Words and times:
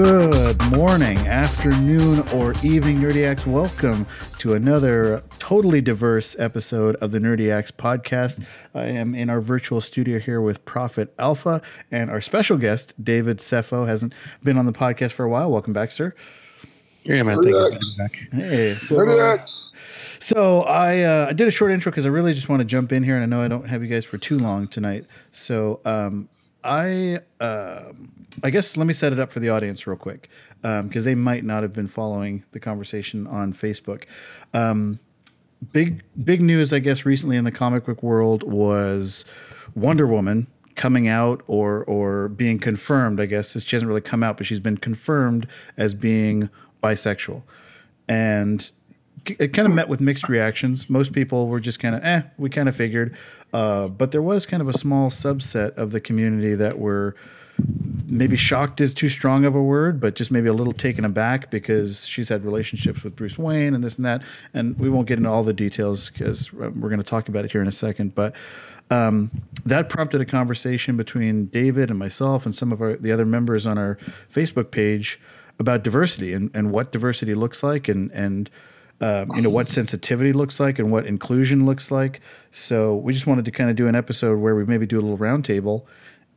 Good 0.00 0.62
morning, 0.70 1.18
afternoon, 1.26 2.20
or 2.32 2.52
evening, 2.62 3.00
Nerdiacs. 3.00 3.44
Welcome 3.44 4.06
to 4.38 4.54
another 4.54 5.24
totally 5.40 5.80
diverse 5.80 6.38
episode 6.38 6.94
of 6.96 7.10
the 7.10 7.18
Nerdiacs 7.18 7.72
podcast. 7.72 8.44
I 8.72 8.84
am 8.84 9.12
in 9.16 9.28
our 9.28 9.40
virtual 9.40 9.80
studio 9.80 10.20
here 10.20 10.40
with 10.40 10.64
Prophet 10.64 11.12
Alpha 11.18 11.60
and 11.90 12.10
our 12.10 12.20
special 12.20 12.58
guest, 12.58 12.94
David 13.02 13.38
Sefo, 13.38 13.88
hasn't 13.88 14.14
been 14.40 14.56
on 14.56 14.66
the 14.66 14.72
podcast 14.72 15.10
for 15.10 15.24
a 15.24 15.28
while. 15.28 15.50
Welcome 15.50 15.72
back, 15.72 15.90
sir. 15.90 16.14
Yeah, 17.02 17.24
man. 17.24 17.42
Thank 17.42 17.56
you 17.56 17.80
for 17.96 17.98
back. 17.98 18.28
Hey, 18.32 18.78
so, 18.78 19.20
uh, 19.20 19.46
so 20.20 20.62
I 20.62 21.02
uh, 21.02 21.26
I 21.30 21.32
did 21.32 21.48
a 21.48 21.50
short 21.50 21.72
intro 21.72 21.90
because 21.90 22.06
I 22.06 22.10
really 22.10 22.34
just 22.34 22.48
want 22.48 22.60
to 22.60 22.64
jump 22.64 22.92
in 22.92 23.02
here, 23.02 23.16
and 23.16 23.24
I 23.24 23.26
know 23.26 23.42
I 23.42 23.48
don't 23.48 23.66
have 23.66 23.82
you 23.82 23.88
guys 23.88 24.04
for 24.04 24.16
too 24.16 24.38
long 24.38 24.68
tonight. 24.68 25.06
So 25.32 25.80
um, 25.84 26.28
I 26.62 27.18
uh, 27.40 27.92
I 28.42 28.50
guess 28.50 28.76
let 28.76 28.86
me 28.86 28.92
set 28.92 29.12
it 29.12 29.18
up 29.18 29.30
for 29.30 29.40
the 29.40 29.48
audience 29.48 29.86
real 29.86 29.96
quick 29.96 30.28
because 30.62 30.80
um, 30.80 31.04
they 31.04 31.14
might 31.14 31.44
not 31.44 31.62
have 31.62 31.72
been 31.72 31.88
following 31.88 32.44
the 32.52 32.60
conversation 32.60 33.26
on 33.26 33.52
Facebook. 33.52 34.04
Um, 34.52 35.00
big 35.72 36.02
big 36.22 36.40
news, 36.40 36.72
I 36.72 36.78
guess, 36.78 37.04
recently 37.04 37.36
in 37.36 37.44
the 37.44 37.52
comic 37.52 37.86
book 37.86 38.02
world 38.02 38.42
was 38.42 39.24
Wonder 39.74 40.06
Woman 40.06 40.46
coming 40.74 41.08
out 41.08 41.42
or 41.46 41.84
or 41.84 42.28
being 42.28 42.58
confirmed. 42.58 43.20
I 43.20 43.26
guess 43.26 43.60
she 43.60 43.76
hasn't 43.76 43.88
really 43.88 44.00
come 44.00 44.22
out, 44.22 44.36
but 44.36 44.46
she's 44.46 44.60
been 44.60 44.78
confirmed 44.78 45.46
as 45.76 45.94
being 45.94 46.50
bisexual, 46.82 47.42
and 48.08 48.70
it 49.38 49.52
kind 49.52 49.66
of 49.66 49.74
met 49.74 49.88
with 49.88 50.00
mixed 50.00 50.28
reactions. 50.28 50.88
Most 50.88 51.12
people 51.12 51.48
were 51.48 51.60
just 51.60 51.80
kind 51.80 51.94
of, 51.94 52.04
eh, 52.04 52.22
we 52.36 52.48
kind 52.48 52.68
of 52.68 52.76
figured. 52.76 53.16
Uh, 53.52 53.88
but 53.88 54.12
there 54.12 54.22
was 54.22 54.46
kind 54.46 54.60
of 54.60 54.68
a 54.68 54.72
small 54.72 55.10
subset 55.10 55.76
of 55.76 55.90
the 55.90 56.00
community 56.00 56.54
that 56.54 56.78
were 56.78 57.14
maybe 58.08 58.36
shocked 58.36 58.80
is 58.80 58.94
too 58.94 59.08
strong 59.08 59.44
of 59.44 59.54
a 59.54 59.62
word, 59.62 60.00
but 60.00 60.14
just 60.14 60.30
maybe 60.30 60.48
a 60.48 60.52
little 60.52 60.72
taken 60.72 61.04
aback 61.04 61.50
because 61.50 62.06
she's 62.06 62.28
had 62.28 62.44
relationships 62.44 63.04
with 63.04 63.14
Bruce 63.14 63.38
Wayne 63.38 63.74
and 63.74 63.84
this 63.84 63.96
and 63.96 64.06
that. 64.06 64.22
And 64.54 64.78
we 64.78 64.88
won't 64.88 65.06
get 65.06 65.18
into 65.18 65.30
all 65.30 65.44
the 65.44 65.52
details 65.52 66.10
because 66.10 66.52
we're 66.52 66.70
going 66.70 66.98
to 66.98 67.04
talk 67.04 67.28
about 67.28 67.44
it 67.44 67.52
here 67.52 67.62
in 67.62 67.68
a 67.68 67.72
second. 67.72 68.14
But 68.14 68.34
um, 68.90 69.30
that 69.64 69.88
prompted 69.88 70.20
a 70.20 70.24
conversation 70.24 70.96
between 70.96 71.46
David 71.46 71.90
and 71.90 71.98
myself 71.98 72.46
and 72.46 72.56
some 72.56 72.72
of 72.72 72.80
our, 72.80 72.96
the 72.96 73.12
other 73.12 73.26
members 73.26 73.66
on 73.66 73.76
our 73.76 73.98
Facebook 74.32 74.70
page 74.70 75.20
about 75.58 75.82
diversity 75.82 76.32
and, 76.32 76.50
and 76.54 76.72
what 76.72 76.92
diversity 76.92 77.34
looks 77.34 77.62
like 77.62 77.88
and, 77.88 78.10
and 78.12 78.50
um, 79.00 79.30
you 79.36 79.42
know 79.42 79.50
what 79.50 79.68
sensitivity 79.68 80.32
looks 80.32 80.58
like 80.58 80.78
and 80.78 80.90
what 80.90 81.06
inclusion 81.06 81.64
looks 81.64 81.90
like. 81.90 82.20
So 82.50 82.96
we 82.96 83.12
just 83.12 83.26
wanted 83.26 83.44
to 83.44 83.50
kind 83.52 83.70
of 83.70 83.76
do 83.76 83.86
an 83.86 83.94
episode 83.94 84.38
where 84.38 84.56
we 84.56 84.64
maybe 84.64 84.86
do 84.86 84.98
a 84.98 85.02
little 85.02 85.18
roundtable. 85.18 85.84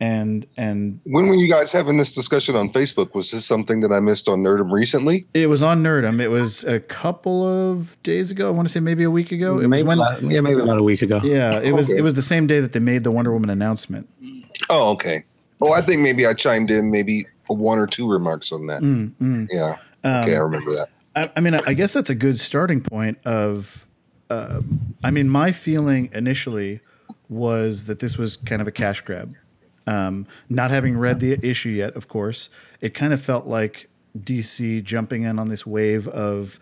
And 0.02 0.44
and 0.56 1.00
when 1.04 1.28
were 1.28 1.36
you 1.36 1.48
guys 1.48 1.70
having 1.70 1.96
this 1.96 2.12
discussion 2.12 2.56
on 2.56 2.72
Facebook? 2.72 3.14
Was 3.14 3.30
this 3.30 3.46
something 3.46 3.82
that 3.82 3.92
I 3.92 4.00
missed 4.00 4.28
on 4.28 4.42
Nerdum 4.42 4.72
recently? 4.72 5.28
It 5.32 5.48
was 5.48 5.62
on 5.62 5.84
Nerdum. 5.84 6.20
It 6.20 6.26
was 6.26 6.64
a 6.64 6.80
couple 6.80 7.46
of 7.46 7.96
days 8.02 8.32
ago. 8.32 8.48
I 8.48 8.50
want 8.50 8.66
to 8.66 8.72
say 8.72 8.80
maybe 8.80 9.04
a 9.04 9.12
week 9.12 9.30
ago. 9.30 9.60
It 9.60 9.68
maybe 9.68 9.84
was 9.84 9.96
when, 9.96 10.28
yeah, 10.28 10.40
maybe 10.40 10.60
about 10.60 10.78
a 10.78 10.82
week 10.82 11.02
ago. 11.02 11.20
Yeah, 11.22 11.60
it 11.60 11.70
was. 11.70 11.88
Okay. 11.88 12.00
It 12.00 12.02
was 12.02 12.14
the 12.14 12.22
same 12.22 12.48
day 12.48 12.58
that 12.58 12.72
they 12.72 12.80
made 12.80 13.04
the 13.04 13.12
Wonder 13.12 13.32
Woman 13.32 13.48
announcement. 13.48 14.08
Oh, 14.68 14.90
okay. 14.90 15.22
Oh, 15.60 15.70
I 15.70 15.82
think 15.82 16.02
maybe 16.02 16.26
I 16.26 16.34
chimed 16.34 16.72
in 16.72 16.90
maybe 16.90 17.24
one 17.46 17.78
or 17.78 17.86
two 17.86 18.10
remarks 18.10 18.50
on 18.50 18.66
that. 18.66 18.82
Mm, 18.82 19.12
mm. 19.22 19.46
Yeah. 19.52 19.76
Okay, 20.04 20.34
um, 20.34 20.40
I 20.40 20.42
remember 20.42 20.72
that. 20.72 20.88
I, 21.14 21.30
I, 21.36 21.40
mean, 21.40 21.54
I 21.54 21.74
guess 21.74 21.92
that's 21.92 22.10
a 22.10 22.16
good 22.16 22.40
starting 22.40 22.80
point. 22.80 23.18
Of, 23.24 23.86
uh, 24.28 24.62
I 25.04 25.12
mean, 25.12 25.28
my 25.28 25.52
feeling 25.52 26.10
initially 26.12 26.80
was 27.28 27.84
that 27.84 28.00
this 28.00 28.18
was 28.18 28.36
kind 28.36 28.60
of 28.60 28.66
a 28.66 28.72
cash 28.72 29.00
grab. 29.02 29.36
Um, 29.86 30.26
not 30.48 30.70
having 30.70 30.96
read 30.96 31.20
the 31.20 31.38
issue 31.44 31.70
yet, 31.70 31.96
of 31.96 32.08
course, 32.08 32.48
it 32.80 32.94
kind 32.94 33.12
of 33.12 33.20
felt 33.20 33.46
like 33.46 33.88
DC 34.18 34.84
jumping 34.84 35.22
in 35.22 35.38
on 35.38 35.48
this 35.48 35.66
wave 35.66 36.06
of 36.08 36.60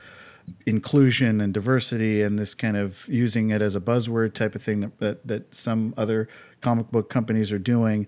inclusion 0.66 1.40
and 1.40 1.54
diversity 1.54 2.22
and 2.22 2.38
this 2.38 2.54
kind 2.54 2.76
of 2.76 3.06
using 3.08 3.50
it 3.50 3.62
as 3.62 3.76
a 3.76 3.80
buzzword 3.80 4.34
type 4.34 4.54
of 4.54 4.62
thing 4.62 4.80
that 4.80 4.98
that, 4.98 5.26
that 5.26 5.54
some 5.54 5.94
other 5.96 6.28
comic 6.60 6.90
book 6.90 7.10
companies 7.10 7.52
are 7.52 7.58
doing. 7.58 8.06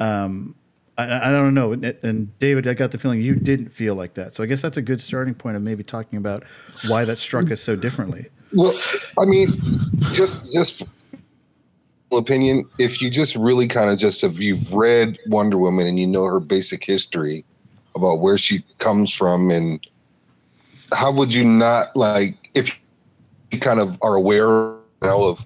Um, 0.00 0.54
I, 0.98 1.28
I, 1.28 1.30
don't 1.30 1.54
know. 1.54 1.72
And 1.72 2.38
David, 2.38 2.66
I 2.66 2.74
got 2.74 2.90
the 2.90 2.98
feeling 2.98 3.20
you 3.20 3.34
didn't 3.34 3.70
feel 3.70 3.94
like 3.94 4.14
that. 4.14 4.34
So 4.34 4.42
I 4.42 4.46
guess 4.46 4.60
that's 4.60 4.76
a 4.76 4.82
good 4.82 5.00
starting 5.00 5.34
point 5.34 5.56
of 5.56 5.62
maybe 5.62 5.82
talking 5.82 6.18
about 6.18 6.44
why 6.86 7.04
that 7.04 7.18
struck 7.18 7.50
us 7.50 7.60
so 7.60 7.76
differently. 7.76 8.28
Well, 8.52 8.78
I 9.18 9.24
mean, 9.24 9.90
just 10.12 10.52
just 10.52 10.82
opinion, 12.18 12.68
if 12.78 13.00
you 13.00 13.10
just 13.10 13.36
really 13.36 13.68
kind 13.68 13.90
of 13.90 13.98
just 13.98 14.24
if 14.24 14.38
you've 14.38 14.72
read 14.72 15.18
Wonder 15.26 15.58
Woman 15.58 15.86
and 15.86 15.98
you 15.98 16.06
know 16.06 16.24
her 16.24 16.40
basic 16.40 16.84
history 16.84 17.44
about 17.94 18.20
where 18.20 18.38
she 18.38 18.64
comes 18.78 19.12
from 19.12 19.50
and 19.50 19.86
how 20.92 21.10
would 21.10 21.32
you 21.32 21.44
not 21.44 21.94
like 21.96 22.50
if 22.54 22.78
you 23.50 23.58
kind 23.58 23.80
of 23.80 23.98
are 24.02 24.14
aware 24.14 24.74
now 25.02 25.22
of 25.22 25.44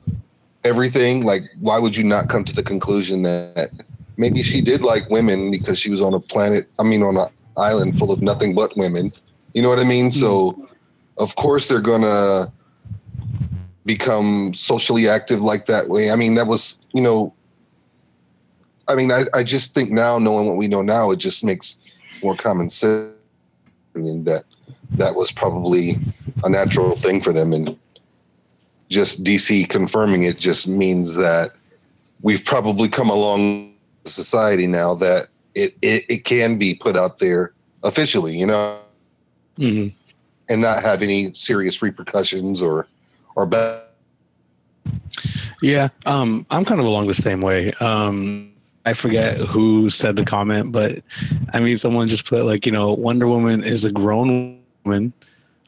everything, 0.64 1.24
like 1.24 1.42
why 1.60 1.78
would 1.78 1.96
you 1.96 2.04
not 2.04 2.28
come 2.28 2.44
to 2.44 2.52
the 2.52 2.62
conclusion 2.62 3.22
that 3.22 3.70
maybe 4.16 4.42
she 4.42 4.60
did 4.60 4.82
like 4.82 5.08
women 5.10 5.50
because 5.50 5.78
she 5.78 5.90
was 5.90 6.00
on 6.00 6.14
a 6.14 6.20
planet, 6.20 6.68
I 6.78 6.82
mean, 6.82 7.02
on 7.02 7.16
an 7.16 7.28
island 7.56 7.98
full 7.98 8.10
of 8.10 8.22
nothing 8.22 8.54
but 8.54 8.76
women. 8.76 9.12
You 9.54 9.62
know 9.62 9.68
what 9.68 9.78
I 9.78 9.84
mean? 9.84 10.12
So, 10.12 10.52
hmm. 10.52 10.64
of 11.18 11.36
course, 11.36 11.68
they're 11.68 11.80
to 12.02 12.52
become 13.86 14.52
socially 14.52 15.08
active 15.08 15.40
like 15.40 15.66
that 15.66 15.88
way. 15.88 16.10
I 16.10 16.16
mean, 16.16 16.34
that 16.34 16.48
was, 16.48 16.78
you 16.92 17.00
know, 17.00 17.32
I 18.88 18.94
mean, 18.94 19.10
I, 19.10 19.24
I 19.32 19.42
just 19.42 19.74
think 19.74 19.90
now, 19.90 20.18
knowing 20.18 20.46
what 20.46 20.56
we 20.56 20.68
know 20.68 20.82
now, 20.82 21.12
it 21.12 21.16
just 21.16 21.42
makes 21.42 21.76
more 22.22 22.36
common 22.36 22.68
sense. 22.68 23.12
I 23.94 23.98
mean, 23.98 24.24
that 24.24 24.44
that 24.90 25.14
was 25.14 25.32
probably 25.32 25.98
a 26.44 26.48
natural 26.48 26.96
thing 26.96 27.22
for 27.22 27.32
them. 27.32 27.52
And 27.52 27.78
just 28.90 29.24
DC 29.24 29.68
confirming 29.68 30.24
it 30.24 30.38
just 30.38 30.68
means 30.68 31.14
that 31.16 31.52
we've 32.20 32.44
probably 32.44 32.88
come 32.88 33.08
along 33.08 33.74
society 34.04 34.66
now 34.66 34.94
that 34.94 35.28
it, 35.54 35.76
it, 35.82 36.04
it 36.08 36.24
can 36.24 36.58
be 36.58 36.74
put 36.74 36.96
out 36.96 37.18
there 37.18 37.52
officially, 37.82 38.38
you 38.38 38.46
know, 38.46 38.78
mm-hmm. 39.58 39.96
and 40.48 40.60
not 40.60 40.82
have 40.82 41.02
any 41.02 41.32
serious 41.34 41.82
repercussions 41.82 42.60
or 42.60 42.86
or 43.36 43.46
better? 43.46 43.82
Yeah, 45.62 45.88
um, 46.04 46.44
I'm 46.50 46.64
kind 46.64 46.80
of 46.80 46.86
along 46.86 47.06
the 47.06 47.14
same 47.14 47.40
way. 47.40 47.72
Um, 47.74 48.52
I 48.84 48.92
forget 48.92 49.38
who 49.38 49.90
said 49.90 50.16
the 50.16 50.24
comment, 50.24 50.72
but 50.72 51.02
I 51.52 51.60
mean, 51.60 51.76
someone 51.76 52.08
just 52.08 52.24
put 52.24 52.44
like, 52.44 52.66
you 52.66 52.72
know, 52.72 52.92
Wonder 52.92 53.26
Woman 53.26 53.64
is 53.64 53.84
a 53.84 53.92
grown 53.92 54.60
woman. 54.84 55.12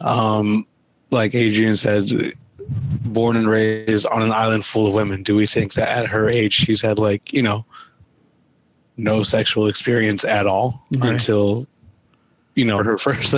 Um, 0.01 0.67
like 1.11 1.35
Adrian 1.35 1.75
said, 1.75 2.11
born 2.69 3.37
and 3.37 3.49
raised 3.49 4.07
on 4.07 4.23
an 4.23 4.33
island 4.33 4.65
full 4.65 4.87
of 4.87 4.95
women. 4.95 5.23
Do 5.23 5.35
we 5.35 5.47
think 5.47 5.75
that 5.75 5.89
at 5.89 6.07
her 6.07 6.29
age 6.29 6.53
she's 6.53 6.81
had 6.81 6.99
like, 6.99 7.33
you 7.33 7.43
know, 7.43 7.65
no 8.97 9.23
sexual 9.23 9.67
experience 9.67 10.25
at 10.25 10.47
all 10.47 10.85
right. 10.97 11.13
until 11.13 11.67
you 12.59 12.65
know 12.65 12.83
her 12.83 12.99
first. 13.07 13.35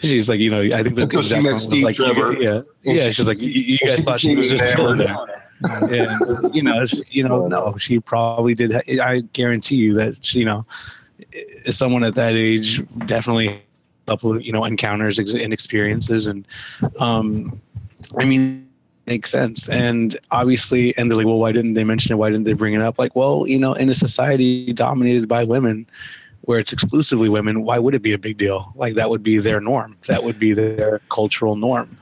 she's 0.00 0.28
like, 0.28 0.40
you 0.40 0.50
know, 0.50 0.60
I 0.60 0.82
think 0.82 0.96
the 0.96 1.02
until 1.02 1.22
she 1.22 1.40
met 1.40 1.58
Steve 1.58 1.84
like, 1.84 1.96
Trevor. 1.96 2.34
Yeah, 2.34 2.62
yeah. 2.82 3.10
She's 3.10 3.26
like, 3.26 3.40
you, 3.40 3.48
you 3.48 3.78
guys 3.78 4.04
thought 4.04 4.20
she 4.20 4.36
was 4.36 4.48
just 4.48 4.64
chilling 4.74 4.98
there. 4.98 5.16
and 5.62 6.54
you 6.54 6.62
know, 6.62 6.84
you 7.08 7.26
know, 7.26 7.48
no, 7.48 7.76
she 7.78 7.98
probably 7.98 8.54
did. 8.54 8.72
I 9.00 9.20
guarantee 9.32 9.76
you 9.76 9.94
that 9.94 10.24
she, 10.24 10.40
you 10.40 10.44
know, 10.44 10.66
someone 11.70 12.04
at 12.04 12.14
that 12.14 12.34
age 12.34 12.82
definitely 13.06 13.62
couple 14.06 14.40
you 14.40 14.52
know 14.52 14.64
encounters 14.64 15.18
and 15.18 15.52
experiences 15.52 16.28
and 16.28 16.48
um 16.98 17.60
i 18.18 18.24
mean 18.24 18.68
makes 19.08 19.30
sense. 19.30 19.68
And 19.68 20.16
obviously, 20.30 20.96
and 20.96 21.10
they're 21.10 21.16
like, 21.16 21.26
well, 21.26 21.38
why 21.38 21.50
didn't 21.50 21.74
they 21.74 21.84
mention 21.84 22.12
it? 22.12 22.16
Why 22.16 22.30
didn't 22.30 22.44
they 22.44 22.52
bring 22.52 22.74
it 22.74 22.82
up? 22.82 22.98
Like, 22.98 23.16
well, 23.16 23.46
you 23.46 23.58
know, 23.58 23.72
in 23.72 23.88
a 23.88 23.94
society 23.94 24.72
dominated 24.72 25.26
by 25.26 25.44
women, 25.44 25.86
where 26.48 26.58
it's 26.58 26.72
exclusively 26.72 27.28
women, 27.28 27.62
why 27.62 27.78
would 27.78 27.94
it 27.94 28.00
be 28.00 28.14
a 28.14 28.18
big 28.18 28.38
deal? 28.38 28.72
Like 28.74 28.94
that 28.94 29.10
would 29.10 29.22
be 29.22 29.36
their 29.36 29.60
norm. 29.60 29.98
That 30.06 30.24
would 30.24 30.38
be 30.38 30.54
their 30.54 31.02
cultural 31.10 31.56
norm. 31.56 31.98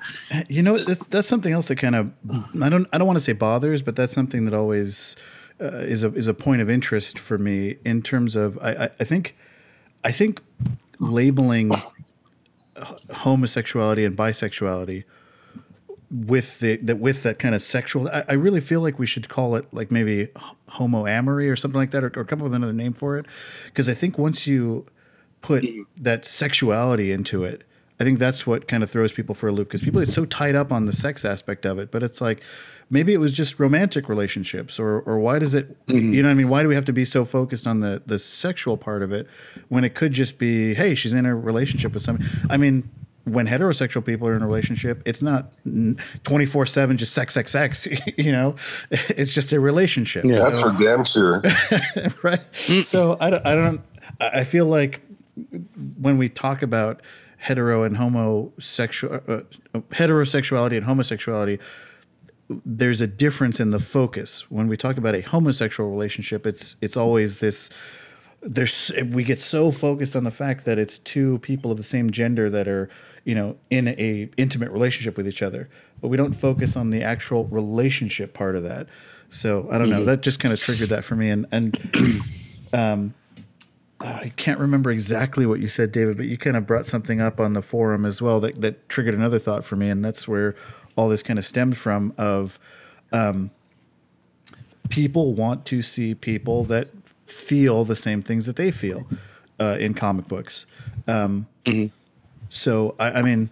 You 0.48 0.62
know, 0.62 0.78
that's, 0.78 1.04
that's 1.08 1.26
something 1.26 1.52
else 1.52 1.66
that 1.66 1.76
kind 1.76 1.96
of 1.96 2.12
I 2.62 2.68
don't 2.68 2.86
I 2.92 2.98
don't 2.98 3.08
want 3.08 3.16
to 3.16 3.24
say 3.24 3.32
bothers, 3.32 3.82
but 3.82 3.96
that's 3.96 4.12
something 4.12 4.44
that 4.44 4.54
always 4.54 5.16
uh, 5.60 5.78
is 5.78 6.04
a 6.04 6.14
is 6.14 6.28
a 6.28 6.34
point 6.34 6.62
of 6.62 6.70
interest 6.70 7.18
for 7.18 7.38
me 7.38 7.78
in 7.84 8.02
terms 8.02 8.36
of 8.36 8.56
I, 8.62 8.70
I, 8.70 8.88
I 9.00 9.04
think 9.04 9.36
I 10.04 10.12
think 10.12 10.40
labeling 11.00 11.72
homosexuality 13.12 14.04
and 14.04 14.16
bisexuality 14.16 15.02
with 16.10 16.60
the 16.60 16.76
that 16.76 16.98
with 16.98 17.22
that 17.24 17.38
kind 17.38 17.54
of 17.54 17.62
sexual 17.62 18.08
I, 18.08 18.24
I, 18.28 18.32
really 18.34 18.60
feel 18.60 18.80
like 18.80 18.96
we 18.98 19.06
should 19.06 19.28
call 19.28 19.56
it 19.56 19.66
like 19.72 19.90
maybe 19.90 20.28
homoamory 20.68 21.50
or 21.50 21.56
something 21.56 21.78
like 21.78 21.90
that 21.90 22.04
or, 22.04 22.12
or 22.16 22.24
come 22.24 22.40
up 22.40 22.44
with 22.44 22.54
another 22.54 22.72
name 22.72 22.92
for 22.92 23.16
it. 23.16 23.26
Because 23.64 23.88
i 23.88 23.94
think 23.94 24.16
once 24.16 24.46
you 24.46 24.86
put 25.42 25.64
that 25.96 26.24
sexuality 26.24 27.10
into 27.10 27.44
it 27.44 27.64
i 27.98 28.04
think 28.04 28.20
that's 28.20 28.46
what 28.46 28.68
kind 28.68 28.84
of 28.84 28.90
throws 28.90 29.12
people 29.12 29.34
for 29.34 29.48
a 29.48 29.52
loop 29.52 29.68
because 29.68 29.82
people 29.82 30.00
are 30.00 30.06
so 30.06 30.24
tied 30.24 30.54
up 30.54 30.70
on 30.70 30.84
the 30.84 30.92
sex 30.92 31.24
aspect 31.24 31.66
of 31.66 31.78
it 31.78 31.90
but 31.90 32.02
it's 32.04 32.20
like 32.20 32.40
maybe 32.88 33.12
it 33.12 33.18
was 33.18 33.32
just 33.32 33.58
romantic 33.58 34.08
relationships 34.08 34.78
or 34.78 35.00
or 35.00 35.18
why 35.18 35.38
does 35.38 35.54
it 35.54 35.86
mm-hmm. 35.86 36.12
you 36.12 36.22
know 36.22 36.28
what 36.28 36.32
I 36.32 36.34
mean? 36.34 36.48
Why 36.48 36.62
do 36.62 36.68
we 36.68 36.74
have 36.74 36.84
to 36.86 36.92
be 36.92 37.04
so 37.04 37.24
focused 37.24 37.66
on 37.66 37.80
the 37.80 38.02
the 38.06 38.18
sexual 38.18 38.76
part 38.76 39.02
of 39.02 39.12
it 39.12 39.26
when 39.68 39.84
it 39.84 39.94
could 39.94 40.12
just 40.12 40.38
be 40.38 40.74
hey 40.74 40.94
she's 40.94 41.12
in 41.12 41.26
a 41.26 41.34
relationship 41.34 41.92
with 41.92 42.02
somebody? 42.02 42.28
I 42.48 42.56
mean 42.56 42.88
when 43.26 43.48
heterosexual 43.48 44.06
people 44.06 44.28
are 44.28 44.36
in 44.36 44.42
a 44.42 44.46
relationship 44.46 45.02
it's 45.04 45.20
not 45.20 45.52
24/7 45.66 46.96
just 46.96 47.12
sex 47.12 47.34
sex 47.34 47.50
sex 47.50 47.88
you 48.16 48.30
know? 48.30 48.54
It's 48.90 49.32
just 49.32 49.52
a 49.52 49.60
relationship. 49.60 50.24
Yeah 50.24 50.36
so, 50.36 50.42
that's 50.42 50.60
for 50.60 50.70
damn 50.72 51.04
sure. 51.04 51.42
Right? 52.22 52.40
So 52.84 53.16
I 53.20 53.30
don't 53.30 53.46
I 53.46 53.54
don't 53.54 53.80
I 54.20 54.44
feel 54.44 54.66
like 54.66 55.02
when 56.00 56.18
we 56.18 56.28
talk 56.28 56.62
about 56.62 57.02
hetero 57.38 57.82
and 57.82 57.96
homosexual 57.96 59.20
uh, 59.28 59.32
uh, 59.74 59.80
heterosexuality 59.90 60.76
and 60.76 60.86
homosexuality 60.86 61.58
there's 62.64 63.00
a 63.00 63.08
difference 63.08 63.58
in 63.58 63.70
the 63.70 63.80
focus. 63.80 64.48
When 64.52 64.68
we 64.68 64.76
talk 64.76 64.96
about 64.96 65.16
a 65.16 65.20
homosexual 65.20 65.90
relationship 65.90 66.46
it's 66.46 66.76
it's 66.80 66.96
always 66.96 67.40
this 67.40 67.70
there's 68.40 68.92
we 69.10 69.24
get 69.24 69.40
so 69.40 69.72
focused 69.72 70.14
on 70.14 70.22
the 70.22 70.30
fact 70.30 70.64
that 70.64 70.78
it's 70.78 70.98
two 70.98 71.38
people 71.40 71.72
of 71.72 71.76
the 71.76 71.84
same 71.84 72.10
gender 72.10 72.48
that 72.48 72.68
are 72.68 72.88
you 73.26 73.34
know 73.34 73.56
in 73.68 73.88
a 73.88 74.30
intimate 74.38 74.70
relationship 74.70 75.16
with 75.18 75.28
each 75.28 75.42
other 75.42 75.68
but 76.00 76.08
we 76.08 76.16
don't 76.16 76.32
focus 76.32 76.76
on 76.76 76.88
the 76.88 77.02
actual 77.02 77.44
relationship 77.46 78.32
part 78.32 78.56
of 78.56 78.62
that 78.62 78.86
so 79.28 79.68
i 79.70 79.76
don't 79.76 79.90
know 79.90 79.98
mm-hmm. 79.98 80.06
that 80.06 80.22
just 80.22 80.40
kind 80.40 80.54
of 80.54 80.60
triggered 80.60 80.88
that 80.88 81.04
for 81.04 81.16
me 81.16 81.28
and 81.28 81.44
and 81.52 82.22
um 82.72 83.14
I 83.98 84.30
can't 84.36 84.60
remember 84.60 84.90
exactly 84.90 85.46
what 85.46 85.60
you 85.60 85.68
said, 85.68 85.90
David, 85.90 86.18
but 86.18 86.26
you 86.26 86.36
kind 86.36 86.54
of 86.54 86.66
brought 86.66 86.84
something 86.84 87.18
up 87.18 87.40
on 87.40 87.54
the 87.54 87.62
forum 87.62 88.04
as 88.04 88.20
well 88.20 88.40
that, 88.40 88.60
that 88.60 88.86
triggered 88.90 89.14
another 89.14 89.38
thought 89.38 89.64
for 89.64 89.74
me, 89.74 89.88
and 89.88 90.04
that's 90.04 90.28
where 90.28 90.54
all 90.96 91.08
this 91.08 91.22
kind 91.22 91.38
of 91.38 91.46
stemmed 91.46 91.78
from. 91.78 92.12
Of 92.18 92.58
um, 93.10 93.50
people 94.90 95.32
want 95.32 95.64
to 95.66 95.80
see 95.80 96.14
people 96.14 96.64
that 96.64 96.90
feel 97.24 97.86
the 97.86 97.96
same 97.96 98.20
things 98.20 98.44
that 98.44 98.56
they 98.56 98.70
feel 98.70 99.06
uh, 99.58 99.76
in 99.80 99.94
comic 99.94 100.28
books. 100.28 100.66
Um, 101.08 101.46
mm-hmm. 101.64 101.86
So 102.48 102.94
I, 102.98 103.12
I 103.12 103.22
mean, 103.22 103.50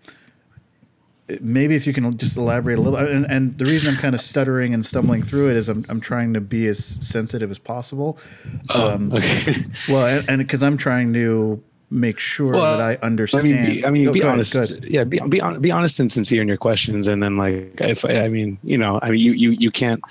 maybe 1.40 1.74
if 1.74 1.86
you 1.86 1.92
can 1.92 2.16
just 2.18 2.36
elaborate 2.36 2.78
a 2.78 2.80
little 2.80 2.98
and, 2.98 3.24
and 3.26 3.56
the 3.56 3.64
reason 3.64 3.94
i'm 3.94 4.00
kind 4.00 4.14
of 4.14 4.20
stuttering 4.20 4.74
and 4.74 4.84
stumbling 4.84 5.22
through 5.22 5.48
it 5.50 5.56
is 5.56 5.68
i'm, 5.68 5.84
I'm 5.88 6.00
trying 6.00 6.34
to 6.34 6.40
be 6.40 6.66
as 6.66 6.84
sensitive 6.84 7.50
as 7.50 7.58
possible. 7.58 8.18
Oh, 8.70 8.90
um, 8.90 9.12
okay. 9.12 9.64
well 9.88 10.22
and 10.28 10.38
because 10.38 10.62
i'm 10.62 10.76
trying 10.76 11.14
to 11.14 11.62
make 11.90 12.18
sure 12.18 12.52
well, 12.52 12.76
that 12.76 12.80
i 12.80 13.06
understand 13.06 13.46
i 13.46 13.48
mean 13.48 13.66
be, 13.66 13.86
I 13.86 13.90
mean, 13.90 14.08
oh, 14.08 14.12
be 14.12 14.22
honest 14.22 14.54
ahead, 14.54 14.84
yeah 14.84 15.04
be, 15.04 15.18
be, 15.20 15.40
be 15.60 15.70
honest 15.70 15.98
and 15.98 16.12
sincere 16.12 16.42
in 16.42 16.48
your 16.48 16.56
questions 16.58 17.08
and 17.08 17.22
then 17.22 17.38
like 17.38 17.80
if 17.80 18.04
i 18.04 18.28
mean 18.28 18.58
you 18.62 18.76
know 18.76 18.98
i 19.02 19.10
mean 19.10 19.20
you 19.20 19.32
you, 19.32 19.50
you 19.52 19.70
can't 19.70 20.02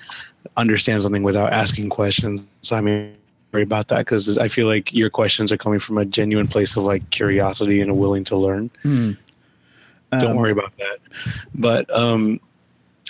understand 0.58 1.02
something 1.02 1.24
without 1.24 1.54
asking 1.54 1.90
questions. 1.90 2.46
So 2.62 2.76
i 2.76 2.82
mean 2.82 3.16
worry 3.54 3.64
about 3.64 3.88
that 3.88 4.00
because 4.00 4.38
i 4.40 4.48
feel 4.48 4.68
like 4.68 4.92
your 4.94 5.10
questions 5.10 5.52
are 5.52 5.58
coming 5.58 5.80
from 5.80 5.98
a 5.98 6.06
genuine 6.06 6.48
place 6.48 6.76
of 6.76 6.84
like 6.84 7.08
curiosity 7.12 7.80
and 7.80 7.90
a 7.92 7.94
willing 7.94 8.24
to 8.24 8.36
learn 8.36 8.70
mm. 8.84 9.18
Don't 10.20 10.32
um, 10.32 10.38
worry 10.38 10.52
about 10.52 10.74
that. 10.78 11.00
But 11.56 11.96
um, 11.96 12.40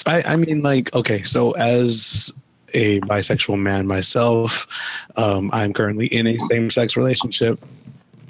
I, 0.06 0.22
I 0.24 0.36
mean, 0.36 0.62
like, 0.62 0.94
okay, 0.94 1.24
so 1.24 1.52
as 1.52 2.32
a 2.74 3.00
bisexual 3.02 3.60
man 3.60 3.88
myself, 3.88 4.68
um, 5.16 5.50
I'm 5.54 5.74
currently 5.74 6.08
in 6.08 6.28
a 6.28 6.38
same-sex 6.50 6.98
relationship. 6.98 7.64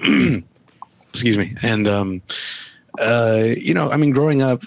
Excuse 0.00 1.38
me, 1.38 1.54
and 1.62 1.86
um, 1.86 2.22
uh, 3.00 3.44
you 3.56 3.72
know, 3.72 3.90
I 3.90 3.96
mean, 3.96 4.10
growing 4.10 4.42
up, 4.42 4.64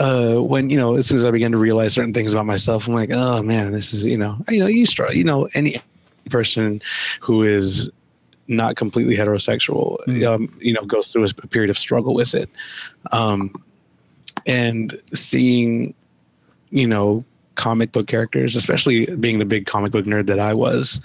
uh, 0.00 0.36
when 0.36 0.70
you 0.70 0.76
know, 0.76 0.96
as 0.96 1.06
soon 1.06 1.18
as 1.18 1.24
I 1.24 1.30
began 1.30 1.52
to 1.52 1.58
realize 1.58 1.92
certain 1.94 2.12
things 2.12 2.32
about 2.32 2.46
myself, 2.46 2.86
I'm 2.86 2.94
like, 2.94 3.10
oh 3.12 3.42
man, 3.42 3.72
this 3.72 3.92
is 3.92 4.04
you 4.04 4.16
know, 4.16 4.36
you 4.48 4.58
know, 4.58 4.66
you 4.66 4.86
struggle, 4.86 5.16
you 5.16 5.24
know, 5.24 5.48
any 5.54 5.80
person 6.30 6.82
who 7.20 7.42
is 7.42 7.90
not 8.48 8.76
completely 8.76 9.16
heterosexual, 9.16 9.98
mm. 10.06 10.26
um, 10.26 10.56
you 10.60 10.72
know, 10.72 10.82
goes 10.82 11.08
through 11.08 11.24
a 11.24 11.46
period 11.48 11.70
of 11.70 11.78
struggle 11.78 12.14
with 12.14 12.34
it. 12.34 12.48
Um, 13.12 13.62
and 14.46 15.00
seeing, 15.14 15.94
you 16.70 16.86
know, 16.86 17.24
comic 17.66 17.90
book 17.90 18.06
characters, 18.06 18.54
especially 18.54 19.06
being 19.16 19.40
the 19.40 19.44
big 19.44 19.66
comic 19.66 19.90
book 19.90 20.04
nerd 20.04 20.26
that 20.26 20.38
I 20.38 20.54
was, 20.54 21.00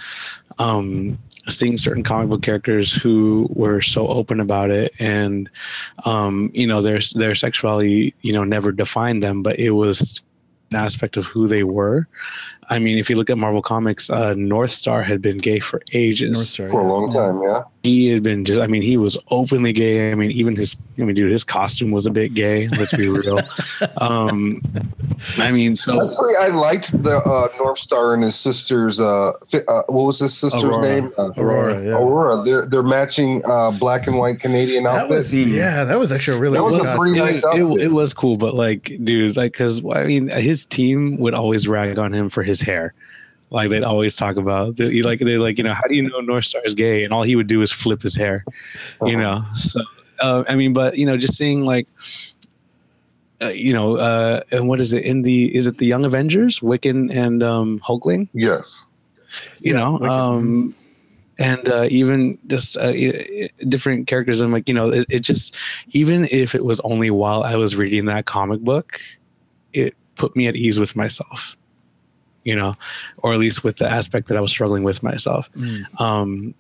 um, 0.60 1.18
seeing 1.48 1.76
certain 1.76 2.04
comic 2.04 2.30
book 2.30 2.44
characters 2.44 2.94
who 2.94 3.48
were 3.50 3.82
so 3.82 4.08
open 4.08 4.40
about 4.40 4.70
it 4.70 4.94
and 5.00 5.50
um, 6.06 6.52
you 6.54 6.68
know 6.68 6.84
their 6.84 7.00
their 7.16 7.34
sexuality 7.34 8.14
you 8.22 8.32
know 8.32 8.44
never 8.44 8.72
defined 8.72 9.24
them 9.24 9.42
but 9.42 9.58
it 9.58 9.72
was 9.72 10.24
an 10.70 10.78
aspect 10.78 11.18
of 11.18 11.26
who 11.26 11.48
they 11.48 11.64
were 11.64 12.08
I 12.72 12.80
mean, 12.80 12.98
if 12.98 13.10
you 13.10 13.18
look 13.18 13.30
at 13.30 13.38
Marvel 13.38 13.62
Comics, 13.62 14.10
uh, 14.10 14.34
Northstar 14.34 15.04
had 15.04 15.22
been 15.22 15.38
gay 15.38 15.60
for 15.60 15.82
ages. 15.92 16.38
Northstar, 16.38 16.72
for 16.72 16.80
a 16.80 16.88
long 16.88 17.12
time, 17.12 17.44
yeah. 17.44 17.64
He 17.84 18.08
had 18.08 18.24
been 18.24 18.46
just, 18.46 18.62
I 18.62 18.68
mean, 18.68 18.82
he 18.82 18.96
was 18.96 19.18
openly 19.30 19.74
gay. 19.74 20.12
I 20.12 20.16
mean, 20.16 20.32
even 20.32 20.56
his, 20.56 20.78
I 20.98 21.02
mean, 21.02 21.16
dude, 21.16 21.32
his 21.32 21.44
costume 21.44 21.92
was 21.92 22.06
a 22.06 22.12
bit 22.12 22.34
gay. 22.34 22.70
Let's 22.70 22.94
be 22.94 23.10
real. 23.10 23.42
um, 23.98 24.62
I 25.38 25.52
mean, 25.52 25.76
so. 25.76 26.02
Actually, 26.02 26.38
I 26.38 26.48
liked 26.48 27.04
the 27.04 27.18
uh, 27.18 27.50
Northstar 27.58 28.14
and 28.14 28.24
his 28.24 28.36
sister's, 28.36 29.02
uh, 29.02 29.32
uh, 29.32 29.84
what 29.88 30.06
was 30.06 30.20
his 30.20 30.38
sister's 30.38 30.64
Aurora. 30.64 30.82
name? 30.82 31.14
Uh, 31.18 31.32
Aurora, 31.36 31.84
yeah. 31.84 31.90
Aurora. 31.90 32.44
They're, 32.44 32.66
they're 32.68 32.84
matching 32.84 33.42
uh, 33.46 33.72
black 33.72 34.08
and 34.08 34.18
white 34.18 34.40
Canadian 34.40 34.88
outfits. 34.88 35.32
That 35.32 35.40
was, 35.40 35.50
yeah, 35.50 35.84
that 35.84 36.00
was 36.00 36.14
actually 36.14 36.38
a 36.38 36.40
really 36.40 36.54
that 36.54 36.64
was 36.64 36.94
a 36.94 36.98
pretty 36.98 37.20
nice 37.20 37.44
it, 37.54 37.64
it, 37.64 37.82
it 37.82 37.92
was 37.92 38.14
cool, 38.14 38.38
but 38.38 38.54
like, 38.54 38.98
dude, 39.04 39.36
like, 39.36 39.54
cause 39.54 39.84
I 39.94 40.06
mean, 40.06 40.30
his 40.30 40.66
team 40.66 41.18
would 41.18 41.34
always 41.34 41.68
rag 41.68 41.98
on 42.00 42.14
him 42.14 42.30
for 42.30 42.44
his 42.44 42.61
hair. 42.62 42.94
Like 43.50 43.70
they'd 43.70 43.84
always 43.84 44.16
talk 44.16 44.38
about, 44.38 44.78
they, 44.78 45.02
like 45.02 45.20
they 45.20 45.38
like 45.38 45.58
you 45.58 45.64
know, 45.66 45.74
how 45.74 45.84
do 45.88 45.94
you 45.94 46.04
know 46.04 46.20
Northstar 46.20 46.66
is 46.66 46.74
gay? 46.74 47.04
And 47.04 47.14
all 47.14 47.24
he 47.24 47.36
would 47.36 47.48
do 47.48 47.62
is 47.62 47.72
flip 47.72 48.02
his 48.02 48.16
hair, 48.16 48.46
you 49.06 49.18
know. 49.18 49.44
So 49.56 49.82
uh, 50.22 50.44
I 50.48 50.56
mean, 50.56 50.74
but 50.74 50.98
you 50.98 51.06
know, 51.06 51.18
just 51.18 51.36
seeing 51.36 51.66
like, 51.66 51.88
uh, 53.42 53.50
you 53.50 53.74
know, 53.74 53.98
uh, 53.98 54.42
and 54.52 54.68
what 54.70 54.80
is 54.80 54.94
it 54.94 55.04
in 55.04 55.24
the? 55.24 55.54
Is 55.56 55.68
it 55.68 55.80
the 55.80 55.86
Young 55.86 56.06
Avengers, 56.06 56.60
Wiccan 56.60 57.14
and 57.14 57.44
um, 57.44 57.80
Hulkling? 57.80 58.30
Yes. 58.34 58.86
You 59.60 59.74
yeah, 59.74 59.80
know, 59.80 60.00
um, 60.02 60.76
and 61.40 61.68
uh, 61.68 61.88
even 61.90 62.38
just 62.48 62.78
uh, 62.78 62.94
different 63.68 64.08
characters. 64.08 64.42
I'm 64.42 64.52
like, 64.52 64.68
you 64.68 64.74
know, 64.74 64.90
it, 64.90 65.06
it, 65.10 65.20
just 65.20 65.56
even 65.90 66.28
if 66.32 66.54
it 66.54 66.66
was 66.66 66.80
only 66.82 67.10
while 67.10 67.44
I 67.44 67.56
was 67.56 67.76
reading 67.76 68.06
that 68.06 68.26
comic 68.26 68.62
book, 68.62 69.00
it 69.74 69.96
put 70.16 70.36
me 70.36 70.48
at 70.48 70.56
ease 70.56 70.80
with 70.80 70.96
myself 70.96 71.56
you 72.44 72.56
know, 72.56 72.76
or 73.18 73.34
at 73.34 73.40
least 73.40 73.64
with 73.64 73.78
the 73.78 73.88
aspect 73.88 74.28
that 74.28 74.38
I 74.38 74.42
was 74.42 74.52
struggling 74.52 74.84
with 74.84 75.04
myself. 75.04 75.50
Mm. 75.54 76.02
Um, 76.02 76.54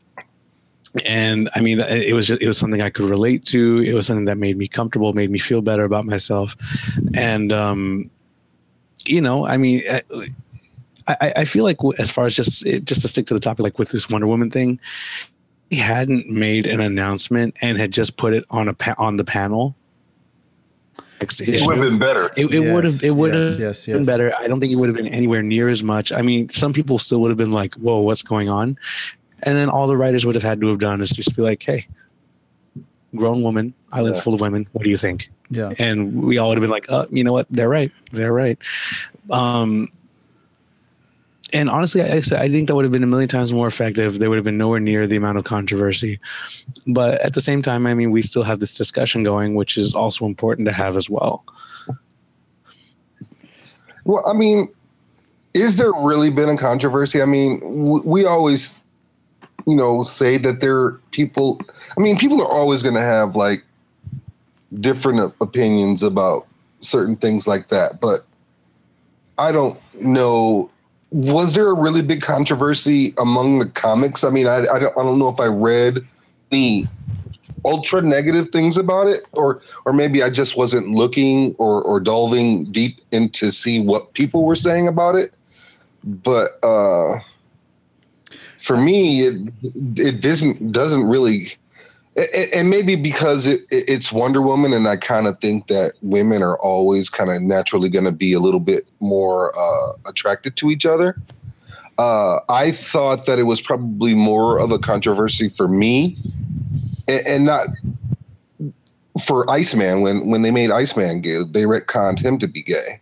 and 1.06 1.50
I 1.56 1.62
mean, 1.62 1.82
it 1.82 2.14
was 2.14 2.28
just, 2.28 2.42
it 2.42 2.48
was 2.48 2.58
something 2.58 2.82
I 2.82 2.90
could 2.90 3.06
relate 3.06 3.46
to. 3.46 3.80
It 3.80 3.94
was 3.94 4.08
something 4.08 4.26
that 4.26 4.38
made 4.38 4.58
me 4.58 4.68
comfortable, 4.68 5.14
made 5.14 5.32
me 5.32 5.40
feel 5.40 5.62
better 5.62 5.86
about 5.86 6.06
myself, 6.06 6.56
and 7.14 7.54
um, 7.54 8.10
you 9.06 9.22
know, 9.22 9.48
I 9.48 9.58
mean, 9.58 9.84
I, 11.08 11.34
I 11.38 11.46
feel 11.46 11.64
like 11.64 11.78
as 11.98 12.12
far 12.12 12.26
as 12.26 12.36
just 12.36 12.64
just 12.84 13.02
to 13.02 13.08
stick 13.08 13.26
to 13.28 13.34
the 13.34 13.40
topic, 13.40 13.64
like 13.64 13.80
with 13.80 13.92
this 13.92 14.10
Wonder 14.10 14.28
Woman 14.28 14.52
thing, 14.52 14.80
he 15.70 15.78
hadn't 15.78 16.28
made 16.28 16.68
an 16.68 16.82
announcement 16.82 17.56
and 17.62 17.78
had 17.78 17.92
just 17.92 18.18
put 18.18 18.34
it 18.34 18.44
on 18.50 18.68
a 18.68 18.74
pa- 18.74 18.96
on 18.98 19.18
the 19.18 19.24
panel 19.24 19.76
it 21.22 21.66
would 21.66 21.78
have 21.78 21.90
been 21.90 22.00
better. 22.00 22.32
It, 22.36 22.46
it 22.46 22.64
yes, 22.64 22.74
would 22.74 22.84
have. 22.84 23.04
It 23.04 23.12
would 23.12 23.34
have 23.34 23.60
yes, 23.60 23.88
yes, 23.88 23.96
been 23.96 24.06
better. 24.06 24.34
I 24.38 24.48
don't 24.48 24.60
think 24.60 24.72
it 24.72 24.76
would 24.76 24.90
have 24.90 24.96
been 24.96 25.08
anywhere 25.08 25.42
near 25.42 25.70
as 25.70 25.84
much. 25.84 26.12
I 26.12 26.22
mean, 26.22 26.50
some 26.50 26.74
people 26.74 27.00
still 27.00 27.22
would 27.22 27.30
have 27.30 27.38
been 27.38 27.52
like, 27.52 27.76
"Whoa, 27.76 28.00
what's 28.00 28.22
going 28.22 28.50
on?" 28.50 28.78
And 29.44 29.58
then 29.58 29.70
all 29.70 29.88
the 29.88 29.98
writers 29.98 30.26
would 30.26 30.36
have 30.36 30.44
had 30.44 30.62
to 30.62 30.68
have 30.68 30.80
done 30.80 31.02
is 31.02 31.12
just 31.12 31.36
be 31.36 31.42
like, 31.42 31.62
"Hey, 31.62 31.88
grown 33.16 33.42
woman, 33.42 33.74
island 33.92 34.16
yeah. 34.16 34.22
full 34.22 34.34
of 34.34 34.42
women. 34.42 34.68
What 34.72 34.84
do 34.84 34.90
you 34.90 34.98
think?" 34.98 35.30
Yeah. 35.50 35.74
And 35.78 36.24
we 36.24 36.38
all 36.38 36.50
would 36.50 36.58
have 36.58 36.62
been 36.62 36.72
like, 36.72 36.88
"Oh, 36.90 37.08
you 37.12 37.24
know 37.24 37.34
what? 37.34 37.48
They're 37.50 37.70
right. 37.70 37.92
They're 38.12 38.34
right." 38.34 38.58
Um, 39.30 39.90
and 41.54 41.70
honestly, 41.70 42.02
I, 42.02 42.22
I 42.38 42.50
think 42.50 42.68
that 42.68 42.76
would 42.76 42.86
have 42.86 42.92
been 42.92 43.04
a 43.04 43.08
million 43.08 43.30
times 43.30 43.52
more 43.52 43.68
effective. 43.68 44.20
There 44.20 44.30
would 44.30 44.38
have 44.38 44.46
been 44.46 44.58
nowhere 44.58 44.80
near 44.80 45.06
the 45.06 45.18
amount 45.18 45.38
of 45.38 45.44
controversy. 45.44 46.20
But 46.88 47.20
at 47.22 47.34
the 47.34 47.42
same 47.42 47.62
time, 47.62 47.86
I 47.86 47.94
mean, 47.94 48.12
we 48.12 48.22
still 48.22 48.44
have 48.44 48.60
this 48.60 48.78
discussion 48.78 49.24
going, 49.24 49.56
which 49.56 49.78
is 49.78 49.94
also 49.94 50.26
important 50.26 50.68
to 50.68 50.74
have 50.74 50.96
as 50.96 51.10
well. 51.10 51.44
Well, 54.06 54.26
I 54.26 54.34
mean, 54.34 54.74
is 55.54 55.78
there 55.78 55.94
really 55.94 56.30
been 56.30 56.50
a 56.50 56.58
controversy? 56.58 57.22
I 57.22 57.26
mean, 57.26 57.60
we 58.04 58.26
always, 58.26 58.82
you 59.68 59.76
know, 59.76 60.04
say 60.04 60.38
that 60.38 60.60
there 60.62 60.78
are 60.78 61.02
people. 61.12 61.62
I 61.98 62.02
mean, 62.02 62.18
people 62.18 62.42
are 62.42 62.52
always 62.52 62.82
going 62.82 62.96
to 62.96 63.02
have 63.02 63.36
like 63.36 63.64
different 64.80 65.34
opinions 65.42 66.02
about 66.02 66.48
certain 66.80 67.16
things 67.16 67.48
like 67.48 67.68
that, 67.68 68.00
but 68.00 68.22
I 69.38 69.52
don't 69.52 69.80
know 70.02 70.71
was 71.12 71.54
there 71.54 71.68
a 71.68 71.74
really 71.74 72.02
big 72.02 72.22
controversy 72.22 73.14
among 73.18 73.60
the 73.60 73.68
comics? 73.68 74.24
I 74.24 74.30
mean, 74.30 74.48
I, 74.48 74.66
I, 74.68 74.80
don't, 74.80 74.98
I 74.98 75.04
don't 75.04 75.20
know 75.20 75.30
if 75.30 75.40
I 75.40 75.46
read 75.46 76.08
the 76.50 76.88
ultra 77.66 78.02
negative 78.02 78.50
things 78.50 78.78
about 78.78 79.08
it, 79.08 79.22
or 79.34 79.62
or 79.86 79.94
maybe 79.94 80.24
I 80.24 80.30
just 80.30 80.58
wasn't 80.58 80.90
looking 80.90 81.56
or 81.58 81.82
or 81.84 82.00
delving 82.00 82.72
deep 82.72 83.00
into 83.12 83.52
see 83.52 83.82
what 83.82 84.14
people 84.14 84.46
were 84.46 84.56
saying 84.56 84.88
about 84.88 85.16
it. 85.16 85.36
But 86.04 86.64
uh, 86.64 87.20
for 88.60 88.78
me, 88.78 89.28
it 89.28 89.54
it 89.96 90.22
doesn't 90.22 90.72
doesn't 90.72 91.04
really. 91.04 91.56
And 92.54 92.70
maybe 92.70 92.98
because 92.98 93.48
it, 93.48 93.62
it's 93.72 94.12
Wonder 94.12 94.42
Woman, 94.42 94.74
and 94.74 94.86
I 94.86 94.98
kind 94.98 95.28
of 95.28 95.40
think 95.40 95.68
that 95.68 95.94
women 96.02 96.44
are 96.44 96.58
always 96.60 97.10
kind 97.10 97.32
of 97.32 97.42
naturally 97.42 97.88
going 97.88 98.04
to 98.04 98.12
be 98.12 98.34
a 98.34 98.40
little 98.40 98.60
bit 98.60 98.84
more 99.00 99.58
uh, 99.58 99.94
attracted 100.06 100.58
to 100.58 100.70
each 100.70 100.86
other. 100.86 101.16
Uh, 101.98 102.40
I 102.50 102.72
thought 102.72 103.28
that 103.28 103.40
it 103.40 103.44
was 103.44 103.62
probably 103.62 104.14
more 104.14 104.60
of 104.60 104.72
a 104.72 104.80
controversy 104.80 105.50
for 105.50 105.70
me, 105.70 106.18
and, 107.08 107.26
and 107.26 107.46
not 107.46 107.68
for 109.24 109.50
Iceman. 109.50 110.02
When 110.02 110.28
when 110.28 110.42
they 110.42 110.52
made 110.52 110.70
Iceman 110.70 111.22
gay, 111.22 111.44
they 111.50 111.64
retconned 111.64 112.20
him 112.20 112.40
to 112.40 112.48
be 112.48 112.62
gay. 112.62 113.00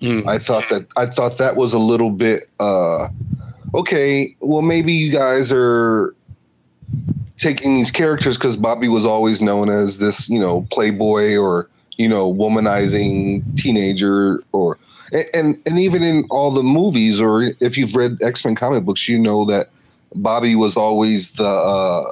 Mm. 0.00 0.26
I 0.26 0.38
thought 0.38 0.68
that 0.70 0.86
I 0.96 1.06
thought 1.06 1.38
that 1.38 1.54
was 1.54 1.72
a 1.72 1.78
little 1.78 2.10
bit 2.10 2.48
uh, 2.58 3.08
okay. 3.74 4.34
Well, 4.40 4.62
maybe 4.62 4.92
you 4.92 5.12
guys 5.12 5.52
are 5.52 6.14
taking 7.36 7.74
these 7.74 7.90
characters 7.90 8.36
because 8.36 8.56
Bobby 8.56 8.88
was 8.88 9.04
always 9.04 9.40
known 9.40 9.68
as 9.68 9.98
this, 9.98 10.28
you 10.28 10.38
know, 10.38 10.66
playboy 10.70 11.36
or 11.36 11.68
you 12.00 12.08
know, 12.08 12.32
womanizing 12.32 13.44
teenager 13.58 14.42
or 14.52 14.78
and 15.34 15.60
and 15.66 15.78
even 15.78 16.02
in 16.02 16.26
all 16.30 16.50
the 16.50 16.62
movies 16.62 17.20
or 17.20 17.52
if 17.60 17.76
you've 17.76 17.94
read 17.94 18.16
X-Men 18.22 18.54
comic 18.54 18.84
books, 18.84 19.06
you 19.06 19.18
know 19.18 19.44
that 19.44 19.68
Bobby 20.14 20.56
was 20.56 20.78
always 20.78 21.32
the 21.32 21.46
uh, 21.46 22.04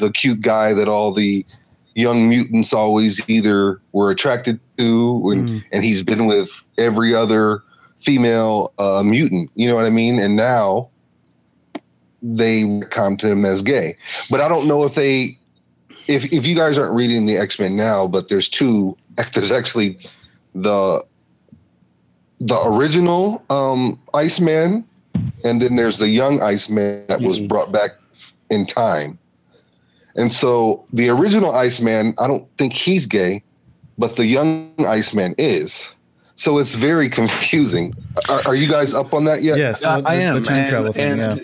the 0.00 0.10
cute 0.10 0.40
guy 0.40 0.74
that 0.74 0.88
all 0.88 1.12
the 1.12 1.46
young 1.94 2.28
mutants 2.28 2.72
always 2.72 3.20
either 3.28 3.80
were 3.92 4.10
attracted 4.10 4.58
to 4.76 5.30
and, 5.32 5.48
mm. 5.48 5.64
and 5.70 5.84
he's 5.84 6.02
been 6.02 6.26
with 6.26 6.64
every 6.76 7.14
other 7.14 7.62
female 7.98 8.72
uh, 8.78 9.04
mutant, 9.04 9.52
you 9.54 9.68
know 9.68 9.76
what 9.76 9.84
I 9.84 9.90
mean? 9.90 10.18
And 10.18 10.34
now 10.34 10.88
they 12.36 12.80
come 12.90 13.16
to 13.18 13.28
him 13.28 13.44
as 13.44 13.62
gay. 13.62 13.96
But 14.30 14.40
I 14.40 14.48
don't 14.48 14.66
know 14.68 14.84
if 14.84 14.94
they 14.94 15.38
if 16.06 16.32
if 16.32 16.46
you 16.46 16.54
guys 16.54 16.78
aren't 16.78 16.94
reading 16.94 17.26
the 17.26 17.36
X-Men 17.36 17.76
now, 17.76 18.06
but 18.06 18.28
there's 18.28 18.48
two 18.48 18.96
there's 19.34 19.52
actually 19.52 19.98
the 20.54 21.04
the 22.40 22.60
original 22.64 23.44
um 23.50 24.00
Iceman 24.14 24.84
and 25.44 25.62
then 25.62 25.76
there's 25.76 25.98
the 25.98 26.08
young 26.08 26.42
Iceman 26.42 27.06
that 27.08 27.20
was 27.20 27.38
mm-hmm. 27.38 27.48
brought 27.48 27.72
back 27.72 27.92
in 28.50 28.66
time. 28.66 29.18
And 30.16 30.32
so 30.32 30.84
the 30.92 31.08
original 31.10 31.54
Iceman, 31.54 32.14
I 32.18 32.26
don't 32.26 32.48
think 32.56 32.72
he's 32.72 33.06
gay, 33.06 33.42
but 33.98 34.16
the 34.16 34.26
young 34.26 34.72
Iceman 34.78 35.34
is. 35.38 35.94
So 36.34 36.58
it's 36.58 36.74
very 36.74 37.08
confusing. 37.20 37.94
Are, 38.28 38.42
are 38.46 38.54
you 38.54 38.68
guys 38.68 38.94
up 38.94 39.14
on 39.14 39.24
that 39.24 39.42
yet? 39.42 39.58
Yes, 39.58 39.82
yeah, 39.82 40.00
I 40.04 40.14
am. 40.16 40.34
The 40.34 40.40
time 40.40 40.56
and, 40.56 40.70
travel 40.70 40.92
thing. 40.92 41.18
yeah. 41.18 41.36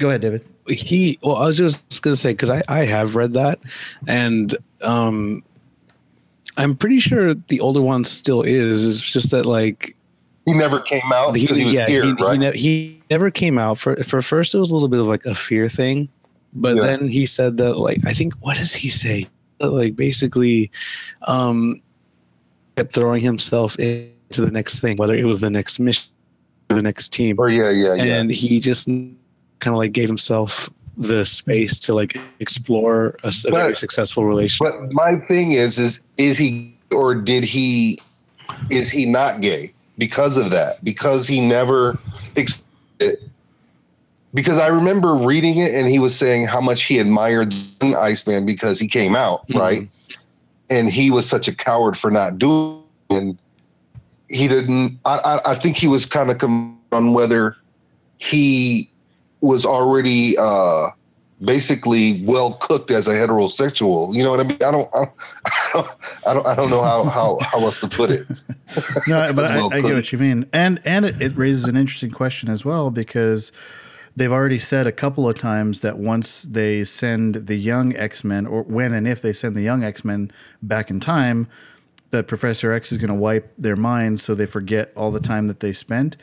Go 0.00 0.08
ahead, 0.08 0.22
David. 0.22 0.46
He. 0.66 1.18
Well, 1.22 1.36
I 1.36 1.46
was 1.46 1.58
just 1.58 2.00
gonna 2.00 2.16
say 2.16 2.32
because 2.32 2.48
I 2.48 2.62
I 2.68 2.86
have 2.86 3.16
read 3.16 3.34
that, 3.34 3.58
and 4.08 4.56
um, 4.80 5.42
I'm 6.56 6.74
pretty 6.74 7.00
sure 7.00 7.34
the 7.34 7.60
older 7.60 7.82
one 7.82 8.04
still 8.04 8.40
is. 8.40 8.86
It's 8.86 9.00
just 9.02 9.30
that 9.32 9.44
like 9.44 9.94
he 10.46 10.54
never 10.54 10.80
came 10.80 11.12
out 11.12 11.36
he, 11.36 11.44
he, 11.44 11.64
was 11.64 11.74
yeah, 11.74 11.84
scared, 11.84 12.04
he, 12.04 12.12
right? 12.24 12.32
He, 12.32 12.38
ne- 12.38 12.56
he, 12.56 13.02
never 13.10 13.30
came 13.30 13.58
out. 13.58 13.76
For 13.76 13.94
for 13.96 14.22
first, 14.22 14.54
it 14.54 14.58
was 14.58 14.70
a 14.70 14.74
little 14.74 14.88
bit 14.88 15.00
of 15.00 15.06
like 15.06 15.26
a 15.26 15.34
fear 15.34 15.68
thing, 15.68 16.08
but 16.54 16.76
yeah. 16.76 16.82
then 16.82 17.08
he 17.08 17.26
said 17.26 17.58
that 17.58 17.74
like 17.74 17.98
I 18.06 18.14
think 18.14 18.32
what 18.40 18.56
does 18.56 18.72
he 18.72 18.88
say? 18.88 19.28
Like 19.60 19.96
basically, 19.96 20.70
um, 21.22 21.82
kept 22.78 22.94
throwing 22.94 23.20
himself 23.20 23.78
into 23.78 24.46
the 24.46 24.50
next 24.50 24.80
thing, 24.80 24.96
whether 24.96 25.14
it 25.14 25.26
was 25.26 25.42
the 25.42 25.50
next 25.50 25.78
mission, 25.78 26.10
or 26.70 26.76
the 26.76 26.82
next 26.82 27.10
team. 27.10 27.36
Or 27.38 27.50
yeah, 27.50 27.68
yeah, 27.68 27.92
yeah. 27.92 28.14
And 28.14 28.30
he 28.30 28.60
just 28.60 28.88
kind 29.60 29.74
of 29.74 29.78
like 29.78 29.92
gave 29.92 30.08
himself 30.08 30.70
the 30.96 31.24
space 31.24 31.78
to 31.78 31.94
like 31.94 32.16
explore 32.40 33.16
a, 33.24 33.28
a 33.28 33.50
but, 33.50 33.52
very 33.52 33.76
successful 33.76 34.24
relationship. 34.24 34.74
But 34.80 34.92
my 34.92 35.18
thing 35.20 35.52
is, 35.52 35.78
is 35.78 36.00
is 36.18 36.36
he 36.36 36.76
or 36.92 37.14
did 37.14 37.44
he? 37.44 38.00
Is 38.68 38.90
he 38.90 39.06
not 39.06 39.40
gay 39.40 39.72
because 39.96 40.36
of 40.36 40.50
that? 40.50 40.84
Because 40.84 41.26
he 41.26 41.40
never. 41.40 41.98
because 44.34 44.58
I 44.58 44.68
remember 44.68 45.14
reading 45.14 45.58
it 45.58 45.72
and 45.74 45.88
he 45.88 45.98
was 45.98 46.14
saying 46.14 46.46
how 46.46 46.60
much 46.60 46.84
he 46.84 46.98
admired 46.98 47.54
Iceman 47.80 48.46
because 48.46 48.78
he 48.78 48.86
came 48.88 49.16
out, 49.16 49.46
mm-hmm. 49.48 49.58
right? 49.58 49.88
And 50.68 50.90
he 50.90 51.10
was 51.10 51.28
such 51.28 51.48
a 51.48 51.54
coward 51.54 51.98
for 51.98 52.10
not 52.10 52.38
doing 52.38 52.82
it. 53.10 53.16
And 53.16 53.38
he 54.28 54.46
didn't, 54.46 55.00
I, 55.04 55.18
I, 55.18 55.52
I 55.52 55.54
think 55.56 55.76
he 55.76 55.88
was 55.88 56.06
kind 56.06 56.30
of 56.30 56.40
on 56.92 57.12
whether 57.12 57.56
he 58.18 58.90
was 59.40 59.64
already 59.64 60.36
uh, 60.36 60.88
basically 61.42 62.22
well 62.24 62.54
cooked 62.54 62.90
as 62.90 63.08
a 63.08 63.12
heterosexual. 63.12 64.14
You 64.14 64.22
know 64.22 64.30
what 64.30 64.40
I 64.40 64.44
mean? 64.44 64.58
I 64.62 64.70
don't, 64.70 64.88
I 64.94 65.06
don't, 65.72 65.88
I 66.26 66.34
don't, 66.34 66.46
I 66.46 66.54
don't 66.54 66.70
know 66.70 66.82
how, 66.82 67.04
how, 67.04 67.38
how 67.42 67.60
else 67.60 67.80
to 67.80 67.88
put 67.88 68.10
it. 68.10 68.26
no, 69.06 69.32
but 69.32 69.44
I, 69.44 69.66
I, 69.66 69.80
get 69.80 69.94
what 69.94 70.12
you 70.12 70.18
mean, 70.18 70.46
and 70.52 70.80
and 70.84 71.04
it, 71.04 71.20
it 71.20 71.36
raises 71.36 71.64
an 71.64 71.76
interesting 71.76 72.10
question 72.10 72.48
as 72.48 72.64
well 72.64 72.90
because 72.90 73.52
they've 74.14 74.32
already 74.32 74.58
said 74.58 74.86
a 74.86 74.92
couple 74.92 75.28
of 75.28 75.38
times 75.38 75.80
that 75.80 75.98
once 75.98 76.42
they 76.42 76.84
send 76.84 77.46
the 77.46 77.56
young 77.56 77.96
X 77.96 78.22
Men, 78.22 78.46
or 78.46 78.62
when 78.62 78.92
and 78.92 79.08
if 79.08 79.22
they 79.22 79.32
send 79.32 79.56
the 79.56 79.62
young 79.62 79.82
X 79.82 80.04
Men 80.04 80.30
back 80.62 80.90
in 80.90 81.00
time, 81.00 81.48
that 82.10 82.28
Professor 82.28 82.72
X 82.72 82.92
is 82.92 82.98
going 82.98 83.08
to 83.08 83.14
wipe 83.14 83.52
their 83.56 83.76
minds 83.76 84.22
so 84.22 84.34
they 84.34 84.46
forget 84.46 84.92
all 84.96 85.10
the 85.10 85.20
time 85.20 85.46
that 85.46 85.60
they 85.60 85.72
spent 85.72 86.16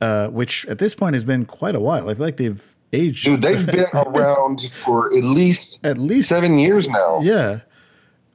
uh, 0.00 0.28
which 0.28 0.66
at 0.66 0.78
this 0.78 0.94
point 0.94 1.14
has 1.14 1.24
been 1.24 1.44
quite 1.44 1.74
a 1.74 1.80
while. 1.80 2.08
I 2.08 2.14
feel 2.14 2.24
like 2.24 2.36
they've 2.36 2.74
aged. 2.92 3.24
Dude, 3.24 3.42
they've 3.42 3.66
been 3.66 3.86
around 3.94 4.62
for 4.70 5.14
at 5.16 5.24
least 5.24 5.84
at 5.84 5.98
least 5.98 6.28
seven 6.28 6.58
years 6.58 6.88
now. 6.88 7.20
Yeah. 7.22 7.60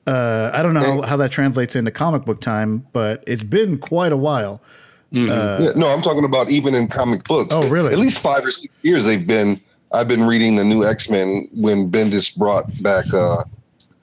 Uh, 0.08 0.50
I 0.54 0.64
don't 0.64 0.74
know 0.74 1.02
how, 1.02 1.10
how, 1.10 1.18
that 1.18 1.32
translates 1.32 1.76
into 1.76 1.92
comic 1.92 2.26
book 2.26 2.42
time, 2.42 2.88
but 2.94 3.24
it's 3.28 3.44
been 3.44 3.78
quite 3.78 4.12
a 4.12 4.18
while. 4.18 4.60
Mm-hmm. 5.14 5.30
Uh, 5.30 5.66
yeah, 5.66 5.72
no, 5.76 5.88
I'm 5.94 6.02
talking 6.02 6.24
about 6.24 6.50
even 6.50 6.74
in 6.74 6.88
comic 6.88 7.26
books. 7.26 7.54
Oh, 7.54 7.68
really? 7.70 7.94
At 7.94 8.00
least 8.00 8.20
five 8.20 8.44
or 8.44 8.50
six 8.50 8.74
years 8.82 9.06
they've 9.06 9.26
been. 9.26 9.62
I've 9.92 10.08
been 10.08 10.24
reading 10.24 10.56
the 10.56 10.64
new 10.64 10.84
X 10.84 11.10
Men 11.10 11.48
when 11.54 11.92
Bendis 11.92 12.36
brought 12.36 12.66
back 12.82 13.12
uh, 13.14 13.44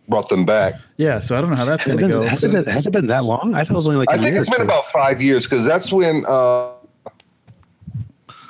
brought 0.09 0.29
them 0.29 0.45
back. 0.45 0.75
Yeah, 0.97 1.21
so 1.21 1.37
I 1.37 1.41
don't 1.41 1.51
know 1.51 1.57
how 1.57 1.65
that's 1.65 1.85
going 1.85 1.99
to 1.99 2.09
go. 2.09 2.23
Has 2.23 2.43
it, 2.45 2.53
been, 2.53 2.65
has 2.65 2.87
it 2.87 2.91
been 2.91 3.07
that 3.09 3.25
long? 3.25 3.55
I 3.55 3.65
thought 3.65 3.73
it 3.73 3.77
was 3.77 3.87
only 3.87 3.99
like. 3.99 4.11
I 4.11 4.19
think 4.19 4.37
it's 4.37 4.49
been 4.49 4.63
about 4.63 4.87
five 4.87 5.21
years 5.21 5.45
because 5.45 5.65
that's 5.65 5.93
when 5.93 6.25
uh, 6.27 6.73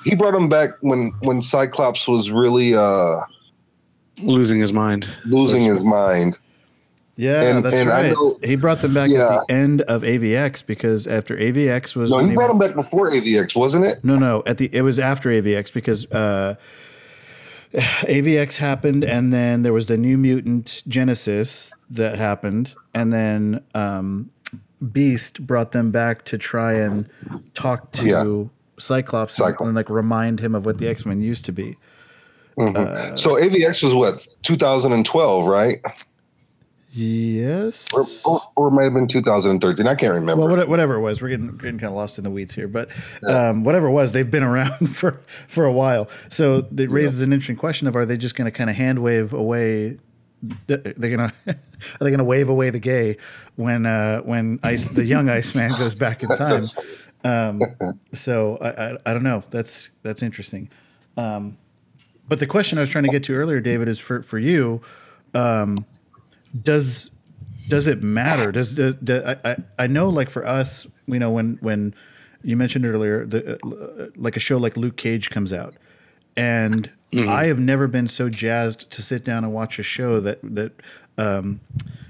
he 0.06 0.14
brought 0.14 0.34
him 0.34 0.48
back 0.48 0.70
when 0.80 1.12
when 1.20 1.42
Cyclops 1.42 2.06
was 2.06 2.30
really 2.30 2.74
uh 2.74 3.20
losing 4.18 4.60
his 4.60 4.72
mind. 4.72 5.08
Losing 5.24 5.62
so 5.62 5.74
his 5.74 5.84
mind. 5.84 6.38
Yeah, 7.16 7.42
and, 7.42 7.64
that's 7.64 7.74
and 7.74 7.88
right. 7.88 8.12
Know, 8.12 8.38
he 8.44 8.56
brought 8.56 8.82
them 8.82 8.92
back 8.92 9.10
yeah. 9.10 9.38
at 9.38 9.46
the 9.48 9.54
end 9.54 9.80
of 9.82 10.02
AVX 10.02 10.64
because 10.64 11.06
after 11.06 11.34
AVX 11.34 11.96
was 11.96 12.10
no, 12.10 12.18
he 12.18 12.34
brought 12.34 12.48
them 12.48 12.58
back 12.58 12.74
before 12.74 13.10
AVX, 13.10 13.56
wasn't 13.56 13.86
it? 13.86 14.04
No, 14.04 14.16
no, 14.16 14.42
at 14.46 14.58
the 14.58 14.68
it 14.72 14.82
was 14.82 14.98
after 14.98 15.30
AVX 15.30 15.72
because 15.72 16.10
uh, 16.12 16.56
AVX 17.72 18.58
happened, 18.58 19.02
and 19.02 19.32
then 19.32 19.62
there 19.62 19.72
was 19.72 19.86
the 19.86 19.96
New 19.96 20.18
Mutant 20.18 20.82
Genesis 20.86 21.72
that 21.88 22.18
happened, 22.18 22.74
and 22.94 23.12
then 23.12 23.64
um, 23.74 24.30
Beast 24.92 25.46
brought 25.46 25.72
them 25.72 25.90
back 25.90 26.26
to 26.26 26.36
try 26.36 26.74
and 26.74 27.08
talk 27.54 27.92
to 27.92 28.06
yeah. 28.06 28.55
Cyclops, 28.78 29.36
Cyclops. 29.36 29.66
and 29.66 29.74
like 29.74 29.90
remind 29.90 30.40
him 30.40 30.54
of 30.54 30.66
what 30.66 30.78
the 30.78 30.88
X 30.88 31.06
Men 31.06 31.20
used 31.20 31.44
to 31.46 31.52
be. 31.52 31.76
Mm-hmm. 32.58 33.12
Uh, 33.12 33.16
so 33.16 33.34
AVX 33.34 33.82
was 33.82 33.94
what 33.94 34.26
2012, 34.42 35.46
right? 35.46 35.76
Yes, 36.98 37.92
or, 37.92 38.06
or, 38.24 38.40
or, 38.56 38.68
it 38.68 38.70
might 38.70 38.84
have 38.84 38.94
been 38.94 39.06
2013. 39.06 39.86
I 39.86 39.94
can't 39.94 40.14
remember. 40.14 40.46
Well, 40.46 40.66
whatever 40.66 40.94
it 40.94 41.00
was, 41.00 41.20
we're 41.20 41.28
getting, 41.28 41.54
getting 41.58 41.78
kind 41.78 41.90
of 41.90 41.96
lost 41.96 42.16
in 42.16 42.24
the 42.24 42.30
weeds 42.30 42.54
here. 42.54 42.68
But 42.68 42.88
yeah. 43.22 43.50
um, 43.50 43.64
whatever 43.64 43.88
it 43.88 43.90
was, 43.90 44.12
they've 44.12 44.30
been 44.30 44.42
around 44.42 44.86
for 44.96 45.20
for 45.46 45.66
a 45.66 45.72
while. 45.72 46.08
So 46.30 46.66
it 46.74 46.90
raises 46.90 47.20
yeah. 47.20 47.26
an 47.26 47.34
interesting 47.34 47.56
question 47.56 47.86
of: 47.86 47.96
Are 47.96 48.06
they 48.06 48.16
just 48.16 48.34
going 48.34 48.46
to 48.46 48.50
kind 48.50 48.70
of 48.70 48.76
hand 48.76 49.00
wave 49.00 49.34
away? 49.34 49.98
They're 50.66 50.78
gonna 50.94 51.34
are 51.46 51.54
they 52.00 52.10
gonna 52.10 52.24
wave 52.24 52.48
away 52.48 52.70
the 52.70 52.78
gay 52.78 53.18
when 53.56 53.84
uh, 53.84 54.20
when 54.20 54.58
ice 54.62 54.88
the 54.88 55.04
young 55.04 55.28
Iceman 55.28 55.76
goes 55.76 55.94
back 55.94 56.22
in 56.22 56.28
time? 56.36 56.64
Um, 57.26 57.62
so 58.12 58.56
I, 58.60 58.68
I, 58.68 58.96
I 59.06 59.12
don't 59.12 59.22
know. 59.22 59.42
That's 59.50 59.90
that's 60.02 60.22
interesting. 60.22 60.70
Um, 61.16 61.58
but 62.28 62.38
the 62.40 62.46
question 62.46 62.78
I 62.78 62.80
was 62.80 62.90
trying 62.90 63.04
to 63.04 63.10
get 63.10 63.22
to 63.24 63.34
earlier, 63.34 63.60
David, 63.60 63.88
is 63.88 63.98
for 63.98 64.22
for 64.22 64.38
you. 64.38 64.82
Um, 65.34 65.84
does 66.62 67.10
does 67.68 67.86
it 67.86 68.02
matter? 68.02 68.52
Does, 68.52 68.74
does, 68.74 68.94
does 68.96 69.36
I, 69.44 69.56
I 69.78 69.86
know 69.86 70.08
like 70.08 70.30
for 70.30 70.46
us, 70.46 70.86
you 71.06 71.18
know, 71.18 71.30
when 71.30 71.58
when 71.60 71.94
you 72.42 72.56
mentioned 72.56 72.86
earlier, 72.86 73.26
the 73.26 73.56
uh, 73.64 74.10
like 74.16 74.36
a 74.36 74.40
show 74.40 74.56
like 74.56 74.76
Luke 74.76 74.96
Cage 74.96 75.30
comes 75.30 75.52
out, 75.52 75.74
and 76.36 76.90
mm-hmm. 77.12 77.28
I 77.28 77.44
have 77.44 77.58
never 77.58 77.86
been 77.86 78.08
so 78.08 78.28
jazzed 78.28 78.90
to 78.90 79.02
sit 79.02 79.24
down 79.24 79.44
and 79.44 79.52
watch 79.52 79.78
a 79.78 79.82
show 79.82 80.20
that 80.20 80.38
that 80.42 80.72
um, 81.18 81.60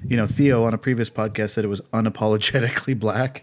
you 0.08 0.16
know, 0.16 0.26
Theo 0.26 0.64
on 0.64 0.74
a 0.74 0.78
previous 0.78 1.10
podcast 1.10 1.50
said 1.50 1.64
it 1.64 1.68
was 1.68 1.80
unapologetically 1.92 2.98
black. 2.98 3.40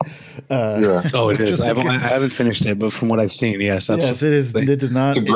Uh, 0.50 0.79
yeah. 0.82 1.10
Oh, 1.13 1.29
it 1.29 1.41
is. 1.41 1.62
I 1.62 1.67
haven't, 1.67 1.88
I 1.88 1.98
haven't, 2.00 2.32
finished 2.32 2.65
it, 2.65 2.79
but 2.79 2.93
from 2.93 3.10
what 3.10 3.20
I've 3.20 3.32
seen, 3.32 3.60
yes, 3.62 3.89
yes, 3.89 4.24
it 4.24 4.34
is. 4.34 4.55
It 4.55 4.79
does 4.79 4.91
not. 4.91 5.17
It, 5.17 5.29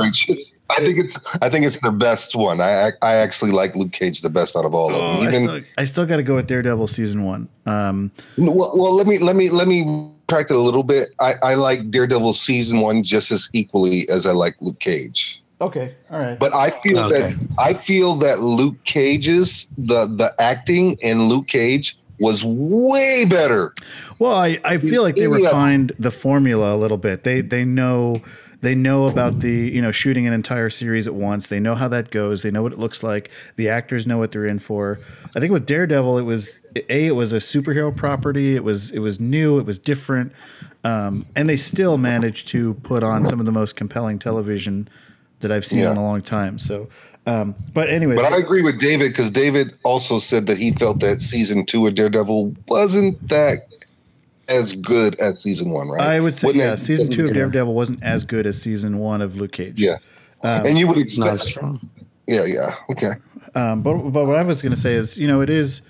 I 0.70 0.78
think 0.78 1.00
it's. 1.00 1.18
I 1.42 1.50
think 1.50 1.66
it's 1.66 1.82
the 1.82 1.92
best 1.92 2.36
one. 2.36 2.62
I 2.62 2.92
I 3.02 3.16
actually 3.16 3.52
like 3.52 3.76
Luke 3.76 3.92
Cage 3.92 4.22
the 4.22 4.30
best 4.30 4.56
out 4.56 4.66
of 4.66 4.74
all 4.74 4.94
of 4.94 4.96
them. 4.96 5.28
Oh, 5.28 5.30
Even, 5.30 5.50
I 5.78 5.86
still, 5.86 5.88
still 5.88 6.06
got 6.06 6.18
to 6.18 6.24
go 6.24 6.36
with 6.36 6.48
Daredevil 6.48 6.88
season 6.88 7.24
one. 7.24 7.50
Um, 7.66 8.12
well, 8.38 8.78
well, 8.78 8.94
let 8.94 9.08
me 9.08 9.18
let 9.20 9.36
me 9.36 9.50
let 9.50 9.68
me 9.68 10.12
track 10.28 10.50
it 10.50 10.56
a 10.56 10.60
little 10.60 10.84
bit. 10.84 11.10
I, 11.20 11.34
I 11.44 11.56
like 11.56 11.90
Daredevil 11.90 12.34
season 12.34 12.82
one 12.82 13.04
just 13.04 13.32
as 13.32 13.50
equally 13.54 14.08
as 14.10 14.26
I 14.26 14.32
like 14.32 14.56
Luke 14.62 14.80
Cage. 14.80 15.42
Okay, 15.60 15.96
all 16.12 16.20
right. 16.20 16.38
But 16.38 16.54
I 16.54 16.70
feel 16.70 17.00
okay. 17.00 17.34
that 17.34 17.48
I 17.58 17.74
feel 17.74 18.16
that 18.18 18.42
Luke 18.42 18.84
Cage's 18.84 19.68
the 19.78 20.06
the 20.06 20.34
acting 20.40 20.94
in 21.02 21.28
Luke 21.30 21.48
Cage 21.48 21.98
was 22.20 22.44
way 22.44 23.26
better. 23.26 23.74
Well, 24.20 24.36
I, 24.36 24.60
I 24.66 24.78
feel 24.78 25.04
like 25.04 25.16
they 25.16 25.28
refined 25.28 25.94
the 26.00 26.12
formula 26.12 26.76
a 26.76 26.78
little 26.78 26.98
bit. 26.98 27.24
They 27.24 27.42
they 27.42 27.66
know 27.66 28.22
they 28.62 28.76
know 28.76 29.08
about 29.08 29.40
the 29.40 29.72
you 29.74 29.82
know 29.82 29.92
shooting 29.92 30.28
an 30.28 30.34
entire 30.34 30.70
series 30.70 31.08
at 31.08 31.16
once. 31.16 31.48
They 31.48 31.60
know 31.60 31.76
how 31.76 31.88
that 31.88 32.12
goes. 32.12 32.44
They 32.44 32.52
know 32.52 32.64
what 32.64 32.74
it 32.74 32.80
looks 32.80 33.02
like. 33.02 33.32
The 33.56 33.70
actors 33.70 34.06
know 34.06 34.18
what 34.18 34.32
they're 34.32 34.46
in 34.46 34.60
for. 34.60 35.00
I 35.36 35.40
think 35.40 35.52
with 35.52 35.66
Daredevil, 35.66 36.18
it 36.20 36.24
was 36.24 36.60
a 36.76 37.08
it 37.08 37.16
was 37.16 37.34
a 37.34 37.38
superhero 37.38 37.96
property. 37.96 38.56
It 38.56 38.64
was 38.64 38.92
it 38.92 39.00
was 39.00 39.20
new. 39.20 39.60
It 39.60 39.66
was 39.66 39.80
different, 39.80 40.34
um, 40.84 41.26
and 41.36 41.50
they 41.50 41.58
still 41.58 41.98
managed 41.98 42.48
to 42.50 42.76
put 42.76 43.04
on 43.04 43.26
some 43.26 43.40
of 43.40 43.46
the 43.46 43.52
most 43.52 43.76
compelling 43.76 44.20
television 44.20 44.88
that 45.40 45.52
I've 45.52 45.66
seen 45.66 45.80
yeah. 45.80 45.92
in 45.92 45.98
a 45.98 46.04
long 46.04 46.22
time. 46.22 46.60
So, 46.60 46.88
um, 47.26 47.56
but 47.74 47.90
anyway, 47.90 48.16
but 48.16 48.32
I 48.32 48.38
agree 48.38 48.62
with 48.62 48.80
David 48.80 49.10
because 49.10 49.32
David 49.32 49.76
also 49.84 50.20
said 50.20 50.48
that 50.48 50.58
he 50.58 50.72
felt 50.72 51.00
that 51.02 51.22
season 51.22 51.66
two 51.66 51.86
of 51.88 51.96
Daredevil 51.96 52.56
wasn't 52.68 53.28
that 53.28 53.60
as 54.48 54.76
good 54.76 55.16
as 55.20 55.42
season 55.42 55.72
one, 55.72 55.90
right? 55.90 56.02
I 56.02 56.20
would 56.20 56.38
say, 56.38 56.48
Wouldn't 56.48 56.64
yeah, 56.64 56.76
season 56.76 57.10
two 57.10 57.26
of 57.26 57.34
Daredevil 57.34 57.74
wasn't 57.74 58.02
as 58.02 58.24
good 58.24 58.46
as 58.46 58.62
season 58.62 59.00
one 59.00 59.22
of 59.22 59.36
Luke 59.36 59.52
Cage. 59.52 59.80
Yeah, 59.80 59.98
um, 60.42 60.66
and 60.66 60.78
you 60.78 60.88
would 60.88 60.98
expect 60.98 61.32
not 61.32 61.42
strong. 61.42 61.90
Yeah, 62.28 62.46
yeah, 62.46 62.76
okay. 62.90 63.14
Um, 63.56 63.82
but 63.82 63.98
but 63.98 64.26
what 64.26 64.38
I 64.38 64.44
was 64.44 64.62
going 64.62 64.74
to 64.74 64.80
say 64.80 64.94
is, 64.94 65.18
you 65.18 65.28
know, 65.28 65.42
it 65.42 65.50
is 65.50 65.82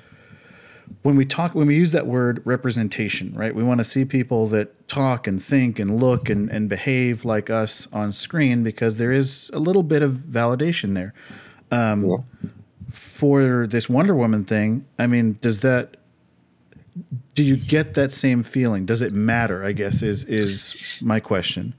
when 1.02 1.16
we 1.16 1.26
talk 1.26 1.56
when 1.56 1.68
we 1.68 1.76
use 1.76 1.92
that 1.92 2.08
word 2.08 2.42
representation 2.46 3.34
right 3.34 3.56
we 3.56 3.64
want 3.64 3.80
to 3.80 3.84
see 3.84 4.04
people 4.06 4.48
that 4.48 4.88
talk 4.88 5.28
and 5.28 5.44
think 5.44 5.80
and 5.80 6.00
look 6.00 6.30
and, 6.30 6.50
and 6.50 6.70
behave 6.70 7.26
like 7.26 7.50
us 7.50 7.88
on 7.94 8.12
screen 8.12 8.64
because 8.64 8.98
there 8.98 9.12
is 9.12 9.50
a 9.54 9.60
little 9.60 9.84
bit 9.84 10.02
of 10.02 10.12
validation 10.12 10.94
there. 10.94 11.14
Um, 11.70 12.06
yeah. 12.06 12.18
for 12.90 13.68
this 13.68 13.90
wonder 13.90 14.16
woman 14.16 14.46
thing 14.46 14.86
i 14.98 15.06
mean 15.06 15.38
does 15.42 15.60
that 15.60 15.98
do 17.34 17.44
you 17.44 17.56
get 17.56 17.94
that 17.94 18.12
same 18.12 18.42
feeling? 18.42 18.86
Does 18.86 19.02
it 19.02 19.14
matter 19.14 19.64
i 19.64 19.72
guess 19.72 20.02
is 20.02 20.24
is 20.26 21.00
my 21.02 21.20
question. 21.20 21.74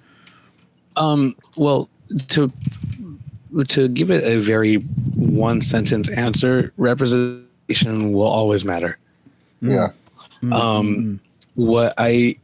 Um 0.96 1.34
well 1.56 1.88
to 2.28 2.52
to 3.68 3.88
give 3.88 4.10
it 4.10 4.22
a 4.24 4.38
very 4.38 4.76
one 4.76 5.60
sentence 5.60 6.08
answer 6.10 6.72
representation 7.68 8.12
will 8.12 8.26
always 8.26 8.64
matter 8.64 8.98
yeah. 9.60 9.88
Mm-hmm. 10.42 10.52
Um, 10.52 11.20
what 11.54 11.94
I 11.98 12.36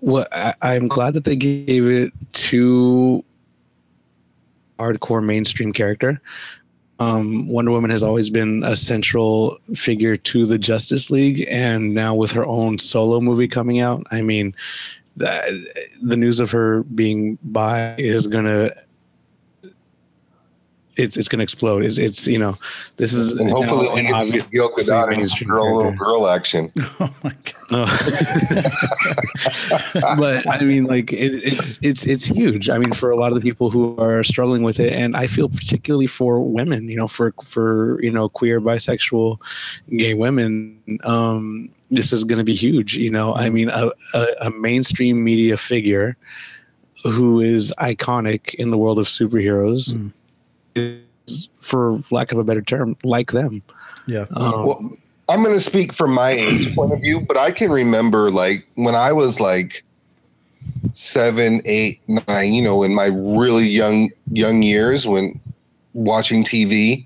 what 0.00 0.28
I, 0.32 0.54
I'm 0.62 0.88
glad 0.88 1.14
that 1.14 1.24
they 1.24 1.36
gave 1.36 1.88
it 1.88 2.12
to 2.32 3.24
hardcore 4.78 5.24
mainstream 5.24 5.72
character. 5.72 6.20
Um, 6.98 7.48
Wonder 7.48 7.72
Woman 7.72 7.90
has 7.90 8.02
always 8.02 8.30
been 8.30 8.64
a 8.64 8.74
central 8.74 9.58
figure 9.74 10.16
to 10.16 10.46
the 10.46 10.56
Justice 10.56 11.10
League, 11.10 11.46
and 11.50 11.92
now 11.92 12.14
with 12.14 12.30
her 12.32 12.46
own 12.46 12.78
solo 12.78 13.20
movie 13.20 13.48
coming 13.48 13.80
out, 13.80 14.06
I 14.10 14.22
mean, 14.22 14.54
the, 15.14 15.66
the 16.00 16.16
news 16.16 16.40
of 16.40 16.50
her 16.52 16.84
being 16.84 17.36
bi 17.42 17.94
is 17.98 18.26
gonna 18.26 18.70
it's 20.96 21.16
it's 21.16 21.28
going 21.28 21.38
to 21.38 21.42
explode. 21.42 21.84
It's 21.84 21.98
it's 21.98 22.26
you 22.26 22.38
know 22.38 22.58
this 22.96 23.12
is 23.12 23.34
and 23.34 23.50
hopefully 23.50 23.88
an 24.00 24.12
obvious 24.12 24.44
Gal 24.44 24.70
Gadot 24.72 25.46
girl 25.46 25.76
little 25.76 25.92
girl 25.92 26.28
action. 26.28 26.72
Oh 26.98 27.14
my 27.22 27.34
god! 27.68 28.72
but 30.18 30.48
I 30.48 30.60
mean, 30.60 30.84
like 30.84 31.12
it, 31.12 31.34
it's 31.44 31.78
it's 31.82 32.06
it's 32.06 32.24
huge. 32.24 32.70
I 32.70 32.78
mean, 32.78 32.92
for 32.92 33.10
a 33.10 33.16
lot 33.16 33.32
of 33.32 33.34
the 33.34 33.42
people 33.42 33.70
who 33.70 33.96
are 33.98 34.24
struggling 34.24 34.62
with 34.62 34.80
it, 34.80 34.92
and 34.94 35.14
I 35.14 35.26
feel 35.26 35.48
particularly 35.48 36.06
for 36.06 36.40
women, 36.40 36.88
you 36.88 36.96
know, 36.96 37.06
for 37.06 37.34
for 37.44 38.02
you 38.02 38.10
know 38.10 38.30
queer, 38.30 38.60
bisexual, 38.60 39.38
gay 39.96 40.14
women. 40.14 40.80
Um, 41.04 41.70
this 41.90 42.12
is 42.12 42.24
going 42.24 42.38
to 42.38 42.44
be 42.44 42.54
huge. 42.54 42.96
You 42.96 43.10
know, 43.10 43.34
I 43.34 43.50
mean, 43.50 43.68
a, 43.68 43.90
a, 44.14 44.26
a 44.42 44.50
mainstream 44.50 45.22
media 45.22 45.56
figure 45.56 46.16
who 47.02 47.40
is 47.40 47.74
iconic 47.78 48.54
in 48.54 48.70
the 48.70 48.78
world 48.78 48.98
of 48.98 49.06
superheroes. 49.06 49.90
Mm 49.90 50.12
is, 50.76 51.48
for 51.60 52.02
lack 52.10 52.32
of 52.32 52.38
a 52.38 52.44
better 52.44 52.62
term, 52.62 52.96
like 53.02 53.32
them. 53.32 53.62
Yeah. 54.06 54.26
Um, 54.36 54.66
well, 54.66 54.96
I'm 55.28 55.42
going 55.42 55.54
to 55.54 55.60
speak 55.60 55.92
from 55.92 56.12
my 56.12 56.30
age 56.30 56.74
point 56.74 56.92
of 56.92 57.00
view, 57.00 57.20
but 57.20 57.36
I 57.36 57.50
can 57.50 57.70
remember 57.70 58.30
like 58.30 58.68
when 58.74 58.94
I 58.94 59.12
was 59.12 59.40
like 59.40 59.84
seven, 60.94 61.62
eight, 61.64 62.00
nine, 62.08 62.52
you 62.52 62.62
know, 62.62 62.82
in 62.82 62.94
my 62.94 63.06
really 63.06 63.66
young 63.66 64.10
young 64.32 64.62
years 64.62 65.06
when 65.06 65.40
watching 65.94 66.44
TV, 66.44 67.04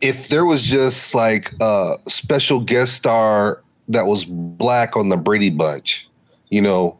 if 0.00 0.28
there 0.28 0.44
was 0.44 0.62
just 0.62 1.14
like 1.14 1.52
a 1.60 1.96
special 2.06 2.60
guest 2.60 2.94
star 2.94 3.62
that 3.88 4.06
was 4.06 4.24
black 4.24 4.96
on 4.96 5.08
the 5.08 5.16
Brady 5.16 5.50
Bunch, 5.50 6.08
you 6.50 6.60
know, 6.60 6.98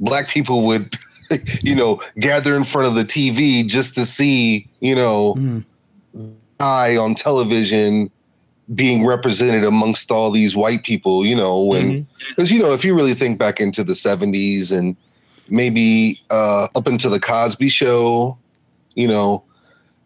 black 0.00 0.28
people 0.28 0.64
would 0.66 0.96
you 1.62 1.74
know, 1.74 2.02
gather 2.18 2.54
in 2.56 2.64
front 2.64 2.88
of 2.88 2.94
the 2.94 3.04
TV 3.04 3.66
just 3.66 3.94
to 3.94 4.06
see, 4.06 4.68
you 4.80 4.94
know, 4.94 5.34
mm. 5.34 5.64
I 6.60 6.96
on 6.96 7.14
television 7.14 8.10
being 8.74 9.06
represented 9.06 9.64
amongst 9.64 10.10
all 10.10 10.30
these 10.30 10.54
white 10.54 10.82
people, 10.84 11.24
you 11.24 11.34
know, 11.34 11.60
when 11.60 12.06
because 12.30 12.48
mm-hmm. 12.48 12.56
you 12.56 12.62
know, 12.62 12.72
if 12.72 12.84
you 12.84 12.94
really 12.94 13.14
think 13.14 13.38
back 13.38 13.60
into 13.60 13.82
the 13.82 13.94
70s 13.94 14.76
and 14.76 14.96
maybe 15.48 16.20
uh 16.30 16.68
up 16.74 16.86
into 16.86 17.08
the 17.08 17.20
Cosby 17.20 17.68
show, 17.68 18.36
you 18.94 19.08
know, 19.08 19.42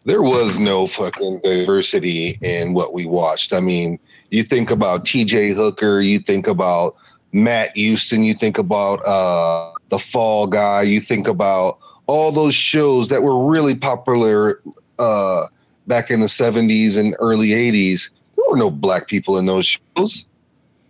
there 0.05 0.21
was 0.21 0.59
no 0.59 0.87
fucking 0.87 1.41
diversity 1.43 2.37
in 2.41 2.73
what 2.73 2.93
we 2.93 3.05
watched. 3.05 3.53
I 3.53 3.59
mean, 3.59 3.99
you 4.29 4.43
think 4.43 4.69
about 4.69 5.05
TJ 5.05 5.55
Hooker, 5.55 5.99
you 6.01 6.19
think 6.19 6.47
about 6.47 6.95
Matt 7.33 7.75
Houston, 7.75 8.23
you 8.23 8.33
think 8.33 8.57
about 8.57 9.05
uh 9.05 9.71
the 9.93 9.99
Fall 9.99 10.47
Guy. 10.47 10.81
You 10.81 10.99
think 10.99 11.27
about 11.27 11.77
all 12.07 12.31
those 12.31 12.55
shows 12.55 13.09
that 13.09 13.21
were 13.21 13.45
really 13.45 13.75
popular 13.75 14.59
uh, 14.97 15.45
back 15.85 16.09
in 16.09 16.19
the 16.19 16.27
70s 16.27 16.97
and 16.97 17.15
early 17.19 17.49
80s. 17.49 18.09
There 18.35 18.45
were 18.49 18.57
no 18.57 18.71
black 18.71 19.07
people 19.07 19.37
in 19.37 19.45
those 19.45 19.77
shows. 19.95 20.25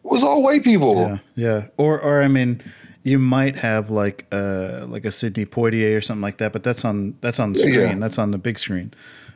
It 0.05 0.11
was 0.11 0.23
all 0.23 0.41
white 0.41 0.63
people. 0.63 0.95
Yeah, 0.95 1.17
yeah. 1.35 1.67
Or, 1.75 1.99
or 1.99 2.21
I 2.21 2.29
mean, 2.29 2.61
you 3.03 3.19
might 3.19 3.57
have 3.57 3.91
like 3.91 4.25
uh 4.31 4.85
like 4.87 5.03
a 5.03 5.11
Sidney 5.11 5.45
Poitier 5.45 5.97
or 5.97 6.01
something 6.01 6.21
like 6.21 6.37
that, 6.37 6.53
but 6.53 6.63
that's 6.63 6.85
on 6.85 7.17
that's 7.19 7.39
on 7.39 7.51
the 7.51 7.59
screen. 7.59 7.73
Yeah. 7.73 7.95
That's 7.95 8.17
on 8.17 8.31
the 8.31 8.37
big 8.37 8.57
screen. 8.57 8.93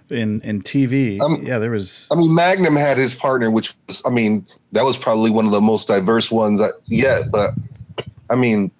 In 0.09 0.39
in 0.41 0.61
TV, 0.61 1.19
um, 1.19 1.43
yeah, 1.45 1.59
there 1.59 1.71
was. 1.71 2.07
I 2.09 2.15
mean, 2.15 2.33
Magnum 2.33 2.77
had 2.77 2.97
his 2.97 3.13
partner, 3.13 3.51
which 3.51 3.73
was, 3.89 4.01
I 4.05 4.09
mean, 4.09 4.47
that 4.71 4.85
was 4.85 4.97
probably 4.97 5.31
one 5.31 5.45
of 5.45 5.51
the 5.51 5.59
most 5.59 5.89
diverse 5.89 6.31
ones 6.31 6.61
yet. 6.85 7.23
But 7.29 7.51
I 8.29 8.35
mean, 8.35 8.71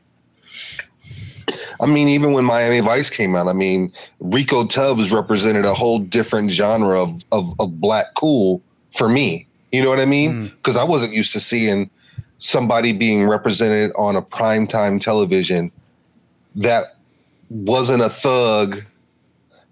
I 1.80 1.86
mean, 1.86 2.08
even 2.08 2.34
when 2.34 2.44
Miami 2.44 2.80
Vice 2.80 3.10
came 3.10 3.36
out, 3.36 3.48
I 3.48 3.54
mean, 3.54 3.92
Rico 4.20 4.66
Tubbs 4.66 5.12
represented 5.12 5.66
a 5.66 5.74
whole 5.74 6.00
different 6.00 6.52
genre 6.52 7.02
of 7.02 7.24
of, 7.32 7.54
of 7.60 7.80
black 7.80 8.14
cool 8.16 8.62
for 8.96 9.08
me. 9.08 9.48
You 9.72 9.84
know 9.84 9.90
what 9.90 10.00
I 10.00 10.06
mean? 10.06 10.48
Because 10.48 10.76
mm. 10.76 10.80
I 10.80 10.84
wasn't 10.84 11.14
used 11.14 11.34
to 11.34 11.40
seeing 11.40 11.90
somebody 12.40 12.94
being 12.94 13.28
represented 13.28 13.92
on 13.96 14.16
a 14.16 14.22
primetime 14.22 15.02
television 15.02 15.72
that 16.56 16.96
wasn't 17.50 18.02
a 18.02 18.10
thug, 18.10 18.84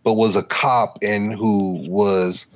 but 0.03 0.13
was 0.13 0.35
a 0.35 0.43
cop 0.43 0.97
and 1.01 1.33
who 1.33 1.85
was, 1.87 2.47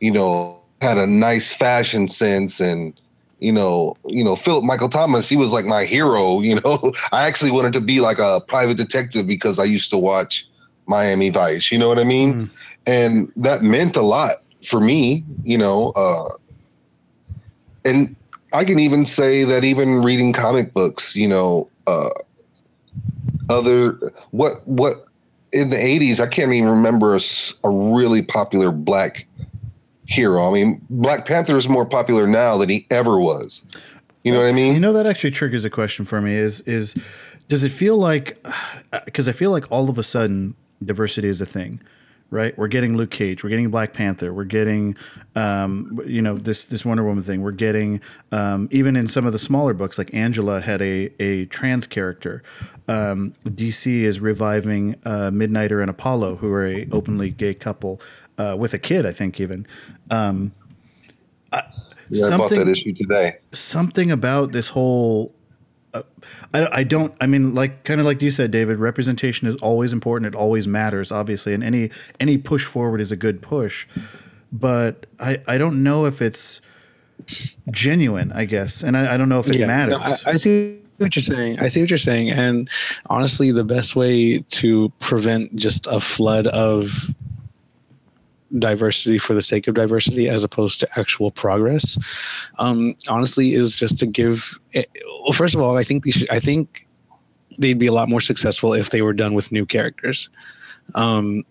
you 0.00 0.10
know, 0.10 0.58
had 0.80 0.98
a 0.98 1.06
nice 1.06 1.52
fashion 1.52 2.08
sense 2.08 2.60
and 2.60 2.98
you 3.40 3.52
know, 3.52 3.96
you 4.04 4.24
know, 4.24 4.36
Philip 4.36 4.64
Michael 4.64 4.88
Thomas, 4.88 5.28
he 5.28 5.36
was 5.36 5.52
like 5.52 5.64
my 5.64 5.84
hero, 5.84 6.40
you 6.48 6.60
know. 6.60 6.92
I 7.12 7.22
actually 7.22 7.50
wanted 7.50 7.72
to 7.74 7.80
be 7.80 8.00
like 8.00 8.18
a 8.18 8.40
private 8.48 8.76
detective 8.76 9.26
because 9.26 9.58
I 9.58 9.64
used 9.64 9.90
to 9.90 9.98
watch 9.98 10.48
Miami 10.86 11.30
Vice, 11.30 11.70
you 11.70 11.78
know 11.78 11.88
what 11.88 11.98
I 11.98 12.04
mean? 12.04 12.34
Mm. 12.34 12.50
And 12.86 13.32
that 13.36 13.62
meant 13.62 13.96
a 13.96 14.02
lot 14.02 14.36
for 14.64 14.80
me, 14.80 15.24
you 15.42 15.58
know, 15.58 15.90
uh 15.90 16.30
and 17.84 18.16
I 18.52 18.64
can 18.64 18.78
even 18.78 19.06
say 19.06 19.44
that 19.44 19.64
even 19.64 20.02
reading 20.02 20.32
comic 20.32 20.72
books, 20.72 21.14
you 21.14 21.28
know, 21.28 21.68
uh 21.86 22.08
other 23.50 23.98
what 24.30 24.66
what 24.66 25.04
in 25.52 25.70
the 25.70 25.76
80s, 25.76 26.20
I 26.20 26.26
can't 26.26 26.52
even 26.52 26.68
remember 26.68 27.14
a, 27.14 27.20
a, 27.64 27.70
really 27.70 28.20
popular 28.20 28.70
black 28.70 29.26
hero. 30.08 30.48
I 30.48 30.52
mean, 30.52 30.84
Black 30.90 31.26
Panther 31.26 31.56
is 31.56 31.68
more 31.68 31.86
popular 31.86 32.26
now 32.26 32.56
than 32.56 32.68
he 32.68 32.86
ever 32.90 33.20
was. 33.20 33.64
You 34.24 34.32
know 34.32 34.40
what 34.40 34.48
I 34.48 34.52
mean? 34.52 34.74
You 34.74 34.80
know 34.80 34.92
that 34.92 35.06
actually 35.06 35.30
triggers 35.30 35.64
a 35.64 35.70
question 35.70 36.04
for 36.04 36.20
me 36.20 36.34
is 36.34 36.60
is 36.62 37.00
does 37.46 37.62
it 37.62 37.70
feel 37.70 37.96
like 37.96 38.44
cuz 39.14 39.28
I 39.28 39.32
feel 39.32 39.50
like 39.50 39.70
all 39.70 39.88
of 39.88 39.96
a 39.96 40.02
sudden 40.02 40.54
diversity 40.82 41.28
is 41.28 41.40
a 41.40 41.46
thing 41.46 41.80
right? 42.30 42.56
We're 42.58 42.68
getting 42.68 42.96
Luke 42.96 43.10
Cage, 43.10 43.42
we're 43.42 43.50
getting 43.50 43.70
Black 43.70 43.94
Panther, 43.94 44.32
we're 44.32 44.44
getting, 44.44 44.96
um, 45.34 46.00
you 46.06 46.20
know, 46.20 46.36
this 46.36 46.64
this 46.66 46.84
Wonder 46.84 47.04
Woman 47.04 47.24
thing. 47.24 47.42
We're 47.42 47.52
getting 47.52 48.00
um, 48.32 48.68
even 48.70 48.96
in 48.96 49.08
some 49.08 49.26
of 49.26 49.32
the 49.32 49.38
smaller 49.38 49.72
books, 49.72 49.98
like 49.98 50.12
Angela 50.12 50.60
had 50.60 50.82
a 50.82 51.10
a 51.20 51.46
trans 51.46 51.86
character. 51.86 52.42
Um, 52.86 53.34
DC 53.44 54.02
is 54.02 54.20
reviving 54.20 54.96
uh, 55.04 55.30
Midnighter 55.30 55.80
and 55.80 55.90
Apollo, 55.90 56.36
who 56.36 56.52
are 56.52 56.66
a 56.66 56.86
openly 56.92 57.30
gay 57.30 57.54
couple 57.54 58.00
uh, 58.38 58.56
with 58.58 58.72
a 58.72 58.78
kid, 58.78 59.04
I 59.04 59.12
think 59.12 59.40
even. 59.40 59.66
Um, 60.10 60.52
yeah, 62.10 62.26
I 62.26 62.36
bought 62.36 62.50
that 62.50 62.68
issue 62.68 62.94
today. 62.94 63.36
Something 63.52 64.10
about 64.10 64.52
this 64.52 64.68
whole 64.68 65.34
uh, 65.94 66.02
I, 66.52 66.80
I 66.80 66.84
don't 66.84 67.14
i 67.20 67.26
mean 67.26 67.54
like 67.54 67.84
kind 67.84 67.98
of 67.98 68.04
like 68.04 68.20
you 68.20 68.30
said 68.30 68.50
david 68.50 68.78
representation 68.78 69.48
is 69.48 69.56
always 69.56 69.94
important 69.94 70.34
it 70.34 70.38
always 70.38 70.68
matters 70.68 71.10
obviously 71.10 71.54
and 71.54 71.64
any 71.64 71.90
any 72.20 72.36
push 72.36 72.66
forward 72.66 73.00
is 73.00 73.10
a 73.10 73.16
good 73.16 73.40
push 73.40 73.86
but 74.52 75.06
i 75.18 75.40
i 75.48 75.56
don't 75.56 75.82
know 75.82 76.04
if 76.04 76.20
it's 76.20 76.60
genuine 77.70 78.30
i 78.32 78.44
guess 78.44 78.82
and 78.82 78.98
i, 78.98 79.14
I 79.14 79.16
don't 79.16 79.30
know 79.30 79.40
if 79.40 79.48
it 79.48 79.60
yeah, 79.60 79.66
matters 79.66 79.98
no, 79.98 80.30
I, 80.30 80.34
I 80.34 80.36
see 80.36 80.78
what 80.98 81.14
you're 81.16 81.22
saying. 81.22 81.60
I 81.60 81.68
see 81.68 81.80
what 81.80 81.90
you're 81.90 81.98
saying. 81.98 82.30
And 82.30 82.68
honestly, 83.06 83.52
the 83.52 83.64
best 83.64 83.96
way 83.96 84.40
to 84.40 84.92
prevent 84.98 85.54
just 85.54 85.86
a 85.86 86.00
flood 86.00 86.48
of 86.48 86.90
diversity 88.58 89.18
for 89.18 89.34
the 89.34 89.42
sake 89.42 89.68
of 89.68 89.74
diversity 89.74 90.28
as 90.28 90.42
opposed 90.42 90.80
to 90.80 90.98
actual 90.98 91.30
progress 91.30 91.98
um, 92.58 92.94
honestly 93.08 93.54
is 93.54 93.74
just 93.74 93.98
to 93.98 94.06
give 94.06 94.58
it, 94.72 94.88
eh, 94.94 95.00
well 95.22 95.32
first 95.32 95.54
of 95.54 95.60
all 95.60 95.76
i 95.76 95.84
think 95.84 96.10
should, 96.10 96.30
i 96.30 96.40
think 96.40 96.86
they'd 97.58 97.78
be 97.78 97.86
a 97.86 97.92
lot 97.92 98.08
more 98.08 98.20
successful 98.20 98.72
if 98.72 98.90
they 98.90 99.02
were 99.02 99.12
done 99.12 99.34
with 99.34 99.52
new 99.52 99.66
characters 99.66 100.30
um, 100.94 101.44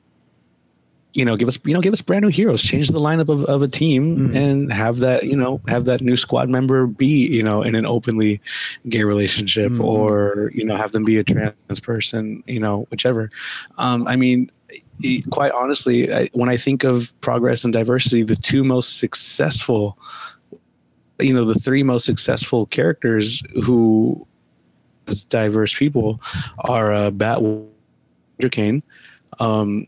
you 1.17 1.25
know 1.25 1.35
give 1.35 1.47
us 1.47 1.57
you 1.65 1.73
know 1.73 1.81
give 1.81 1.93
us 1.93 2.01
brand 2.01 2.21
new 2.21 2.29
heroes 2.29 2.61
change 2.61 2.89
the 2.89 2.99
lineup 2.99 3.27
of, 3.27 3.43
of 3.45 3.61
a 3.61 3.67
team 3.67 4.17
mm-hmm. 4.17 4.37
and 4.37 4.71
have 4.71 4.99
that 4.99 5.23
you 5.23 5.35
know 5.35 5.59
have 5.67 5.85
that 5.85 6.01
new 6.01 6.15
squad 6.15 6.47
member 6.47 6.85
be 6.85 7.27
you 7.27 7.41
know 7.41 7.63
in 7.63 7.73
an 7.75 7.85
openly 7.85 8.39
gay 8.87 9.03
relationship 9.03 9.71
mm-hmm. 9.71 9.83
or 9.83 10.51
you 10.53 10.63
know 10.63 10.77
have 10.77 10.91
them 10.91 11.03
be 11.03 11.17
a 11.17 11.23
trans 11.23 11.79
person 11.81 12.43
you 12.45 12.59
know 12.59 12.85
whichever 12.91 13.31
um, 13.79 14.07
i 14.07 14.15
mean 14.15 14.49
quite 15.29 15.51
honestly, 15.51 16.11
I, 16.13 16.27
when 16.33 16.49
I 16.49 16.57
think 16.57 16.83
of 16.83 17.13
progress 17.21 17.63
and 17.63 17.73
diversity, 17.73 18.23
the 18.23 18.35
two 18.35 18.63
most 18.63 18.99
successful, 18.99 19.97
you 21.19 21.33
know, 21.33 21.45
the 21.45 21.55
three 21.55 21.83
most 21.83 22.05
successful 22.05 22.65
characters 22.67 23.43
who 23.63 24.25
as 25.07 25.23
diverse 25.23 25.73
people 25.73 26.21
are 26.59 26.93
uh, 26.93 27.11
Batwoman, 27.11 27.67
Kane, 28.51 28.83
um, 29.39 29.87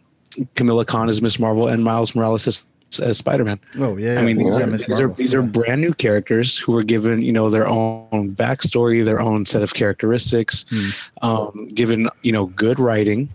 Kamala 0.56 0.86
Khan 0.86 1.10
as 1.10 1.22
Miss 1.22 1.39
Marvel, 1.39 1.67
and 1.67 1.84
Miles 1.84 2.15
Morales 2.15 2.48
as, 2.48 2.65
as 3.02 3.17
Spider 3.17 3.43
Man. 3.43 3.60
Oh 3.80 3.98
yeah, 3.98 4.19
I 4.19 4.22
mean 4.22 4.38
these, 4.38 4.58
yeah, 4.58 4.65
are, 4.65 4.69
these 4.69 5.00
are 5.00 5.08
these 5.10 5.34
are 5.34 5.41
brand 5.41 5.82
new 5.82 5.93
characters 5.93 6.58
who 6.58 6.76
are 6.76 6.84
given 6.84 7.22
you 7.22 7.34
know 7.34 7.50
their 7.50 7.67
own 7.67 8.36
backstory, 8.36 9.04
their 9.04 9.19
own 9.19 9.45
set 9.45 9.62
of 9.62 9.74
characteristics, 9.74 10.65
hmm. 10.69 10.89
um, 11.22 11.67
given 11.74 12.08
you 12.22 12.32
know 12.32 12.45
good 12.48 12.80
writing 12.80 13.30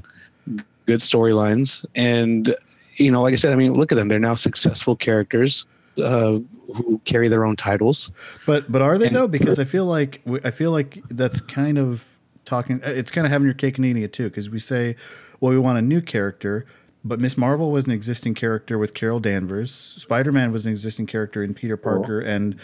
good 0.86 1.00
storylines, 1.00 1.84
and 1.94 2.54
you 2.96 3.10
know, 3.10 3.22
like 3.22 3.32
I 3.32 3.36
said, 3.36 3.52
I 3.52 3.56
mean, 3.56 3.74
look 3.74 3.92
at 3.92 3.96
them; 3.96 4.08
they're 4.08 4.18
now 4.18 4.34
successful 4.34 4.96
characters 4.96 5.66
uh, 5.98 6.38
who 6.74 7.00
carry 7.04 7.28
their 7.28 7.44
own 7.44 7.56
titles. 7.56 8.10
But 8.46 8.70
but 8.70 8.82
are 8.82 8.98
they 8.98 9.08
and, 9.08 9.16
though? 9.16 9.28
Because 9.28 9.58
I 9.58 9.64
feel 9.64 9.86
like 9.86 10.20
I 10.44 10.50
feel 10.50 10.70
like 10.70 11.02
that's 11.08 11.40
kind 11.40 11.78
of 11.78 12.18
talking. 12.44 12.80
It's 12.84 13.10
kind 13.10 13.26
of 13.26 13.32
having 13.32 13.46
your 13.46 13.54
cake 13.54 13.76
and 13.76 13.86
eating 13.86 14.02
it 14.02 14.12
too. 14.12 14.28
Because 14.28 14.50
we 14.50 14.58
say, 14.58 14.96
well, 15.40 15.52
we 15.52 15.58
want 15.58 15.78
a 15.78 15.82
new 15.82 16.00
character. 16.00 16.66
But 17.06 17.20
Miss 17.20 17.36
Marvel 17.36 17.70
was 17.70 17.84
an 17.84 17.90
existing 17.90 18.34
character 18.34 18.78
with 18.78 18.94
Carol 18.94 19.20
Danvers. 19.20 19.74
Spider 19.98 20.32
Man 20.32 20.52
was 20.52 20.64
an 20.64 20.72
existing 20.72 21.06
character 21.06 21.42
in 21.42 21.52
Peter 21.52 21.76
Parker 21.76 22.18
and 22.18 22.58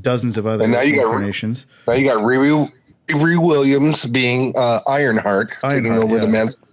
dozens 0.00 0.36
of 0.36 0.44
other 0.44 0.64
and 0.64 0.72
now 0.72 0.80
you 0.80 0.94
incarnations. 0.94 1.66
Got, 1.86 1.92
now 1.92 1.98
you 1.98 2.04
got 2.04 2.16
Riri, 2.16 2.72
Riri 3.06 3.40
Williams 3.40 4.04
being 4.06 4.52
uh, 4.58 4.80
Ironheart, 4.88 5.52
Ironheart 5.62 5.84
taking 5.84 5.92
over 5.92 6.16
yeah. 6.16 6.22
the 6.22 6.28
mantle 6.28 6.65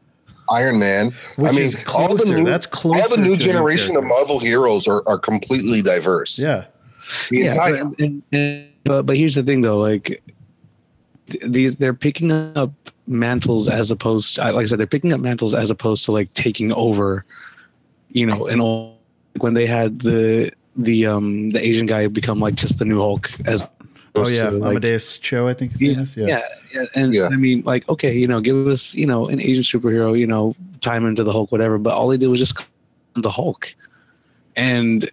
Iron 0.49 0.79
Man. 0.79 1.13
Which 1.37 1.51
I 1.51 1.55
mean, 1.55 1.71
closer. 1.71 2.09
all 2.09 2.15
the 2.15 2.25
new, 2.25 2.45
That's 2.45 2.65
closer 2.65 3.01
all 3.01 3.09
the 3.09 3.17
new 3.17 3.35
generation 3.37 3.95
of 3.95 4.03
Marvel 4.03 4.39
heroes 4.39 4.87
are, 4.87 5.03
are 5.07 5.17
completely 5.17 5.81
diverse. 5.81 6.39
Yeah. 6.39 6.65
The 7.29 7.37
yeah, 7.37 7.51
entire- 7.51 7.85
but, 7.85 7.99
and, 7.99 8.23
and, 8.31 8.67
but, 8.83 9.03
but 9.03 9.17
here's 9.17 9.35
the 9.35 9.43
thing 9.43 9.61
though, 9.61 9.79
like 9.79 10.23
these 11.47 11.75
they're 11.77 11.93
picking 11.93 12.31
up 12.31 12.71
mantles 13.07 13.67
as 13.67 13.91
opposed 13.91 14.35
to, 14.35 14.41
like 14.51 14.63
I 14.63 14.65
said, 14.65 14.79
they're 14.79 14.87
picking 14.87 15.13
up 15.13 15.19
mantles 15.19 15.53
as 15.53 15.71
opposed 15.71 16.05
to 16.05 16.11
like 16.11 16.33
taking 16.33 16.71
over, 16.73 17.25
you 18.09 18.25
know, 18.25 18.47
and 18.47 18.61
all 18.61 18.99
when 19.39 19.53
they 19.53 19.65
had 19.65 19.99
the 19.99 20.51
the 20.75 21.05
um 21.05 21.51
the 21.51 21.65
Asian 21.65 21.85
guy 21.85 22.07
become 22.07 22.39
like 22.39 22.55
just 22.55 22.79
the 22.79 22.85
new 22.85 22.99
Hulk 22.99 23.31
as 23.45 23.69
Oh 24.15 24.27
yeah, 24.27 24.51
to, 24.51 24.57
like, 24.57 24.69
Amadeus 24.71 25.17
Cho, 25.17 25.47
I 25.47 25.53
think 25.53 25.71
his 25.71 25.81
yeah, 25.81 26.03
yeah, 26.15 26.27
yeah, 26.27 26.41
yeah, 26.71 26.85
and 26.95 27.13
yeah. 27.13 27.25
I 27.25 27.35
mean, 27.35 27.63
like, 27.65 27.89
okay, 27.89 28.13
you 28.13 28.27
know, 28.27 28.41
give 28.41 28.67
us, 28.67 28.93
you 28.93 29.07
know, 29.07 29.27
an 29.27 29.39
Asian 29.41 29.63
superhero, 29.63 30.17
you 30.17 30.27
know, 30.27 30.55
time 30.81 31.07
into 31.07 31.23
the 31.23 31.31
Hulk, 31.31 31.51
whatever. 31.51 31.79
But 31.79 31.93
all 31.93 32.09
they 32.09 32.17
did 32.17 32.27
was 32.27 32.39
just 32.39 32.63
the 33.15 33.31
Hulk, 33.31 33.73
and 34.55 35.09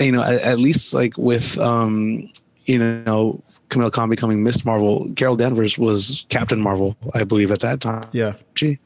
you 0.00 0.10
know, 0.10 0.22
at, 0.22 0.40
at 0.40 0.58
least 0.58 0.94
like 0.94 1.16
with, 1.16 1.56
um, 1.58 2.28
you 2.66 2.78
know, 2.78 3.40
Kamala 3.68 3.92
Khan 3.92 4.10
becoming 4.10 4.42
Miss 4.42 4.64
Marvel, 4.64 5.08
Carol 5.14 5.36
Danvers 5.36 5.78
was 5.78 6.26
Captain 6.28 6.60
Marvel, 6.60 6.96
I 7.14 7.22
believe, 7.22 7.52
at 7.52 7.60
that 7.60 7.80
time. 7.80 8.02
Yeah, 8.10 8.34
she, 8.54 8.80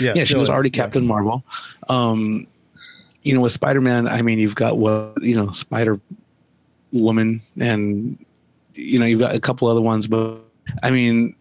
yeah, 0.00 0.14
yeah, 0.14 0.24
she 0.24 0.36
was 0.36 0.48
already 0.48 0.70
Captain 0.70 1.02
yeah. 1.02 1.08
Marvel. 1.08 1.44
Um, 1.90 2.46
you 3.22 3.34
know, 3.34 3.42
with 3.42 3.52
Spider 3.52 3.82
Man, 3.82 4.08
I 4.08 4.22
mean, 4.22 4.38
you've 4.38 4.54
got 4.54 4.78
what 4.78 5.22
you 5.22 5.36
know, 5.36 5.50
Spider 5.50 6.00
Woman 6.90 7.42
and 7.60 8.16
you 8.74 8.98
know, 8.98 9.06
you've 9.06 9.20
got 9.20 9.34
a 9.34 9.40
couple 9.40 9.68
other 9.68 9.80
ones, 9.80 10.06
but 10.06 10.38
I 10.82 10.90
mean, 10.90 11.34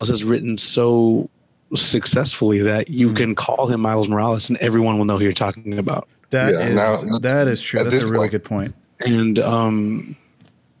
this 0.00 0.10
is 0.10 0.24
written 0.24 0.56
so 0.56 1.28
successfully 1.74 2.60
that 2.60 2.88
you 2.88 3.10
mm. 3.10 3.16
can 3.16 3.34
call 3.34 3.66
him 3.66 3.80
Miles 3.80 4.08
Morales 4.08 4.48
and 4.48 4.58
everyone 4.58 4.98
will 4.98 5.04
know 5.04 5.18
who 5.18 5.24
you're 5.24 5.32
talking 5.32 5.78
about. 5.78 6.08
That 6.30 6.54
yeah, 6.54 6.60
is, 6.60 7.04
now, 7.04 7.18
that 7.18 7.48
is 7.48 7.62
true. 7.62 7.82
That's 7.82 8.02
a 8.02 8.06
really 8.06 8.28
point. 8.28 8.32
good 8.32 8.44
point. 8.44 8.74
And 9.00 9.38
um, 9.38 10.16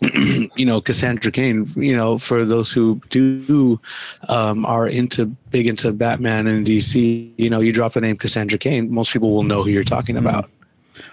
you 0.00 0.66
know, 0.66 0.80
Cassandra 0.80 1.30
Cain, 1.32 1.72
you 1.76 1.96
know, 1.96 2.18
for 2.18 2.44
those 2.44 2.72
who 2.72 3.00
do 3.10 3.80
um, 4.28 4.66
are 4.66 4.88
into 4.88 5.26
big 5.26 5.66
into 5.66 5.92
Batman 5.92 6.46
and 6.46 6.66
DC, 6.66 7.30
you 7.36 7.50
know, 7.50 7.60
you 7.60 7.72
drop 7.72 7.92
the 7.92 8.00
name 8.00 8.16
Cassandra 8.16 8.58
Cain, 8.58 8.92
most 8.92 9.12
people 9.12 9.32
will 9.32 9.42
know 9.42 9.62
who 9.62 9.70
you're 9.70 9.84
talking 9.84 10.16
mm. 10.16 10.20
about. 10.20 10.50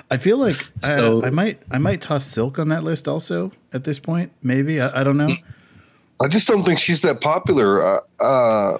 I 0.10 0.18
feel 0.18 0.38
like 0.38 0.68
so, 0.84 1.22
I, 1.24 1.28
I, 1.28 1.30
might 1.30 1.62
I 1.72 1.78
might 1.78 2.02
toss 2.02 2.26
Silk 2.26 2.60
on 2.60 2.68
that 2.70 2.84
list 2.84 3.08
also 3.08 3.52
at 3.74 3.84
this 3.84 4.00
point. 4.00 4.32
Maybe 4.42 4.80
I, 4.80 5.02
I 5.02 5.04
don't 5.04 5.18
know. 5.18 5.36
I 6.22 6.28
just 6.28 6.48
don't 6.48 6.64
think 6.64 6.80
she's 6.80 7.02
that 7.02 7.22
popular. 7.22 7.84
Uh, 7.84 7.98
uh, 8.20 8.78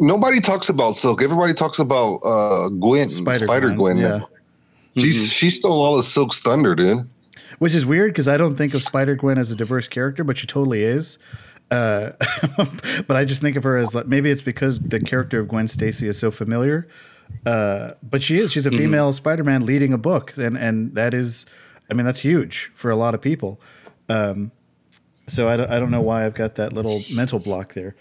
nobody 0.00 0.40
talks 0.40 0.68
about 0.68 0.96
Silk. 0.96 1.22
Everybody 1.22 1.54
talks 1.54 1.78
about 1.78 2.16
uh, 2.24 2.68
Gwen, 2.70 3.10
Spider, 3.10 3.44
Spider 3.44 3.68
Gwen. 3.74 3.96
Gwen. 3.96 3.98
Yeah, 3.98 4.20
she's 5.02 5.16
mm-hmm. 5.16 5.26
she 5.26 5.50
stole 5.50 5.80
all 5.80 5.98
of 5.98 6.04
Silk's 6.04 6.38
thunder, 6.40 6.74
dude. 6.74 7.08
Which 7.58 7.74
is 7.74 7.84
weird 7.84 8.12
because 8.12 8.28
I 8.28 8.36
don't 8.36 8.56
think 8.56 8.74
of 8.74 8.82
Spider 8.82 9.16
Gwen 9.16 9.38
as 9.38 9.50
a 9.50 9.56
diverse 9.56 9.88
character, 9.88 10.24
but 10.24 10.38
she 10.38 10.46
totally 10.46 10.82
is. 10.82 11.18
Uh, 11.70 12.12
but 13.06 13.16
I 13.16 13.24
just 13.24 13.42
think 13.42 13.56
of 13.56 13.64
her 13.64 13.76
as 13.76 13.94
like 13.94 14.06
maybe 14.06 14.30
it's 14.30 14.42
because 14.42 14.78
the 14.80 15.00
character 15.00 15.38
of 15.38 15.48
Gwen 15.48 15.68
Stacy 15.68 16.08
is 16.08 16.18
so 16.18 16.30
familiar 16.30 16.88
uh, 17.46 17.92
but 18.02 18.22
she 18.22 18.38
is. 18.38 18.52
She's 18.52 18.66
a 18.66 18.70
mm-hmm. 18.70 18.78
female 18.78 19.08
mm-hmm. 19.08 19.16
Spider-Man 19.16 19.66
leading 19.66 19.92
a 19.92 19.98
book, 19.98 20.36
and 20.36 20.56
and 20.56 20.94
that 20.94 21.14
is, 21.14 21.46
I 21.90 21.94
mean, 21.94 22.06
that's 22.06 22.20
huge 22.20 22.70
for 22.74 22.90
a 22.90 22.96
lot 22.96 23.14
of 23.14 23.20
people. 23.20 23.60
Um, 24.08 24.52
so 25.26 25.48
I 25.48 25.56
don't, 25.56 25.70
I 25.70 25.78
don't 25.78 25.90
know 25.90 26.00
why 26.00 26.24
I've 26.24 26.34
got 26.34 26.54
that 26.56 26.72
little 26.72 27.02
mental 27.12 27.38
block 27.38 27.74
there, 27.74 27.94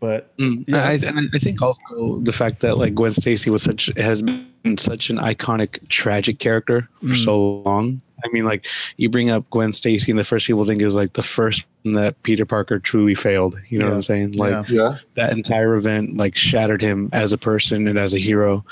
but 0.00 0.36
mm. 0.36 0.64
yeah, 0.66 0.84
I, 0.84 0.92
I, 0.92 1.38
think 1.38 1.62
also 1.62 2.18
the 2.22 2.32
fact 2.32 2.60
that 2.60 2.76
like 2.76 2.94
Gwen 2.94 3.12
Stacy 3.12 3.50
was 3.50 3.62
such 3.62 3.90
has 3.96 4.22
been 4.22 4.78
such 4.78 5.08
an 5.10 5.18
iconic 5.18 5.88
tragic 5.88 6.40
character 6.40 6.88
for 7.00 7.06
mm. 7.06 7.24
so 7.24 7.62
long. 7.64 8.00
I 8.24 8.28
mean, 8.28 8.44
like 8.44 8.66
you 8.96 9.08
bring 9.08 9.30
up 9.30 9.48
Gwen 9.50 9.72
Stacy, 9.72 10.10
and 10.10 10.18
the 10.18 10.24
first 10.24 10.46
people 10.46 10.64
think 10.64 10.82
is 10.82 10.96
like 10.96 11.12
the 11.14 11.22
first 11.22 11.64
that 11.84 12.22
Peter 12.22 12.46
Parker 12.46 12.78
truly 12.78 13.14
failed. 13.14 13.58
You 13.68 13.78
know 13.78 13.86
yeah. 13.86 13.90
what 13.90 13.96
I'm 13.96 14.02
saying? 14.02 14.32
Like 14.32 14.68
yeah. 14.68 14.98
that 15.16 15.32
entire 15.32 15.74
event 15.74 16.16
like 16.16 16.36
shattered 16.36 16.80
him 16.80 17.08
as 17.12 17.32
a 17.32 17.38
person 17.38 17.88
and 17.88 17.98
as 17.98 18.14
a 18.14 18.18
hero. 18.18 18.64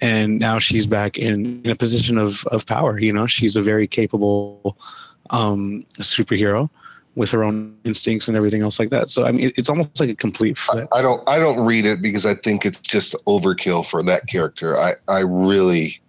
And 0.00 0.38
now 0.38 0.58
she's 0.58 0.86
back 0.86 1.18
in, 1.18 1.62
in 1.64 1.70
a 1.70 1.76
position 1.76 2.18
of 2.18 2.44
of 2.46 2.66
power. 2.66 2.98
You 2.98 3.12
know, 3.12 3.26
she's 3.26 3.56
a 3.56 3.62
very 3.62 3.86
capable 3.86 4.76
um, 5.30 5.84
superhero. 5.98 6.70
with 7.14 7.30
her 7.30 7.44
own 7.44 7.76
instincts 7.84 8.26
and 8.26 8.36
everything 8.36 8.62
else 8.62 8.78
like 8.78 8.90
that. 8.90 9.10
So 9.10 9.24
I 9.24 9.32
mean, 9.32 9.52
it's 9.56 9.68
almost 9.68 10.00
like 10.00 10.08
a 10.08 10.14
complete 10.14 10.56
flip. 10.56 10.88
I, 10.92 10.98
I 10.98 11.02
don't 11.02 11.28
I 11.28 11.38
don't 11.38 11.64
read 11.66 11.84
it 11.84 12.00
because 12.00 12.24
I 12.24 12.34
think 12.34 12.64
it's 12.64 12.80
just 12.80 13.14
overkill 13.26 13.84
for 13.84 14.02
that 14.04 14.26
character. 14.28 14.78
I 14.78 14.94
I 15.08 15.20
really 15.20 16.00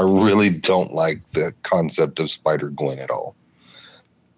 I 0.00 0.04
really 0.04 0.48
don't 0.48 0.92
like 0.92 1.20
the 1.32 1.52
concept 1.62 2.18
of 2.20 2.30
Spider 2.30 2.70
Gwen 2.70 2.98
at 2.98 3.10
all. 3.10 3.36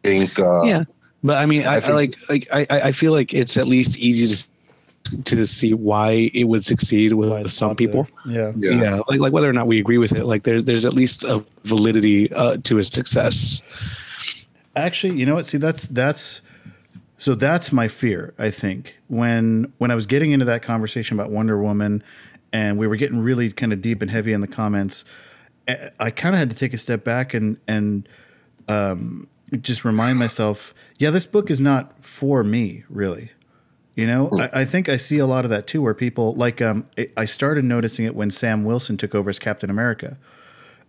I 0.05 0.09
think 0.09 0.39
uh, 0.39 0.63
yeah, 0.65 0.85
but 1.23 1.39
I 1.39 1.47
mean, 1.47 1.65
I, 1.65 1.77
I, 1.77 1.81
think, 1.81 1.93
I 1.93 1.95
like 1.95 2.17
like 2.29 2.49
I 2.53 2.67
I 2.89 2.93
feel 2.93 3.13
like 3.13 3.33
it's 3.33 3.57
at 3.57 3.69
least 3.69 3.97
easy 3.99 4.27
to 4.27 5.23
to 5.25 5.47
see 5.47 5.73
why 5.73 6.31
it 6.35 6.45
would 6.45 6.65
succeed 6.65 7.13
with 7.13 7.51
some 7.51 7.77
people. 7.77 8.09
Yeah. 8.27 8.53
yeah. 8.57 8.71
yeah, 8.71 9.01
like 9.07 9.21
like 9.21 9.33
whether 9.33 9.49
or 9.49 9.53
not 9.53 9.67
we 9.69 9.79
agree 9.79 9.99
with 9.99 10.13
it, 10.13 10.25
like 10.25 10.43
there, 10.43 10.61
there's 10.61 10.85
at 10.85 10.95
least 10.95 11.23
a 11.25 11.45
validity 11.65 12.33
uh, 12.33 12.57
to 12.65 12.79
its 12.79 12.91
success. 12.91 13.63
Actually, 14.75 15.19
you 15.19 15.27
know 15.27 15.37
what? 15.37 15.47
See, 15.47 15.59
that's 15.59 15.87
that's 15.87 16.41
so 17.19 17.37
that's 17.37 17.73
my 17.73 17.87
fear. 17.87 18.35
I 18.37 18.51
think 18.51 18.97
when 19.07 19.73
when 19.79 19.93
I 19.93 19.95
was 19.95 20.07
getting 20.07 20.33
into 20.33 20.47
that 20.47 20.63
conversation 20.63 21.17
about 21.17 21.31
Wonder 21.31 21.57
Woman, 21.57 22.03
and 22.53 22.79
we 22.79 22.89
were 22.89 22.97
getting 22.97 23.21
really 23.21 23.53
kind 23.53 23.73
of 23.73 23.81
deep 23.81 24.03
and 24.03 24.11
heavy 24.11 24.33
in 24.33 24.41
the 24.41 24.49
comments, 24.49 25.05
I 25.69 26.11
kind 26.11 26.35
of 26.35 26.39
had 26.39 26.51
to 26.51 26.57
take 26.57 26.75
a 26.75 26.79
step 26.79 27.05
back 27.05 27.35
and 27.35 27.57
and 27.69 28.09
um, 28.69 29.29
just 29.61 29.85
remind 29.85 30.19
myself, 30.19 30.75
yeah, 30.99 31.11
this 31.11 31.27
book 31.27 31.51
is 31.51 31.61
not 31.61 32.03
for 32.05 32.43
me, 32.43 32.85
really. 32.89 33.31
You 33.95 34.07
know. 34.07 34.31
I, 34.39 34.61
I, 34.61 34.65
think 34.65 34.89
I 34.89 34.97
see 34.97 35.19
a 35.19 35.27
lot 35.27 35.45
of 35.45 35.51
that 35.51 35.67
too, 35.67 35.83
where 35.83 35.93
people 35.93 36.35
like 36.35 36.63
um, 36.63 36.87
it, 36.97 37.13
I 37.17 37.27
started 37.27 37.65
noticing 37.65 38.07
it 38.07 38.15
when 38.15 38.31
Sam 38.31 38.65
Wilson 38.65 38.97
took 38.97 39.15
over 39.15 39.29
as 39.29 39.39
Captain 39.39 39.69
America, 39.69 40.17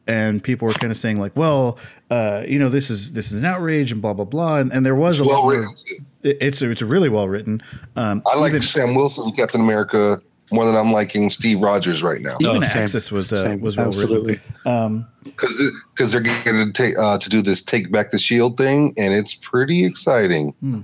and 0.07 0.41
people 0.41 0.67
were 0.67 0.73
kind 0.73 0.89
of 0.89 0.97
saying 0.97 1.19
like, 1.19 1.36
"Well, 1.36 1.77
uh, 2.09 2.43
you 2.47 2.57
know, 2.57 2.69
this 2.69 2.89
is 2.89 3.12
this 3.12 3.31
is 3.31 3.39
an 3.39 3.45
outrage 3.45 3.91
and 3.91 4.01
blah 4.01 4.13
blah 4.13 4.23
blah," 4.23 4.55
and, 4.55 4.71
and 4.71 4.86
there 4.86 4.95
was 4.95 5.19
it's 5.19 5.27
a 5.27 5.29
well 5.29 5.45
written. 5.45 5.75
It, 6.21 6.38
it's 6.39 6.62
it's 6.62 6.81
really 6.81 7.09
well 7.09 7.27
written. 7.27 7.62
Um, 7.97 8.21
I 8.25 8.38
like 8.38 8.51
even, 8.51 8.62
Sam 8.62 8.95
Wilson, 8.95 9.33
Captain 9.33 9.59
America, 9.59 10.21
more 10.53 10.65
than 10.65 10.75
I'm 10.75 10.91
liking 10.91 11.31
Steve 11.31 11.61
Rogers 11.61 12.03
right 12.03 12.21
now. 12.21 12.37
Even 12.39 12.63
oh, 12.63 12.67
Axis 12.75 13.11
was 13.11 13.33
uh, 13.33 13.57
was 13.59 13.75
well 13.75 13.87
Absolutely. 13.87 14.33
written. 14.33 15.07
Because 15.23 15.59
um, 15.59 15.81
because 15.95 16.11
they're 16.11 16.21
going 16.21 16.43
to 16.43 16.71
take 16.71 16.97
uh, 16.97 17.17
to 17.17 17.29
do 17.29 17.41
this 17.41 17.61
take 17.61 17.91
back 17.91 18.11
the 18.11 18.19
shield 18.19 18.57
thing, 18.57 18.93
and 18.95 19.13
it's 19.13 19.33
pretty 19.33 19.83
exciting. 19.83 20.53
Hmm. 20.59 20.81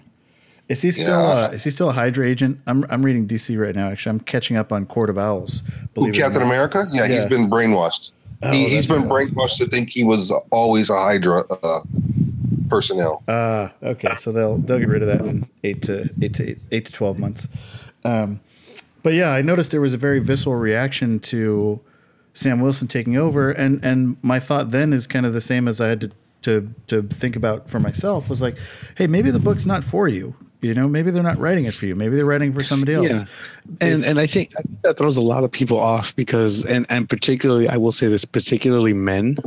Is 0.69 0.81
he 0.81 0.91
still? 0.91 1.07
Yeah. 1.07 1.45
Uh, 1.45 1.49
is 1.53 1.63
he 1.63 1.69
still 1.69 1.89
a 1.89 1.93
Hydra 1.93 2.27
agent? 2.27 2.59
I'm 2.67 2.85
I'm 2.89 3.03
reading 3.03 3.27
DC 3.27 3.59
right 3.59 3.75
now. 3.75 3.89
Actually, 3.89 4.11
I'm 4.11 4.19
catching 4.21 4.57
up 4.57 4.71
on 4.71 4.85
Court 4.85 5.09
of 5.09 5.17
Owls. 5.17 5.61
Ooh, 5.97 6.11
Captain 6.11 6.41
America? 6.41 6.87
Yeah, 6.91 7.05
yeah, 7.05 7.21
he's 7.21 7.29
been 7.29 7.49
brainwashed. 7.49 8.11
Oh, 8.41 8.51
he, 8.51 8.73
has 8.75 8.87
been 8.87 9.03
brainwashed 9.03 9.57
to 9.57 9.67
think 9.67 9.89
he 9.89 10.03
was 10.03 10.31
always 10.51 10.89
a 10.89 10.95
Hydra 10.95 11.41
uh, 11.63 11.81
personnel. 12.69 13.23
Ah, 13.27 13.33
uh, 13.33 13.69
okay. 13.83 14.15
So 14.17 14.31
they'll 14.31 14.57
they'll 14.57 14.79
get 14.79 14.87
rid 14.87 15.01
of 15.01 15.07
that 15.09 15.21
in 15.21 15.47
eight 15.63 15.81
to 15.83 16.09
eight 16.21 16.33
to 16.35 16.51
eight, 16.51 16.59
eight 16.71 16.85
to 16.85 16.91
twelve 16.91 17.19
months. 17.19 17.47
Um, 18.05 18.39
but 19.03 19.13
yeah, 19.13 19.31
I 19.31 19.41
noticed 19.41 19.71
there 19.71 19.81
was 19.81 19.93
a 19.93 19.97
very 19.97 20.19
visceral 20.19 20.55
reaction 20.55 21.19
to 21.21 21.79
Sam 22.33 22.61
Wilson 22.61 22.87
taking 22.87 23.17
over, 23.17 23.51
and 23.51 23.83
and 23.83 24.17
my 24.21 24.39
thought 24.39 24.71
then 24.71 24.93
is 24.93 25.07
kind 25.07 25.25
of 25.25 25.33
the 25.33 25.41
same 25.41 25.67
as 25.67 25.81
I 25.81 25.87
had 25.87 26.01
to 26.01 26.11
to 26.41 26.73
to 26.87 27.03
think 27.03 27.35
about 27.35 27.69
for 27.69 27.79
myself 27.79 28.29
was 28.29 28.41
like, 28.41 28.57
hey, 28.95 29.07
maybe 29.07 29.31
the 29.31 29.39
book's 29.39 29.65
not 29.65 29.83
for 29.83 30.07
you. 30.07 30.35
You 30.61 30.73
know, 30.73 30.89
maybe 30.89 31.09
they're 31.09 31.23
not 31.23 31.37
writing 31.37 31.65
it 31.65 31.73
for 31.73 31.85
you. 31.85 31.95
Maybe 31.95 32.17
they're 32.17 32.25
writing 32.25 32.53
for 32.53 32.63
somebody 32.63 32.93
else. 32.93 33.07
Yeah. 33.07 33.23
And 33.79 34.03
if, 34.03 34.09
and 34.09 34.19
I 34.19 34.27
think, 34.27 34.53
I 34.57 34.61
think 34.61 34.81
that 34.81 34.97
throws 34.97 35.15
a 35.15 35.21
lot 35.21 35.45
of 35.45 35.51
people 35.51 35.79
off 35.79 36.13
because 36.17 36.65
and 36.65 36.85
and 36.89 37.09
particularly 37.09 37.69
I 37.69 37.77
will 37.77 37.93
say 37.93 38.07
this, 38.07 38.25
particularly 38.25 38.93
men. 38.93 39.37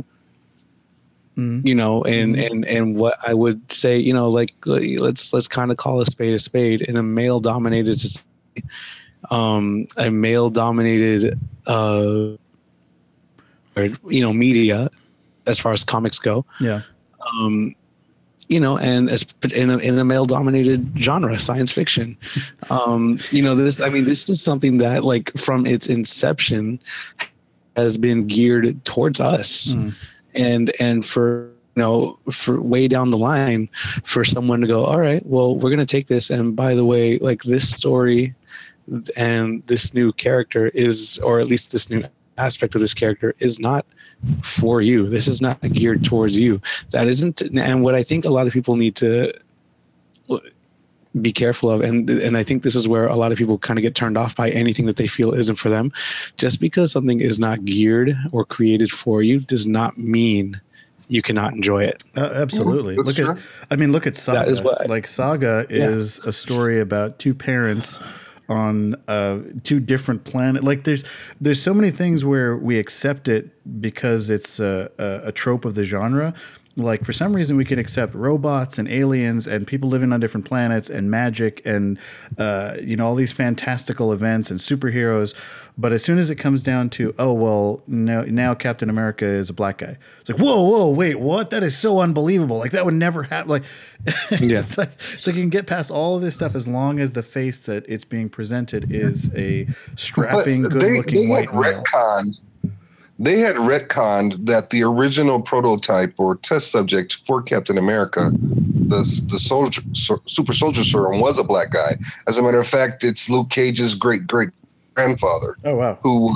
Mm-hmm. 1.37 1.67
You 1.67 1.75
know, 1.75 2.03
and 2.03 2.35
mm-hmm. 2.35 2.53
and 2.53 2.65
and 2.65 2.95
what 2.95 3.17
I 3.27 3.33
would 3.33 3.71
say, 3.71 3.97
you 3.97 4.13
know, 4.13 4.29
like 4.29 4.53
let's 4.65 5.33
let's 5.33 5.47
kind 5.47 5.71
of 5.71 5.77
call 5.77 5.99
a 5.99 6.05
spade 6.05 6.33
a 6.33 6.39
spade 6.39 6.81
in 6.81 6.95
a 6.95 7.03
male 7.03 7.39
dominated 7.39 7.99
um 9.31 9.87
a 9.97 10.09
male 10.09 10.49
dominated 10.49 11.39
uh 11.67 12.35
or, 13.75 13.89
you 14.09 14.21
know 14.21 14.33
media 14.33 14.89
as 15.47 15.59
far 15.59 15.73
as 15.73 15.83
comics 15.83 16.19
go. 16.19 16.45
Yeah. 16.59 16.81
Um 17.19 17.75
you 18.49 18.59
know, 18.59 18.77
and 18.77 19.09
as 19.09 19.25
in 19.53 19.71
a, 19.71 19.77
in 19.77 19.97
a 19.97 20.05
male 20.05 20.25
dominated 20.25 20.91
genre, 20.97 21.39
science 21.39 21.71
fiction. 21.71 22.17
Um, 22.69 23.19
you 23.31 23.41
know, 23.41 23.55
this, 23.55 23.81
I 23.81 23.89
mean, 23.89 24.05
this 24.05 24.29
is 24.29 24.41
something 24.41 24.77
that 24.79 25.03
like 25.03 25.35
from 25.37 25.65
its 25.65 25.87
inception 25.87 26.79
has 27.75 27.97
been 27.97 28.27
geared 28.27 28.83
towards 28.85 29.19
us. 29.19 29.73
Mm. 29.73 29.95
And, 30.35 30.73
and 30.79 31.05
for, 31.05 31.49
you 31.75 31.81
know, 31.81 32.19
for 32.29 32.61
way 32.61 32.87
down 32.87 33.11
the 33.11 33.17
line 33.17 33.69
for 34.03 34.23
someone 34.23 34.61
to 34.61 34.67
go, 34.67 34.85
all 34.85 34.99
right, 34.99 35.25
well, 35.25 35.55
we're 35.55 35.69
going 35.69 35.79
to 35.79 35.85
take 35.85 36.07
this. 36.07 36.29
And 36.29 36.55
by 36.55 36.75
the 36.75 36.85
way, 36.85 37.17
like 37.19 37.43
this 37.43 37.69
story 37.69 38.35
and 39.15 39.63
this 39.67 39.93
new 39.93 40.11
character 40.13 40.67
is, 40.67 41.19
or 41.19 41.39
at 41.39 41.47
least 41.47 41.71
this 41.71 41.89
new 41.89 42.03
aspect 42.37 42.75
of 42.75 42.81
this 42.81 42.93
character 42.93 43.35
is 43.39 43.59
not 43.59 43.85
for 44.41 44.81
you. 44.81 45.07
This 45.07 45.27
is 45.27 45.41
not 45.41 45.61
geared 45.61 46.03
towards 46.03 46.35
you. 46.35 46.61
That 46.91 47.07
isn't, 47.07 47.41
and 47.41 47.83
what 47.83 47.95
I 47.95 48.03
think 48.03 48.25
a 48.25 48.29
lot 48.29 48.47
of 48.47 48.53
people 48.53 48.75
need 48.75 48.95
to 48.97 49.33
be 51.21 51.31
careful 51.31 51.69
of, 51.69 51.81
and 51.81 52.09
and 52.09 52.35
I 52.35 52.43
think 52.43 52.63
this 52.63 52.75
is 52.75 52.87
where 52.87 53.05
a 53.05 53.15
lot 53.15 53.31
of 53.31 53.37
people 53.37 53.59
kind 53.59 53.77
of 53.77 53.83
get 53.83 53.93
turned 53.93 54.17
off 54.17 54.35
by 54.35 54.49
anything 54.49 54.87
that 54.87 54.97
they 54.97 55.05
feel 55.07 55.31
isn't 55.33 55.57
for 55.57 55.69
them. 55.69 55.91
Just 56.37 56.59
because 56.59 56.91
something 56.91 57.19
is 57.19 57.37
not 57.37 57.65
geared 57.65 58.17
or 58.31 58.45
created 58.45 58.91
for 58.91 59.21
you 59.21 59.39
does 59.39 59.67
not 59.67 59.97
mean 59.97 60.59
you 61.09 61.21
cannot 61.21 61.53
enjoy 61.53 61.83
it. 61.83 62.03
Uh, 62.17 62.21
absolutely. 62.33 62.95
Look 62.95 63.19
at, 63.19 63.37
I 63.69 63.75
mean, 63.75 63.91
look 63.91 64.07
at 64.07 64.15
Saga. 64.15 64.39
That 64.39 64.47
is 64.47 64.61
what, 64.61 64.89
like 64.89 65.05
Saga 65.05 65.67
is 65.69 66.19
yeah. 66.23 66.29
a 66.29 66.31
story 66.31 66.79
about 66.79 67.19
two 67.19 67.35
parents 67.35 67.99
on 68.49 68.95
uh, 69.07 69.39
two 69.63 69.79
different 69.79 70.23
planets. 70.23 70.65
Like 70.65 70.83
there's 70.83 71.03
there's 71.39 71.61
so 71.61 71.73
many 71.73 71.91
things 71.91 72.25
where 72.25 72.55
we 72.55 72.77
accept 72.79 73.27
it 73.27 73.81
because 73.81 74.29
it's 74.29 74.59
a, 74.59 74.91
a, 74.97 75.29
a 75.29 75.31
trope 75.31 75.65
of 75.65 75.75
the 75.75 75.83
genre. 75.83 76.33
Like 76.75 77.05
for 77.05 77.13
some 77.13 77.35
reason 77.35 77.55
we 77.55 77.65
can 77.65 77.77
accept 77.77 78.15
robots 78.15 78.77
and 78.77 78.87
aliens 78.87 79.45
and 79.45 79.67
people 79.67 79.89
living 79.89 80.11
on 80.11 80.19
different 80.19 80.45
planets 80.47 80.89
and 80.89 81.11
magic 81.11 81.63
and 81.65 81.99
uh, 82.37 82.77
you 82.81 82.95
know 82.95 83.05
all 83.05 83.15
these 83.15 83.31
fantastical 83.31 84.11
events 84.11 84.49
and 84.49 84.59
superheroes 84.59 85.35
but 85.77 85.91
as 85.91 86.03
soon 86.03 86.19
as 86.19 86.29
it 86.29 86.35
comes 86.35 86.61
down 86.61 86.91
to, 86.91 87.15
oh 87.17 87.33
well, 87.33 87.81
now 87.87 88.21
now 88.21 88.53
Captain 88.53 88.89
America 88.89 89.25
is 89.25 89.49
a 89.49 89.53
black 89.53 89.79
guy. 89.79 89.97
It's 90.21 90.29
like, 90.29 90.39
whoa, 90.39 90.61
whoa, 90.61 90.89
wait, 90.89 91.19
what? 91.19 91.49
That 91.49 91.63
is 91.63 91.75
so 91.75 91.99
unbelievable. 91.99 92.59
Like 92.59 92.71
that 92.71 92.85
would 92.85 92.93
never 92.93 93.23
happen. 93.23 93.49
Like, 93.49 93.63
yeah. 94.31 94.59
it's 94.59 94.77
like 94.77 94.91
it's 95.13 95.25
like 95.25 95.35
you 95.35 95.41
can 95.41 95.49
get 95.49 95.65
past 95.65 95.89
all 95.89 96.15
of 96.15 96.21
this 96.21 96.35
stuff 96.35 96.53
as 96.53 96.67
long 96.67 96.99
as 96.99 97.13
the 97.13 97.23
face 97.23 97.57
that 97.59 97.85
it's 97.87 98.05
being 98.05 98.29
presented 98.29 98.91
is 98.91 99.33
a 99.35 99.67
strapping, 99.95 100.63
good-looking 100.63 101.27
white 101.27 101.51
male. 101.51 101.83
Retconned, 101.83 102.39
they 103.19 103.39
had 103.39 103.55
retconned 103.55 104.45
that 104.45 104.69
the 104.69 104.83
original 104.83 105.41
prototype 105.41 106.13
or 106.17 106.35
test 106.35 106.71
subject 106.71 107.15
for 107.25 107.41
Captain 107.41 107.77
America, 107.77 108.31
the 108.33 109.03
the 109.29 109.39
soldier, 109.39 109.81
super 109.93 110.53
soldier 110.53 110.83
serum, 110.83 111.21
was 111.21 111.39
a 111.39 111.43
black 111.43 111.71
guy. 111.71 111.97
As 112.27 112.37
a 112.37 112.41
matter 112.41 112.59
of 112.59 112.67
fact, 112.67 113.03
it's 113.03 113.29
Luke 113.29 113.49
Cage's 113.49 113.95
great 113.95 114.25
great 114.27 114.49
grandfather. 114.95 115.55
Oh 115.63 115.75
wow! 115.75 115.99
Who 116.01 116.35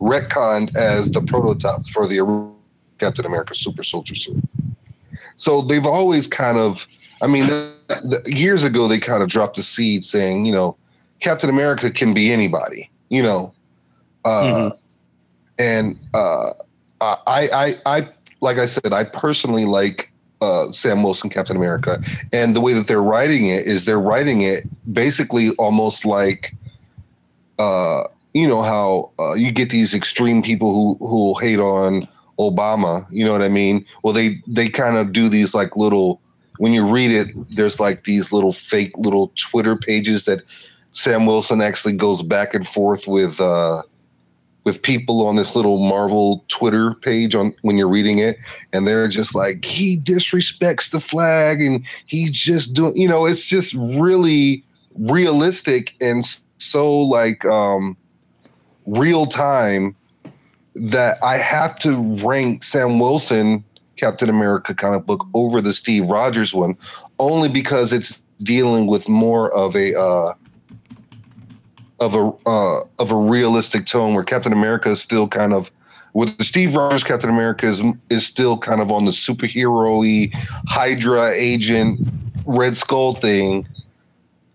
retconned 0.00 0.76
as 0.76 1.10
the 1.10 1.22
prototype 1.22 1.86
for 1.86 2.06
the 2.06 2.52
Captain 2.98 3.24
America 3.24 3.54
Super 3.54 3.82
Soldier 3.82 4.14
serum. 4.14 4.48
So 5.36 5.62
they've 5.62 5.86
always 5.86 6.26
kind 6.26 6.58
of, 6.58 6.86
I 7.20 7.26
mean, 7.26 7.72
years 8.26 8.64
ago 8.64 8.88
they 8.88 8.98
kind 8.98 9.22
of 9.22 9.28
dropped 9.28 9.58
a 9.58 9.62
seed 9.62 10.04
saying, 10.04 10.46
you 10.46 10.52
know, 10.52 10.76
Captain 11.20 11.50
America 11.50 11.90
can 11.90 12.14
be 12.14 12.32
anybody, 12.32 12.90
you 13.08 13.22
know, 13.22 13.52
uh, 14.24 14.42
mm-hmm. 14.42 14.76
And 15.58 15.98
uh, 16.14 16.52
I, 17.00 17.16
I, 17.26 17.76
I, 17.86 18.08
like 18.40 18.58
I 18.58 18.66
said, 18.66 18.92
I 18.92 19.04
personally 19.04 19.64
like 19.64 20.12
uh, 20.40 20.70
Sam 20.70 21.02
Wilson, 21.02 21.30
Captain 21.30 21.56
America, 21.56 22.02
and 22.32 22.54
the 22.54 22.60
way 22.60 22.74
that 22.74 22.86
they're 22.86 23.02
writing 23.02 23.46
it 23.46 23.66
is 23.66 23.84
they're 23.84 24.00
writing 24.00 24.42
it 24.42 24.64
basically 24.92 25.50
almost 25.52 26.04
like 26.04 26.54
uh, 27.58 28.04
you 28.34 28.46
know 28.46 28.62
how 28.62 29.10
uh, 29.18 29.32
you 29.34 29.50
get 29.50 29.70
these 29.70 29.94
extreme 29.94 30.42
people 30.42 30.74
who 30.74 31.06
who 31.06 31.38
hate 31.40 31.58
on 31.58 32.06
Obama. 32.38 33.06
You 33.10 33.24
know 33.24 33.32
what 33.32 33.42
I 33.42 33.48
mean? 33.48 33.84
Well, 34.02 34.12
they 34.12 34.42
they 34.46 34.68
kind 34.68 34.96
of 34.96 35.12
do 35.12 35.28
these 35.28 35.54
like 35.54 35.76
little. 35.76 36.20
When 36.58 36.72
you 36.72 36.86
read 36.88 37.10
it, 37.10 37.28
there's 37.54 37.80
like 37.80 38.04
these 38.04 38.32
little 38.32 38.52
fake 38.52 38.96
little 38.96 39.30
Twitter 39.36 39.76
pages 39.76 40.24
that 40.24 40.40
Sam 40.92 41.26
Wilson 41.26 41.60
actually 41.60 41.92
goes 41.92 42.22
back 42.22 42.54
and 42.54 42.66
forth 42.66 43.06
with 43.06 43.38
uh, 43.40 43.82
with 44.66 44.82
people 44.82 45.24
on 45.24 45.36
this 45.36 45.54
little 45.54 45.78
Marvel 45.78 46.44
Twitter 46.48 46.94
page 46.94 47.36
on 47.36 47.54
when 47.62 47.78
you're 47.78 47.88
reading 47.88 48.18
it, 48.18 48.36
and 48.72 48.86
they're 48.86 49.06
just 49.06 49.32
like 49.32 49.64
he 49.64 49.96
disrespects 49.96 50.90
the 50.90 51.00
flag 51.00 51.62
and 51.62 51.86
he's 52.06 52.32
just 52.32 52.74
doing. 52.74 52.94
You 52.96 53.08
know, 53.08 53.26
it's 53.26 53.46
just 53.46 53.72
really 53.74 54.64
realistic 54.98 55.94
and 56.00 56.26
so 56.58 56.98
like 56.98 57.44
um 57.44 57.96
real 58.86 59.26
time 59.26 59.94
that 60.74 61.18
I 61.22 61.38
have 61.38 61.78
to 61.80 61.96
rank 62.24 62.64
Sam 62.64 62.98
Wilson 62.98 63.62
Captain 63.96 64.28
America 64.28 64.74
comic 64.74 65.06
book 65.06 65.26
over 65.34 65.60
the 65.60 65.72
Steve 65.72 66.06
Rogers 66.06 66.52
one, 66.52 66.76
only 67.20 67.48
because 67.48 67.92
it's 67.92 68.20
dealing 68.42 68.88
with 68.88 69.08
more 69.08 69.54
of 69.54 69.76
a 69.76 69.96
uh, 69.98 70.34
of 72.00 72.14
a 72.14 72.32
uh, 72.46 72.80
of 72.98 73.10
a 73.10 73.16
realistic 73.16 73.86
tone, 73.86 74.14
where 74.14 74.24
Captain 74.24 74.52
America 74.52 74.90
is 74.90 75.00
still 75.00 75.28
kind 75.28 75.52
of 75.52 75.70
with 76.12 76.42
Steve 76.42 76.74
Rogers 76.74 77.04
Captain 77.04 77.30
America 77.30 77.66
is 77.66 77.82
is 78.10 78.26
still 78.26 78.58
kind 78.58 78.80
of 78.80 78.90
on 78.90 79.04
the 79.04 79.10
superhero-y 79.10 80.30
Hydra 80.66 81.30
agent 81.32 82.00
Red 82.46 82.76
Skull 82.76 83.14
thing. 83.14 83.66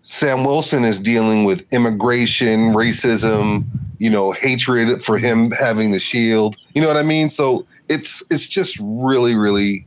Sam 0.04 0.44
Wilson 0.44 0.84
is 0.84 0.98
dealing 0.98 1.44
with 1.44 1.64
immigration, 1.70 2.72
racism, 2.72 3.64
you 3.98 4.10
know, 4.10 4.32
hatred 4.32 5.04
for 5.04 5.16
him 5.16 5.52
having 5.52 5.92
the 5.92 6.00
shield. 6.00 6.56
You 6.74 6.82
know 6.82 6.88
what 6.88 6.96
I 6.96 7.04
mean? 7.04 7.30
So 7.30 7.64
it's 7.88 8.24
it's 8.28 8.48
just 8.48 8.76
really, 8.80 9.36
really 9.36 9.86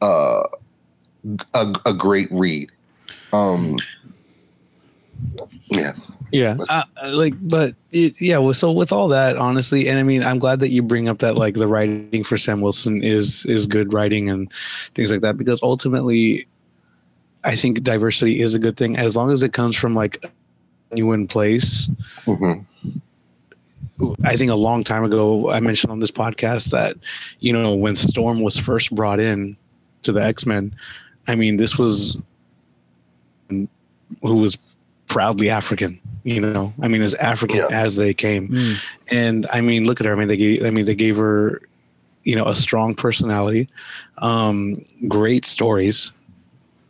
uh, 0.00 0.44
a, 1.52 1.74
a 1.84 1.92
great 1.92 2.28
read. 2.30 2.70
Um, 3.34 3.78
yeah. 5.66 5.92
Yeah, 6.30 6.56
uh, 6.68 6.84
like, 7.06 7.34
but 7.48 7.74
it, 7.90 8.20
yeah. 8.20 8.38
Well, 8.38 8.54
so 8.54 8.70
with 8.70 8.92
all 8.92 9.08
that, 9.08 9.36
honestly, 9.36 9.88
and 9.88 9.98
I 9.98 10.02
mean, 10.02 10.22
I'm 10.22 10.38
glad 10.38 10.60
that 10.60 10.70
you 10.70 10.82
bring 10.82 11.08
up 11.08 11.18
that 11.18 11.36
like 11.36 11.54
the 11.54 11.66
writing 11.66 12.22
for 12.24 12.36
Sam 12.36 12.60
Wilson 12.60 13.02
is 13.02 13.46
is 13.46 13.66
good 13.66 13.92
writing 13.92 14.28
and 14.28 14.52
things 14.94 15.10
like 15.10 15.22
that 15.22 15.38
because 15.38 15.62
ultimately, 15.62 16.46
I 17.44 17.56
think 17.56 17.82
diversity 17.82 18.40
is 18.40 18.54
a 18.54 18.58
good 18.58 18.76
thing 18.76 18.96
as 18.96 19.16
long 19.16 19.30
as 19.30 19.42
it 19.42 19.52
comes 19.52 19.76
from 19.76 19.94
like 19.94 20.22
a 20.22 20.30
genuine 20.90 21.26
place. 21.26 21.88
Mm-hmm. 22.26 22.62
I 24.24 24.36
think 24.36 24.50
a 24.50 24.56
long 24.56 24.84
time 24.84 25.04
ago, 25.04 25.50
I 25.50 25.60
mentioned 25.60 25.90
on 25.90 26.00
this 26.00 26.10
podcast 26.10 26.70
that 26.70 26.96
you 27.40 27.52
know 27.52 27.74
when 27.74 27.96
Storm 27.96 28.42
was 28.42 28.56
first 28.56 28.94
brought 28.94 29.18
in 29.18 29.56
to 30.02 30.12
the 30.12 30.22
X 30.22 30.46
Men, 30.46 30.74
I 31.26 31.34
mean, 31.34 31.56
this 31.56 31.78
was 31.78 32.16
who 33.48 33.68
was 34.22 34.58
proudly 35.06 35.50
African. 35.50 36.00
You 36.28 36.42
know, 36.42 36.74
I 36.82 36.88
mean, 36.88 37.00
as 37.00 37.14
African 37.14 37.56
yeah. 37.56 37.68
as 37.70 37.96
they 37.96 38.12
came, 38.12 38.48
mm. 38.48 38.76
and 39.06 39.46
I 39.50 39.62
mean, 39.62 39.84
look 39.84 39.98
at 39.98 40.06
her. 40.06 40.12
I 40.12 40.14
mean, 40.14 40.28
they 40.28 40.36
gave. 40.36 40.62
I 40.62 40.68
mean, 40.68 40.84
they 40.84 40.94
gave 40.94 41.16
her, 41.16 41.62
you 42.24 42.36
know, 42.36 42.44
a 42.44 42.54
strong 42.54 42.94
personality, 42.94 43.66
um, 44.18 44.84
great 45.08 45.46
stories, 45.46 46.12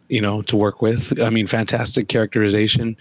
you 0.08 0.20
know, 0.20 0.42
to 0.42 0.56
work 0.56 0.82
with. 0.82 1.20
I 1.20 1.30
mean, 1.30 1.46
fantastic 1.46 2.08
characterization, 2.08 2.96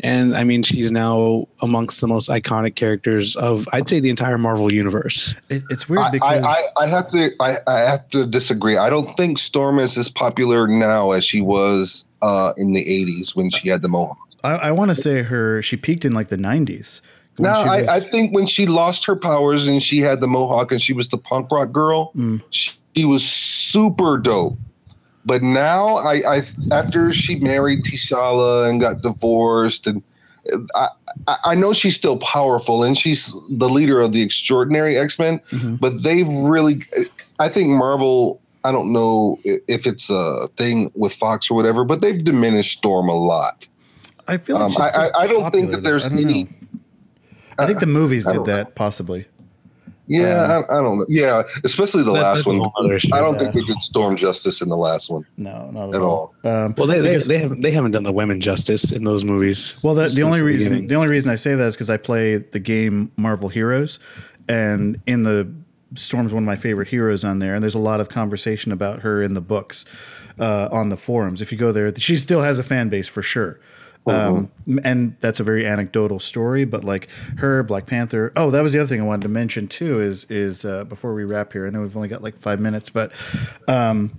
and 0.00 0.34
I 0.34 0.44
mean, 0.44 0.62
she's 0.62 0.90
now 0.90 1.46
amongst 1.60 2.00
the 2.00 2.08
most 2.08 2.30
iconic 2.30 2.74
characters 2.74 3.36
of, 3.36 3.68
I'd 3.74 3.86
say, 3.86 4.00
the 4.00 4.08
entire 4.08 4.38
Marvel 4.38 4.72
universe. 4.72 5.34
It, 5.50 5.62
it's 5.68 5.90
weird 5.90 6.04
I, 6.04 6.10
because 6.10 6.42
I, 6.42 6.48
I, 6.48 6.84
I, 6.84 6.86
have 6.86 7.06
to, 7.08 7.32
I, 7.38 7.58
I 7.66 7.80
have 7.80 8.08
to 8.08 8.24
disagree. 8.24 8.78
I 8.78 8.88
don't 8.88 9.14
think 9.18 9.38
Storm 9.38 9.78
is 9.78 9.98
as 9.98 10.08
popular 10.08 10.66
now 10.66 11.10
as 11.10 11.22
she 11.22 11.42
was 11.42 12.06
uh, 12.22 12.54
in 12.56 12.72
the 12.72 12.82
'80s 12.82 13.36
when 13.36 13.50
she 13.50 13.68
had 13.68 13.82
the 13.82 13.90
mohawk. 13.90 14.21
I, 14.44 14.50
I 14.50 14.70
want 14.72 14.90
to 14.90 14.94
say 14.94 15.22
her 15.22 15.62
she 15.62 15.76
peaked 15.76 16.04
in 16.04 16.12
like 16.12 16.28
the 16.28 16.36
'90s. 16.36 17.00
No, 17.38 17.50
I, 17.50 17.96
I, 17.96 18.00
think 18.00 18.34
when 18.34 18.46
she 18.46 18.66
lost 18.66 19.06
her 19.06 19.16
powers 19.16 19.66
and 19.66 19.82
she 19.82 20.00
had 20.00 20.20
the 20.20 20.26
mohawk 20.26 20.70
and 20.70 20.82
she 20.82 20.92
was 20.92 21.08
the 21.08 21.16
punk 21.16 21.50
rock 21.50 21.72
girl, 21.72 22.12
mm. 22.14 22.42
she, 22.50 22.72
she, 22.94 23.04
was 23.06 23.26
super 23.26 24.18
dope. 24.18 24.58
But 25.24 25.42
now, 25.42 25.96
I, 25.96 26.36
I 26.36 26.42
after 26.70 27.12
she 27.12 27.36
married 27.36 27.84
T'Challa 27.84 28.68
and 28.68 28.80
got 28.80 29.00
divorced, 29.00 29.86
and 29.86 30.02
I, 30.74 30.88
I 31.44 31.54
know 31.54 31.72
she's 31.72 31.96
still 31.96 32.18
powerful 32.18 32.82
and 32.82 32.98
she's 32.98 33.34
the 33.50 33.68
leader 33.68 34.00
of 34.00 34.12
the 34.12 34.22
extraordinary 34.22 34.98
X 34.98 35.18
Men. 35.18 35.38
Mm-hmm. 35.50 35.76
But 35.76 36.02
they've 36.02 36.28
really, 36.28 36.82
I 37.38 37.48
think 37.48 37.70
Marvel. 37.70 38.40
I 38.64 38.70
don't 38.70 38.92
know 38.92 39.40
if 39.44 39.88
it's 39.88 40.08
a 40.08 40.46
thing 40.56 40.92
with 40.94 41.12
Fox 41.12 41.50
or 41.50 41.54
whatever, 41.54 41.84
but 41.84 42.00
they've 42.00 42.22
diminished 42.22 42.78
Storm 42.78 43.08
a 43.08 43.14
lot. 43.14 43.66
I 44.28 44.36
feel 44.36 44.58
like 44.58 44.76
um, 44.76 44.82
I, 44.82 45.10
I, 45.14 45.26
don't 45.26 45.50
think 45.50 45.70
that 45.70 45.82
there's 45.82 46.06
any. 46.06 46.44
Know. 46.44 46.50
I 47.58 47.66
think 47.66 47.80
the 47.80 47.86
movies 47.86 48.24
did 48.24 48.44
that 48.44 48.68
know. 48.68 48.72
possibly. 48.74 49.26
Yeah, 50.08 50.42
um, 50.42 50.64
I, 50.68 50.78
I, 50.78 50.82
don't 50.82 50.98
know. 50.98 51.06
Yeah, 51.08 51.42
especially 51.64 52.02
the 52.02 52.12
that, 52.12 52.22
last 52.22 52.46
one. 52.46 52.56
I 52.56 53.20
don't 53.20 53.34
yeah. 53.34 53.38
think 53.38 53.54
they 53.54 53.60
did 53.60 53.82
Storm 53.82 54.16
justice 54.16 54.60
in 54.60 54.68
the 54.68 54.76
last 54.76 55.10
one. 55.10 55.24
No, 55.36 55.70
not 55.70 55.90
at, 55.90 55.94
at 55.94 56.02
all. 56.02 56.34
all. 56.44 56.50
Um, 56.50 56.74
well, 56.76 56.86
they, 56.86 57.00
they, 57.00 57.16
they, 57.16 57.38
haven't 57.38 57.62
they 57.62 57.70
haven't 57.70 57.92
done 57.92 58.02
the 58.02 58.12
women 58.12 58.40
justice 58.40 58.90
in 58.92 59.04
those 59.04 59.24
movies. 59.24 59.76
Well, 59.82 59.94
the, 59.94 60.08
the 60.08 60.22
only 60.22 60.42
reason 60.42 60.70
beginning. 60.70 60.88
the 60.88 60.94
only 60.96 61.08
reason 61.08 61.30
I 61.30 61.36
say 61.36 61.54
that 61.54 61.66
is 61.66 61.74
because 61.74 61.90
I 61.90 61.96
play 61.96 62.36
the 62.36 62.58
game 62.58 63.12
Marvel 63.16 63.48
Heroes, 63.48 63.98
and 64.48 65.00
in 65.06 65.22
the 65.22 65.52
Storm's 65.94 66.32
one 66.32 66.42
of 66.42 66.46
my 66.46 66.56
favorite 66.56 66.88
heroes 66.88 67.24
on 67.24 67.38
there, 67.38 67.54
and 67.54 67.62
there's 67.62 67.74
a 67.74 67.80
lot 67.80 68.00
of 68.00 68.08
conversation 68.08 68.72
about 68.72 69.00
her 69.00 69.22
in 69.22 69.34
the 69.34 69.40
books 69.40 69.84
uh, 70.38 70.68
on 70.72 70.88
the 70.88 70.96
forums. 70.96 71.40
If 71.40 71.52
you 71.52 71.58
go 71.58 71.72
there, 71.72 71.94
she 71.96 72.16
still 72.16 72.42
has 72.42 72.58
a 72.58 72.64
fan 72.64 72.88
base 72.88 73.08
for 73.08 73.22
sure. 73.22 73.60
Um, 74.04 74.48
mm-hmm. 74.66 74.78
and 74.84 75.16
that's 75.20 75.38
a 75.38 75.44
very 75.44 75.64
anecdotal 75.64 76.18
story, 76.18 76.64
but 76.64 76.82
like 76.82 77.08
her, 77.38 77.62
Black 77.62 77.86
Panther. 77.86 78.32
Oh, 78.34 78.50
that 78.50 78.62
was 78.62 78.72
the 78.72 78.80
other 78.80 78.88
thing 78.88 79.00
I 79.00 79.04
wanted 79.04 79.22
to 79.22 79.28
mention 79.28 79.68
too. 79.68 80.00
Is 80.00 80.24
is 80.30 80.64
uh, 80.64 80.84
before 80.84 81.14
we 81.14 81.24
wrap 81.24 81.52
here? 81.52 81.66
I 81.66 81.70
know 81.70 81.82
we've 81.82 81.96
only 81.96 82.08
got 82.08 82.22
like 82.22 82.36
five 82.36 82.58
minutes, 82.58 82.90
but 82.90 83.12
um, 83.68 84.12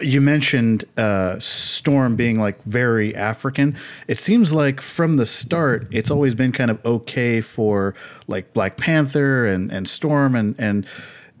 you 0.00 0.20
mentioned 0.20 0.84
uh, 0.96 1.38
Storm 1.40 2.16
being 2.16 2.40
like 2.40 2.62
very 2.64 3.14
African. 3.14 3.76
It 4.08 4.18
seems 4.18 4.52
like 4.52 4.80
from 4.80 5.16
the 5.16 5.26
start, 5.26 5.86
it's 5.90 6.10
always 6.10 6.34
been 6.34 6.52
kind 6.52 6.70
of 6.70 6.84
okay 6.84 7.40
for 7.40 7.94
like 8.26 8.54
Black 8.54 8.76
Panther 8.76 9.46
and 9.46 9.70
and 9.70 9.88
Storm 9.88 10.34
and 10.34 10.54
and 10.58 10.86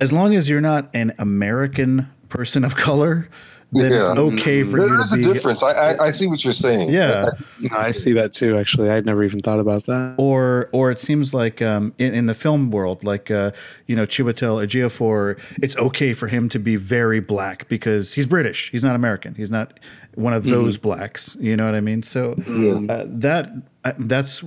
as 0.00 0.12
long 0.12 0.34
as 0.34 0.48
you're 0.48 0.60
not 0.60 0.88
an 0.94 1.14
American 1.18 2.10
person 2.28 2.64
of 2.64 2.76
color 2.76 3.28
then 3.72 3.92
yeah. 3.92 4.10
it's 4.10 4.18
okay 4.18 4.62
for 4.64 4.78
there 4.78 4.88
you 4.88 5.04
to 5.04 5.16
be. 5.16 5.22
There 5.22 5.22
is 5.22 5.26
a 5.26 5.32
difference. 5.32 5.62
I, 5.62 5.70
I, 5.70 6.06
I 6.06 6.12
see 6.12 6.26
what 6.26 6.42
you're 6.42 6.52
saying. 6.52 6.90
Yeah, 6.90 7.30
I, 7.70 7.86
I, 7.86 7.90
see 7.92 8.12
that 8.14 8.32
too. 8.32 8.58
Actually, 8.58 8.90
I'd 8.90 9.06
never 9.06 9.22
even 9.22 9.40
thought 9.40 9.60
about 9.60 9.86
that. 9.86 10.16
Or 10.18 10.68
or 10.72 10.90
it 10.90 10.98
seems 10.98 11.32
like 11.32 11.62
um, 11.62 11.94
in, 11.98 12.12
in 12.14 12.26
the 12.26 12.34
film 12.34 12.70
world, 12.70 13.04
like 13.04 13.30
uh, 13.30 13.52
you 13.86 13.94
know 13.94 14.06
Chiwetel 14.06 14.66
Ejiofor, 14.66 15.38
it's 15.62 15.76
okay 15.76 16.14
for 16.14 16.26
him 16.26 16.48
to 16.48 16.58
be 16.58 16.76
very 16.76 17.20
black 17.20 17.68
because 17.68 18.14
he's 18.14 18.26
British. 18.26 18.70
He's 18.70 18.82
not 18.82 18.96
American. 18.96 19.36
He's 19.36 19.50
not 19.50 19.78
one 20.14 20.32
of 20.32 20.44
those 20.44 20.76
mm. 20.76 20.82
blacks. 20.82 21.36
You 21.38 21.56
know 21.56 21.66
what 21.66 21.74
I 21.74 21.80
mean? 21.80 22.02
So 22.02 22.32
uh, 22.32 23.04
that 23.06 23.50
uh, 23.84 23.92
that's 23.98 24.44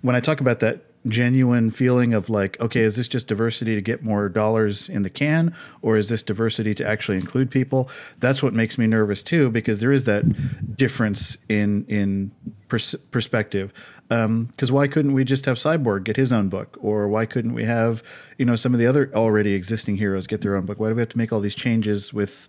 when 0.00 0.16
I 0.16 0.20
talk 0.20 0.40
about 0.40 0.60
that 0.60 0.84
genuine 1.06 1.70
feeling 1.70 2.14
of 2.14 2.30
like, 2.30 2.58
okay, 2.60 2.80
is 2.80 2.96
this 2.96 3.08
just 3.08 3.28
diversity 3.28 3.74
to 3.74 3.82
get 3.82 4.02
more 4.02 4.28
dollars 4.28 4.88
in 4.88 5.02
the 5.02 5.10
can, 5.10 5.54
or 5.82 5.96
is 5.96 6.08
this 6.08 6.22
diversity 6.22 6.74
to 6.74 6.86
actually 6.86 7.18
include 7.18 7.50
people? 7.50 7.88
That's 8.18 8.42
what 8.42 8.54
makes 8.54 8.78
me 8.78 8.86
nervous 8.86 9.22
too, 9.22 9.50
because 9.50 9.80
there 9.80 9.92
is 9.92 10.04
that 10.04 10.76
difference 10.76 11.36
in 11.48 11.84
in 11.86 12.32
pers- 12.68 12.94
perspective. 13.10 13.72
Because 14.08 14.70
um, 14.70 14.74
why 14.74 14.86
couldn't 14.86 15.14
we 15.14 15.24
just 15.24 15.46
have 15.46 15.56
Cyborg 15.56 16.04
get 16.04 16.16
his 16.16 16.32
own 16.32 16.48
book, 16.48 16.78
or 16.80 17.08
why 17.08 17.26
couldn't 17.26 17.54
we 17.54 17.64
have 17.64 18.02
you 18.38 18.44
know 18.44 18.56
some 18.56 18.72
of 18.72 18.80
the 18.80 18.86
other 18.86 19.10
already 19.14 19.54
existing 19.54 19.96
heroes 19.96 20.26
get 20.26 20.40
their 20.40 20.56
own 20.56 20.66
book? 20.66 20.78
Why 20.78 20.88
do 20.88 20.94
we 20.94 21.02
have 21.02 21.08
to 21.10 21.18
make 21.18 21.32
all 21.32 21.40
these 21.40 21.54
changes 21.54 22.12
with, 22.12 22.48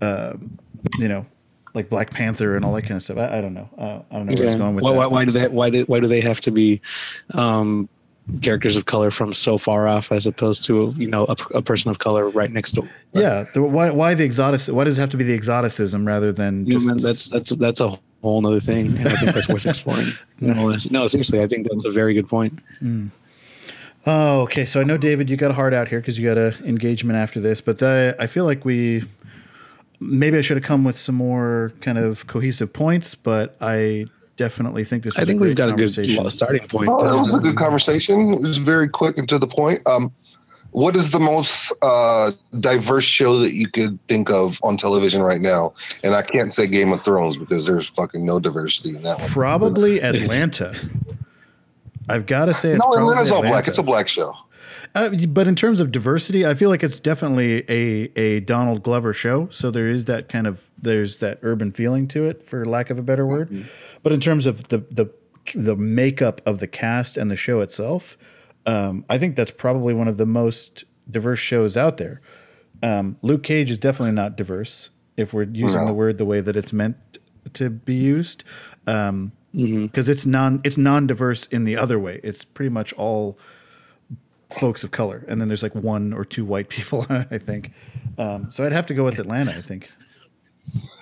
uh, 0.00 0.34
you 0.98 1.08
know, 1.08 1.26
like 1.78 1.88
Black 1.88 2.10
Panther 2.10 2.56
and 2.56 2.64
all 2.64 2.74
that 2.74 2.82
kind 2.82 2.96
of 2.96 3.02
stuff. 3.04 3.18
I, 3.18 3.38
I 3.38 3.40
don't 3.40 3.54
know. 3.54 3.68
Uh, 3.78 4.00
I 4.10 4.16
don't 4.16 4.26
know 4.26 4.34
where 4.34 4.44
yeah. 4.44 4.50
it's 4.50 4.58
going 4.58 4.74
with 4.74 4.82
why, 4.82 4.90
that. 4.90 4.98
Why, 4.98 5.06
why, 5.06 5.24
do 5.24 5.30
they? 5.30 5.46
Why 5.46 5.70
do 5.70 5.84
why 5.84 6.00
do 6.00 6.08
they 6.08 6.20
have 6.20 6.40
to 6.40 6.50
be 6.50 6.80
um, 7.34 7.88
characters 8.42 8.76
of 8.76 8.86
color 8.86 9.12
from 9.12 9.32
so 9.32 9.58
far 9.58 9.86
off 9.86 10.10
as 10.10 10.26
opposed 10.26 10.64
to 10.64 10.92
you 10.96 11.06
know 11.06 11.24
a, 11.26 11.36
a 11.54 11.62
person 11.62 11.88
of 11.92 12.00
color 12.00 12.28
right 12.30 12.50
next 12.50 12.72
door? 12.72 12.90
Yeah. 13.12 13.44
The, 13.54 13.62
why 13.62 13.90
why 13.90 14.14
the 14.14 14.24
exotic? 14.24 14.60
Why 14.74 14.82
does 14.82 14.98
it 14.98 15.00
have 15.00 15.10
to 15.10 15.16
be 15.16 15.24
the 15.24 15.34
exoticism 15.34 16.04
rather 16.04 16.32
than 16.32 16.68
just? 16.68 16.86
You 16.86 16.94
know, 16.94 17.00
that's 17.00 17.30
that's 17.30 17.50
that's 17.50 17.80
a 17.80 17.96
whole 18.22 18.44
other 18.44 18.60
thing, 18.60 18.98
and 18.98 19.08
I 19.08 19.12
think 19.12 19.34
that's 19.34 19.48
worth 19.48 19.64
exploring. 19.74 20.12
no, 20.40 20.76
no, 20.90 21.06
seriously, 21.06 21.40
I 21.40 21.46
think 21.46 21.68
that's 21.68 21.84
a 21.84 21.90
very 21.92 22.14
good 22.14 22.28
point. 22.28 22.58
Mm. 22.82 23.12
Oh, 24.06 24.40
okay. 24.42 24.64
So 24.64 24.80
I 24.80 24.84
know 24.84 24.96
David, 24.96 25.28
you 25.28 25.36
got 25.36 25.50
a 25.50 25.54
heart 25.54 25.74
out 25.74 25.88
here 25.88 26.00
because 26.00 26.18
you 26.18 26.26
got 26.26 26.38
an 26.38 26.54
engagement 26.64 27.18
after 27.18 27.40
this, 27.40 27.60
but 27.60 27.78
the, 27.78 28.16
I 28.18 28.26
feel 28.26 28.46
like 28.46 28.64
we 28.64 29.04
maybe 30.00 30.38
I 30.38 30.40
should 30.40 30.56
have 30.56 30.64
come 30.64 30.84
with 30.84 30.98
some 30.98 31.14
more 31.14 31.72
kind 31.80 31.98
of 31.98 32.26
cohesive 32.26 32.72
points, 32.72 33.14
but 33.14 33.56
I 33.60 34.06
definitely 34.36 34.84
think 34.84 35.02
this. 35.02 35.16
I 35.16 35.24
think 35.24 35.40
we've 35.40 35.56
got 35.56 35.68
a 35.68 35.72
good 35.72 35.90
starting 36.30 36.68
point. 36.68 36.88
Oh, 36.90 37.04
that 37.04 37.18
was 37.18 37.34
a 37.34 37.38
good 37.38 37.56
conversation. 37.56 38.32
It 38.34 38.40
was 38.40 38.58
very 38.58 38.88
quick 38.88 39.18
and 39.18 39.28
to 39.28 39.38
the 39.38 39.48
point. 39.48 39.86
Um, 39.86 40.12
what 40.70 40.96
is 40.96 41.10
the 41.10 41.18
most 41.18 41.72
uh, 41.82 42.32
diverse 42.60 43.04
show 43.04 43.38
that 43.38 43.54
you 43.54 43.68
could 43.68 43.98
think 44.06 44.30
of 44.30 44.60
on 44.62 44.76
television 44.76 45.22
right 45.22 45.40
now? 45.40 45.72
And 46.02 46.14
I 46.14 46.22
can't 46.22 46.52
say 46.52 46.66
Game 46.66 46.92
of 46.92 47.02
Thrones 47.02 47.38
because 47.38 47.64
there's 47.64 47.88
fucking 47.88 48.24
no 48.24 48.38
diversity 48.38 48.90
in 48.90 49.02
that 49.02 49.18
one. 49.18 49.30
Probably 49.30 50.02
Atlanta. 50.02 50.78
I've 52.08 52.26
got 52.26 52.46
to 52.46 52.54
say, 52.54 52.70
it's 52.70 52.84
no, 52.84 52.96
Atlanta's 52.96 53.30
all 53.30 53.42
black. 53.42 53.66
It's 53.66 53.78
a 53.78 53.82
black 53.82 54.08
show. 54.08 54.34
Uh, 54.94 55.10
but 55.28 55.46
in 55.46 55.54
terms 55.54 55.80
of 55.80 55.92
diversity, 55.92 56.46
I 56.46 56.54
feel 56.54 56.70
like 56.70 56.82
it's 56.82 57.00
definitely 57.00 57.64
a 57.68 58.10
a 58.18 58.40
Donald 58.40 58.82
Glover 58.82 59.12
show. 59.12 59.48
So 59.50 59.70
there 59.70 59.88
is 59.88 60.06
that 60.06 60.28
kind 60.28 60.46
of 60.46 60.70
there's 60.80 61.18
that 61.18 61.38
urban 61.42 61.72
feeling 61.72 62.08
to 62.08 62.24
it, 62.24 62.44
for 62.44 62.64
lack 62.64 62.90
of 62.90 62.98
a 62.98 63.02
better 63.02 63.26
word. 63.26 63.50
Mm-hmm. 63.50 63.68
But 64.02 64.12
in 64.12 64.20
terms 64.20 64.46
of 64.46 64.68
the 64.68 64.78
the 64.90 65.10
the 65.54 65.76
makeup 65.76 66.40
of 66.46 66.60
the 66.60 66.66
cast 66.66 67.16
and 67.16 67.30
the 67.30 67.36
show 67.36 67.60
itself, 67.60 68.18
um, 68.66 69.04
I 69.08 69.18
think 69.18 69.36
that's 69.36 69.50
probably 69.50 69.94
one 69.94 70.08
of 70.08 70.16
the 70.16 70.26
most 70.26 70.84
diverse 71.10 71.38
shows 71.38 71.76
out 71.76 71.96
there. 71.96 72.20
Um, 72.82 73.16
Luke 73.22 73.42
Cage 73.42 73.70
is 73.70 73.78
definitely 73.78 74.12
not 74.12 74.36
diverse 74.36 74.90
if 75.16 75.32
we're 75.32 75.44
using 75.44 75.84
the 75.86 75.92
word 75.92 76.18
the 76.18 76.24
way 76.24 76.40
that 76.40 76.56
it's 76.56 76.72
meant 76.72 76.96
to 77.54 77.70
be 77.70 77.94
used, 77.94 78.44
because 78.84 79.30
Mm-hmm. 79.54 80.10
it's 80.10 80.26
non 80.26 80.60
it's 80.64 80.76
non 80.78 81.06
diverse 81.06 81.46
in 81.46 81.64
the 81.64 81.76
other 81.76 81.98
way. 81.98 82.20
It's 82.22 82.44
pretty 82.44 82.68
much 82.68 82.92
all 82.92 83.38
folks 84.50 84.84
of 84.84 84.90
color, 84.90 85.24
and 85.28 85.40
then 85.40 85.48
there's 85.48 85.62
like 85.62 85.74
one 85.74 86.12
or 86.12 86.24
two 86.24 86.44
white 86.44 86.68
people, 86.68 87.06
I 87.10 87.38
think. 87.38 87.72
Um, 88.16 88.50
so 88.50 88.64
I'd 88.64 88.72
have 88.72 88.86
to 88.86 88.94
go 88.94 89.04
with 89.04 89.18
Atlanta. 89.18 89.52
I 89.56 89.62
think. 89.62 89.90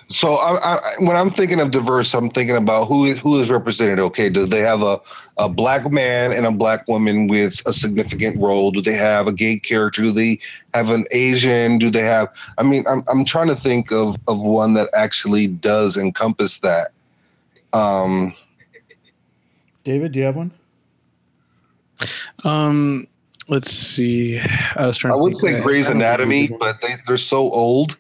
So 0.09 0.37
I, 0.37 0.77
I, 0.77 0.93
when 1.01 1.17
I'm 1.17 1.31
thinking 1.31 1.61
of 1.61 1.73
diverse, 1.73 2.15
I'm 2.15 2.31
thinking 2.31 2.57
about 2.57 2.87
who 2.87 3.07
is, 3.07 3.19
who 3.19 3.41
is 3.41 3.51
represented. 3.51 3.99
Okay, 3.99 4.31
do 4.31 4.47
they 4.47 4.61
have 4.61 4.83
a, 4.83 5.01
a 5.37 5.49
black 5.49 5.91
man 5.91 6.33
and 6.33 6.47
a 6.47 6.53
black 6.53 6.87
woman 6.87 7.27
with 7.27 7.61
a 7.67 7.75
significant 7.75 8.41
role? 8.41 8.71
Do 8.71 8.81
they 8.81 8.93
have 8.93 9.27
a 9.27 9.33
gay 9.33 9.59
character? 9.59 10.03
Do 10.03 10.13
they 10.13 10.39
have 10.75 10.91
an 10.91 11.07
Asian? 11.11 11.79
Do 11.79 11.91
they 11.91 12.05
have? 12.05 12.29
I 12.57 12.63
mean, 12.63 12.85
I'm 12.87 13.03
I'm 13.09 13.25
trying 13.25 13.49
to 13.49 13.57
think 13.57 13.91
of 13.91 14.17
of 14.29 14.43
one 14.45 14.75
that 14.75 14.91
actually 14.95 15.49
does 15.49 15.97
encompass 15.97 16.61
that. 16.61 16.91
Um, 17.73 18.33
David, 19.83 20.13
do 20.13 20.21
you 20.21 20.25
have 20.25 20.37
one? 20.37 20.53
Um, 22.45 23.09
let's 23.49 23.71
see. 23.71 24.39
I 24.77 24.87
was 24.87 24.97
trying. 24.97 25.13
I 25.13 25.17
would 25.17 25.37
think. 25.37 25.55
say 25.55 25.57
I- 25.59 25.63
Grey's 25.63 25.89
Anatomy, 25.89 26.49
but 26.49 26.81
they 26.81 26.95
they're 27.07 27.17
so 27.17 27.39
old. 27.39 27.97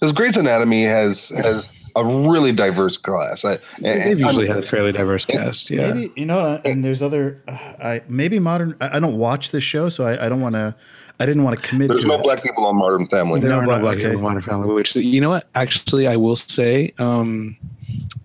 Because 0.00 0.12
Grey's 0.12 0.36
Anatomy 0.36 0.84
has 0.84 1.30
has 1.30 1.72
a 1.96 2.04
really 2.04 2.52
diverse 2.52 2.96
class. 2.96 3.44
I, 3.44 3.58
They've 3.80 3.96
and- 4.12 4.20
usually 4.20 4.46
had 4.46 4.58
a 4.58 4.62
fairly 4.62 4.92
diverse 4.92 5.24
cast. 5.24 5.70
Yeah. 5.70 5.92
Maybe 5.92 6.12
you 6.14 6.24
know, 6.26 6.38
uh, 6.40 6.60
and 6.64 6.84
there's 6.84 7.02
other. 7.02 7.42
Uh, 7.48 7.52
I 7.82 8.02
maybe 8.08 8.38
modern. 8.38 8.76
I, 8.80 8.96
I 8.96 9.00
don't 9.00 9.18
watch 9.18 9.50
this 9.50 9.64
show, 9.64 9.88
so 9.88 10.06
I, 10.06 10.26
I 10.26 10.28
don't 10.28 10.40
want 10.40 10.54
to. 10.54 10.74
I 11.20 11.26
didn't 11.26 11.42
want 11.42 11.60
to 11.60 11.62
commit 11.68 11.88
there's 11.88 12.02
to 12.02 12.06
no 12.06 12.14
it. 12.14 12.22
black 12.22 12.44
people 12.44 12.64
on 12.64 12.76
Modern 12.76 13.08
Family. 13.08 13.40
There 13.40 13.50
No, 13.50 13.58
are 13.58 13.66
no 13.66 13.80
black 13.80 13.96
okay. 13.96 14.04
people 14.04 14.18
on 14.18 14.22
Modern 14.22 14.42
Family. 14.42 14.72
Which 14.72 14.94
you 14.94 15.20
know 15.20 15.30
what? 15.30 15.48
Actually, 15.56 16.06
I 16.06 16.14
will 16.14 16.36
say, 16.36 16.94
um, 17.00 17.56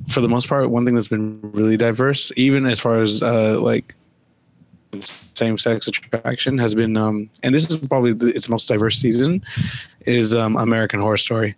for 0.09 0.21
the 0.21 0.29
most 0.29 0.47
part, 0.47 0.69
one 0.69 0.85
thing 0.85 0.93
that's 0.93 1.07
been 1.07 1.39
really 1.53 1.75
diverse, 1.75 2.31
even 2.37 2.67
as 2.67 2.79
far 2.79 3.01
as 3.01 3.23
uh, 3.23 3.59
like 3.59 3.95
same 5.01 5.57
sex 5.57 5.87
attraction, 5.87 6.57
has 6.57 6.75
been, 6.75 6.95
um, 6.97 7.29
and 7.41 7.53
this 7.55 7.69
is 7.69 7.77
probably 7.77 8.13
the, 8.13 8.27
its 8.27 8.49
most 8.49 8.67
diverse 8.67 8.97
season, 8.99 9.43
is 10.05 10.33
um, 10.33 10.55
American 10.57 10.99
Horror 10.99 11.17
Story. 11.17 11.55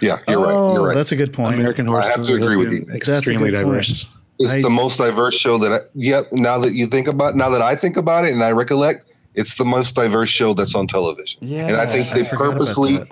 Yeah, 0.00 0.18
you're 0.28 0.38
right. 0.38 0.46
oh, 0.54 0.74
You're 0.74 0.86
right. 0.88 0.94
that's 0.94 1.10
a 1.12 1.16
good 1.16 1.32
point. 1.32 1.56
American 1.56 1.86
Horror 1.86 2.02
I 2.02 2.08
have 2.08 2.22
to 2.22 2.34
agree 2.34 2.56
with 2.56 2.72
you. 2.72 2.86
Extremely 2.94 3.50
good 3.50 3.64
point. 3.64 3.72
diverse. 3.74 4.06
It's 4.38 4.52
I- 4.52 4.62
the 4.62 4.70
most 4.70 4.98
diverse 4.98 5.34
show 5.34 5.58
that. 5.58 5.72
I, 5.72 5.78
yep. 5.94 6.28
Now 6.32 6.58
that 6.58 6.72
you 6.74 6.86
think 6.86 7.08
about, 7.08 7.34
now 7.36 7.50
that 7.50 7.62
I 7.62 7.74
think 7.74 7.96
about 7.96 8.24
it, 8.24 8.32
and 8.32 8.42
I 8.44 8.52
recollect, 8.52 9.12
it's 9.34 9.56
the 9.56 9.64
most 9.64 9.94
diverse 9.96 10.28
show 10.28 10.54
that's 10.54 10.74
on 10.76 10.86
television. 10.86 11.40
Yeah, 11.42 11.66
and 11.66 11.76
I 11.76 11.86
think 11.86 12.12
they 12.12 12.24
forgot 12.24 12.48
about 12.48 12.58
purposely, 12.60 13.02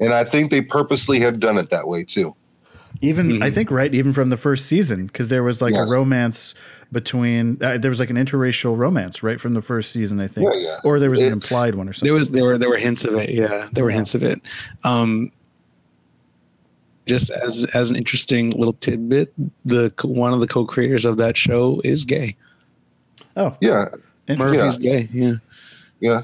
and 0.00 0.14
I 0.14 0.24
think 0.24 0.50
they 0.50 0.62
purposely 0.62 1.20
have 1.20 1.40
done 1.40 1.58
it 1.58 1.68
that 1.70 1.86
way 1.88 2.04
too. 2.04 2.34
Even 3.02 3.42
I 3.42 3.50
Mhm. 3.50 3.54
think 3.54 3.70
right, 3.70 3.94
even 3.94 4.12
from 4.14 4.30
the 4.30 4.36
first 4.38 4.64
season, 4.66 5.06
because 5.06 5.28
there 5.28 5.42
was 5.42 5.60
like 5.60 5.74
a 5.74 5.84
romance 5.84 6.54
between. 6.94 7.58
Uh, 7.62 7.76
there 7.76 7.90
was 7.90 8.00
like 8.00 8.08
an 8.08 8.16
interracial 8.16 8.74
romance 8.76 9.22
right 9.22 9.38
from 9.38 9.52
the 9.52 9.60
first 9.60 9.92
season, 9.92 10.18
I 10.20 10.28
think, 10.28 10.48
Yeah, 10.54 10.60
yeah. 10.60 10.78
or 10.84 10.98
there 10.98 11.10
was 11.10 11.20
an 11.20 11.30
implied 11.32 11.74
one 11.74 11.86
or 11.88 11.92
something. 11.92 12.06
There 12.06 12.14
was 12.14 12.30
there 12.30 12.44
were 12.44 12.56
there 12.56 12.70
were 12.70 12.78
hints 12.78 13.04
of 13.04 13.14
it. 13.16 13.28
Yeah, 13.30 13.68
there 13.72 13.84
were 13.84 13.90
hints 13.90 14.14
of 14.14 14.22
it. 14.22 14.40
Um, 14.84 15.30
just 17.06 17.30
as 17.30 17.64
as 17.74 17.90
an 17.90 17.96
interesting 17.96 18.50
little 18.52 18.72
tidbit, 18.74 19.34
the 19.66 19.92
one 20.02 20.32
of 20.32 20.40
the 20.40 20.46
co-creators 20.46 21.04
of 21.04 21.18
that 21.18 21.36
show 21.36 21.82
is 21.84 22.04
gay. 22.04 22.34
oh, 23.36 23.54
Yeah, 23.60 23.88
interesting. 24.26 24.58
Murphy's 24.60 24.78
gay. 24.78 25.08
Yeah. 25.12 25.34
yeah. 26.00 26.22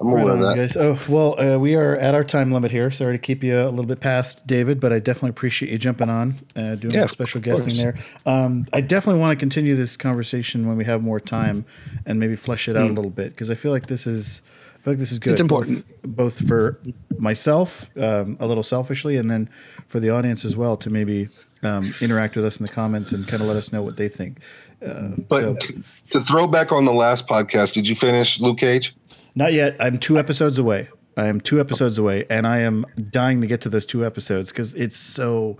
I'm 0.00 0.08
Right 0.12 0.24
of 0.24 0.30
on, 0.32 0.40
that. 0.40 0.56
guys. 0.56 0.76
Oh 0.76 0.98
well, 1.08 1.40
uh, 1.40 1.58
we 1.58 1.74
are 1.74 1.96
at 1.96 2.14
our 2.14 2.22
time 2.24 2.52
limit 2.52 2.70
here. 2.70 2.90
Sorry 2.90 3.14
to 3.14 3.18
keep 3.18 3.42
you 3.42 3.58
a 3.60 3.70
little 3.70 3.86
bit 3.86 4.00
past, 4.00 4.46
David, 4.46 4.78
but 4.80 4.92
I 4.92 4.98
definitely 4.98 5.30
appreciate 5.30 5.70
you 5.72 5.78
jumping 5.78 6.10
on, 6.10 6.36
uh, 6.54 6.74
doing 6.74 6.94
Yeah, 6.94 7.04
a 7.04 7.08
special 7.08 7.40
guesting 7.40 7.76
course. 7.76 7.78
there. 7.78 7.94
Um, 8.26 8.66
I 8.72 8.80
definitely 8.80 9.20
want 9.20 9.32
to 9.32 9.40
continue 9.40 9.74
this 9.76 9.96
conversation 9.96 10.66
when 10.68 10.76
we 10.76 10.84
have 10.84 11.02
more 11.02 11.20
time 11.20 11.64
and 12.04 12.20
maybe 12.20 12.36
flesh 12.36 12.68
it 12.68 12.76
out 12.76 12.90
a 12.90 12.92
little 12.92 13.10
bit 13.10 13.30
because 13.30 13.50
I 13.50 13.54
feel 13.54 13.72
like 13.72 13.86
this 13.86 14.06
is, 14.06 14.42
I 14.74 14.78
feel 14.78 14.92
like 14.92 14.98
this 14.98 15.12
is 15.12 15.18
good. 15.18 15.30
Hmm. 15.30 15.32
It's 15.34 15.40
important. 15.40 15.86
both, 16.02 16.36
both 16.38 16.46
for 16.48 16.78
myself, 17.18 17.90
um, 17.98 18.36
a 18.40 18.46
little 18.46 18.62
selfishly, 18.62 19.16
and 19.16 19.30
then 19.30 19.48
for 19.88 20.00
the 20.00 20.10
audience 20.10 20.44
as 20.44 20.56
well 20.56 20.76
to 20.78 20.90
maybe 20.90 21.28
um, 21.62 21.94
interact 22.00 22.36
with 22.36 22.44
us 22.44 22.58
in 22.60 22.66
the 22.66 22.72
comments 22.72 23.12
and 23.12 23.26
kind 23.26 23.40
of 23.42 23.48
let 23.48 23.56
us 23.56 23.72
know 23.72 23.82
what 23.82 23.96
they 23.96 24.08
think. 24.08 24.38
Uh, 24.86 25.08
But 25.28 25.40
so- 25.42 25.54
t- 25.54 25.74
to 26.10 26.20
throw 26.20 26.46
back 26.46 26.70
on 26.70 26.84
the 26.84 26.92
last 26.92 27.26
podcast, 27.26 27.72
did 27.72 27.88
you 27.88 27.94
finish 27.96 28.40
Luke 28.40 28.58
Cage? 28.58 28.94
Not 29.36 29.52
yet. 29.52 29.76
I'm 29.80 29.98
two 29.98 30.18
episodes 30.18 30.58
away. 30.58 30.88
I 31.16 31.26
am 31.26 31.40
two 31.40 31.60
episodes 31.60 31.96
away, 31.98 32.24
and 32.28 32.46
I 32.46 32.58
am 32.58 32.84
dying 33.10 33.40
to 33.40 33.46
get 33.46 33.60
to 33.62 33.68
those 33.68 33.86
two 33.86 34.04
episodes 34.04 34.50
because 34.50 34.74
it's 34.74 34.96
so 34.98 35.56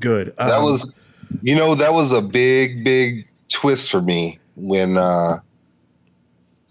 good. 0.00 0.34
That 0.38 0.52
Um, 0.54 0.64
was, 0.64 0.92
you 1.42 1.54
know, 1.54 1.74
that 1.74 1.92
was 1.94 2.10
a 2.12 2.20
big, 2.22 2.84
big 2.84 3.28
twist 3.48 3.90
for 3.90 4.00
me 4.00 4.38
when 4.56 4.96
uh, 4.96 5.38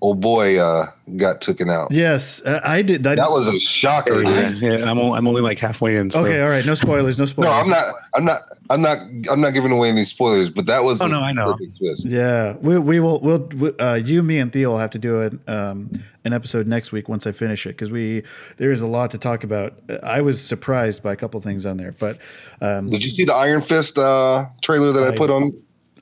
old 0.02 0.20
boy 0.22 0.58
uh, 0.60 0.88
got 1.16 1.40
taken 1.42 1.70
out. 1.70 1.88
yes. 1.92 2.42
Uh, 2.46 2.60
I 2.66 2.82
did. 2.82 3.08
I, 3.08 3.16
That 3.16 3.30
was 3.32 3.48
a 3.48 3.58
shocker. 3.62 4.24
Yeah, 4.24 4.50
yeah. 4.50 4.92
I'm 4.92 5.00
only, 5.00 5.18
I'm 5.18 5.28
only 5.28 5.42
like 5.42 5.58
halfway 5.60 5.96
in. 5.98 6.12
So. 6.12 6.26
okay. 6.26 6.42
All 6.42 6.50
right. 6.50 6.66
No 6.66 6.76
spoilers. 6.76 7.18
No 7.18 7.26
spoilers. 7.26 7.50
No, 7.52 7.58
I'm 7.62 7.70
not. 7.70 7.96
I'm 8.14 8.26
not. 8.26 8.42
I'm 8.70 8.82
not. 8.82 8.98
I'm 9.32 9.40
not 9.42 9.52
giving 9.52 9.72
away 9.72 9.88
any 9.90 10.04
spoilers. 10.06 10.50
But 10.50 10.66
that 10.66 10.84
was. 10.84 11.02
Oh, 11.02 11.06
a 11.06 11.10
no, 11.10 11.22
I 11.22 11.32
know. 11.32 11.58
twist. 11.78 12.06
Yeah, 12.06 12.58
we, 12.62 12.78
we 12.78 13.00
will. 13.00 13.20
We'll. 13.22 13.40
we- 13.56 13.78
Uh, 13.80 13.94
you, 13.96 14.22
me, 14.22 14.38
and 14.40 14.52
Theo 14.52 14.72
will 14.72 14.80
have 14.80 14.92
to 14.92 15.00
do 15.00 15.22
an 15.22 15.40
um, 15.48 16.04
an 16.28 16.34
episode 16.34 16.68
next 16.68 16.92
week 16.92 17.10
once 17.10 17.26
I 17.26 17.32
finish 17.32 17.66
it 17.66 17.70
because 17.70 17.90
we 17.90 18.22
there 18.58 18.72
is 18.72 18.84
a 18.84 18.88
lot 18.88 19.10
to 19.12 19.18
talk 19.18 19.44
about. 19.44 19.74
I 20.04 20.22
was 20.22 20.44
surprised 20.44 21.02
by 21.02 21.14
a 21.14 21.16
couple 21.16 21.42
things 21.42 21.66
on 21.66 21.78
there, 21.78 21.94
but 22.00 22.20
um, 22.62 22.90
Did 22.92 23.04
you 23.04 23.10
see 23.10 23.26
the 23.26 23.34
Iron 23.34 23.62
Fist 23.62 23.98
uh, 23.98 24.46
trailer 24.62 24.92
that 24.92 25.04
I, 25.04 25.08
I- 25.14 25.18
put 25.18 25.32
on? 25.32 25.54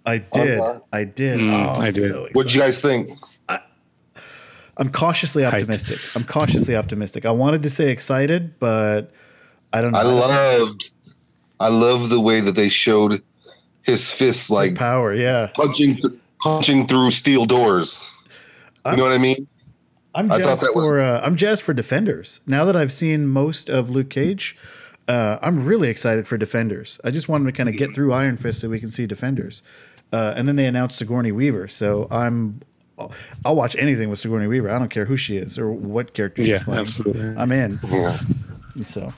I 0.08 0.20
did. 0.20 0.60
uh, 0.60 0.80
I 0.94 1.04
did. 1.04 1.40
Mm, 1.40 1.52
oh, 1.78 1.82
I 1.82 1.86
did. 1.90 2.10
So 2.12 2.28
What 2.34 2.44
did 2.46 2.54
you 2.54 2.62
guys 2.62 2.80
think? 2.80 3.10
I'm 4.78 4.92
cautiously 4.92 5.46
optimistic. 5.46 5.98
I'm 6.16 6.26
cautiously 6.26 6.76
optimistic. 6.76 7.26
I 7.26 7.32
wanted 7.32 7.64
to 7.64 7.70
say 7.70 7.92
excited, 7.92 8.60
but 8.60 9.12
I 9.72 9.82
don't 9.82 9.94
know. 9.94 10.00
I 10.00 10.04
loved. 10.04 10.92
I 11.60 11.70
love 11.70 12.10
the 12.10 12.20
way 12.20 12.42
that 12.42 12.52
they 12.56 12.68
showed 12.68 13.24
his 13.84 14.12
fists 14.12 14.50
like 14.50 14.76
power. 14.76 15.14
Yeah, 15.14 15.48
punching, 15.56 15.96
th- 15.96 16.14
punching 16.42 16.88
through 16.88 17.12
steel 17.12 17.46
doors. 17.46 18.12
You 18.86 18.98
know 18.98 19.04
what 19.04 19.14
I 19.14 19.18
mean? 19.18 19.48
I'm 20.16 20.32
I 20.32 20.38
jazzed 20.40 20.62
that 20.64 20.74
was- 20.76 20.84
for. 20.86 21.00
Uh, 21.00 21.22
I'm 21.22 21.36
jazzed 21.36 21.62
for 21.64 21.74
Defenders. 21.74 22.40
Now 22.48 22.66
that 22.66 22.76
I've 22.76 22.94
seen 22.94 23.28
most 23.28 23.70
of 23.70 23.90
Luke 23.90 24.10
Cage, 24.10 24.56
uh, 25.08 25.38
I'm 25.42 25.66
really 25.66 25.90
excited 25.90 26.28
for 26.28 26.38
Defenders. 26.38 27.00
I 27.04 27.12
just 27.12 27.28
wanted 27.30 27.46
to 27.46 27.52
kind 27.52 27.70
of 27.70 27.76
get 27.78 27.94
through 27.94 28.14
Iron 28.14 28.38
Fist 28.38 28.62
so 28.62 28.70
we 28.70 28.80
can 28.80 28.90
see 28.90 29.06
Defenders, 29.06 29.62
uh, 30.14 30.34
and 30.36 30.48
then 30.48 30.56
they 30.56 30.66
announced 30.66 30.98
Sigourney 30.98 31.32
Weaver. 31.32 31.68
So 31.68 32.08
I'm. 32.10 32.62
I'll 33.44 33.58
watch 33.58 33.76
anything 33.76 34.10
with 34.10 34.20
Sigourney 34.20 34.48
Weaver. 34.48 34.70
I 34.72 34.80
don't 34.80 34.88
care 34.88 35.04
who 35.04 35.18
she 35.18 35.36
is 35.36 35.60
or 35.60 35.70
what 35.70 36.14
character 36.14 36.46
she's 36.46 36.64
playing. 36.64 36.80
absolutely. 36.80 37.36
I'm 37.38 37.52
in. 37.52 37.78
Yeah. 37.90 38.18
So, 38.84 39.14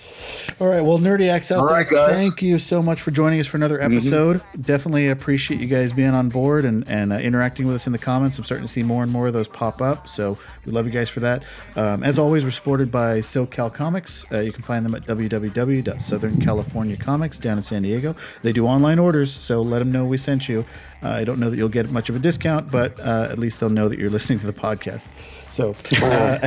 all 0.60 0.68
right. 0.68 0.82
Well, 0.82 1.00
Nerdy 1.00 1.30
Acts 1.30 1.52
out 1.52 1.60
All 1.60 1.68
there. 1.68 1.78
right. 1.78 1.88
Thank 2.14 2.44
you 2.44 2.60
so 2.60 2.84
much 2.84 3.02
for 3.02 3.10
joining 3.10 3.40
us 3.40 3.48
for 3.48 3.58
another 3.58 3.82
episode. 3.82 4.44
Definitely 4.60 5.10
appreciate 5.10 5.60
you 5.60 5.66
guys 5.66 5.94
being 5.94 6.12
on 6.12 6.30
board 6.30 6.64
and 6.64 6.88
and 6.88 7.12
uh, 7.12 7.16
interacting 7.18 7.66
with 7.66 7.76
us 7.76 7.88
in 7.88 7.94
the 7.94 7.98
comments. 7.98 8.38
I'm 8.38 8.44
starting 8.44 8.68
to 8.68 8.72
see 8.72 8.84
more 8.84 9.02
and 9.02 9.12
more 9.12 9.26
of 9.28 9.34
those 9.34 9.48
pop 9.48 9.82
up. 9.82 10.08
So 10.08 10.38
we 10.66 10.72
love 10.72 10.86
you 10.86 10.92
guys 10.92 11.10
for 11.10 11.22
that. 11.22 11.42
Um, 11.76 12.04
as 12.04 12.20
always, 12.20 12.44
we're 12.44 12.52
supported 12.52 12.92
by 12.92 13.18
SoCal 13.20 13.74
Comics. 13.74 14.32
Uh, 14.32 14.40
you 14.42 14.52
can 14.52 14.62
find 14.64 14.86
them 14.86 14.94
at 14.94 15.06
www.southerncaliforniacomics 15.08 17.42
down 17.42 17.58
in 17.58 17.64
San 17.64 17.82
Diego. 17.84 18.16
They 18.44 18.52
do 18.52 18.68
online 18.68 19.00
orders, 19.00 19.32
so 19.32 19.62
let 19.62 19.80
them 19.80 19.92
know 19.92 20.06
we 20.06 20.18
sent 20.18 20.48
you. 20.48 20.66
Uh, 21.02 21.10
I 21.10 21.24
don't 21.24 21.40
know 21.40 21.50
that 21.50 21.58
you'll 21.58 21.70
get 21.70 21.90
much 21.92 22.10
of 22.10 22.16
a 22.16 22.20
discount, 22.20 22.70
but 22.72 23.00
uh, 23.00 23.28
at 23.30 23.40
least 23.40 23.60
they'll 23.60 23.70
know 23.70 23.88
that 23.90 23.98
you're 24.00 24.10
listening 24.18 24.40
to 24.40 24.46
the 24.46 24.54
podcast. 24.54 25.12
So, 25.50 25.76
uh, 26.02 26.40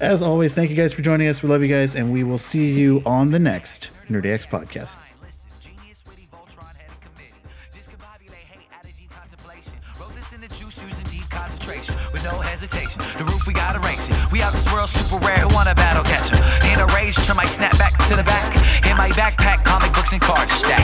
as 0.00 0.22
always, 0.22 0.54
thank 0.54 0.70
you 0.70 0.76
guys 0.76 0.92
for 0.92 1.02
joining 1.02 1.28
us. 1.28 1.42
We 1.42 1.48
love 1.48 1.62
you 1.62 1.68
guys, 1.68 1.94
and 1.94 2.12
we 2.12 2.24
will 2.24 2.38
see 2.38 2.72
you 2.72 3.02
on 3.06 3.30
the 3.30 3.38
next 3.38 3.90
Nerdy 4.10 4.32
X 4.32 4.46
podcast. 4.46 4.96
The. 12.10 12.36
With. 12.36 13.16
The 13.16 13.24
roof, 13.24 13.46
we 13.46 13.54
race 13.54 14.08
it. 14.08 14.32
We 14.32 14.42
out 14.42 14.52
this 14.52 14.70
world 14.72 14.88
super 14.88 15.24
rare. 15.24 15.38
Who 15.38 15.54
want 15.54 15.68
battle 15.74 16.04
catcher? 16.04 16.36
In 16.72 16.80
a 16.80 16.86
rage, 16.94 17.16
turn 17.26 17.36
my 17.36 17.46
snap 17.46 17.76
back 17.78 17.96
to 18.08 18.16
the 18.16 18.22
back. 18.24 18.54
In 18.86 18.96
my 18.96 19.10
backpack, 19.10 19.64
comic 19.64 19.92
books 19.94 20.12
and 20.12 20.20
cards 20.20 20.52
stack. 20.52 20.80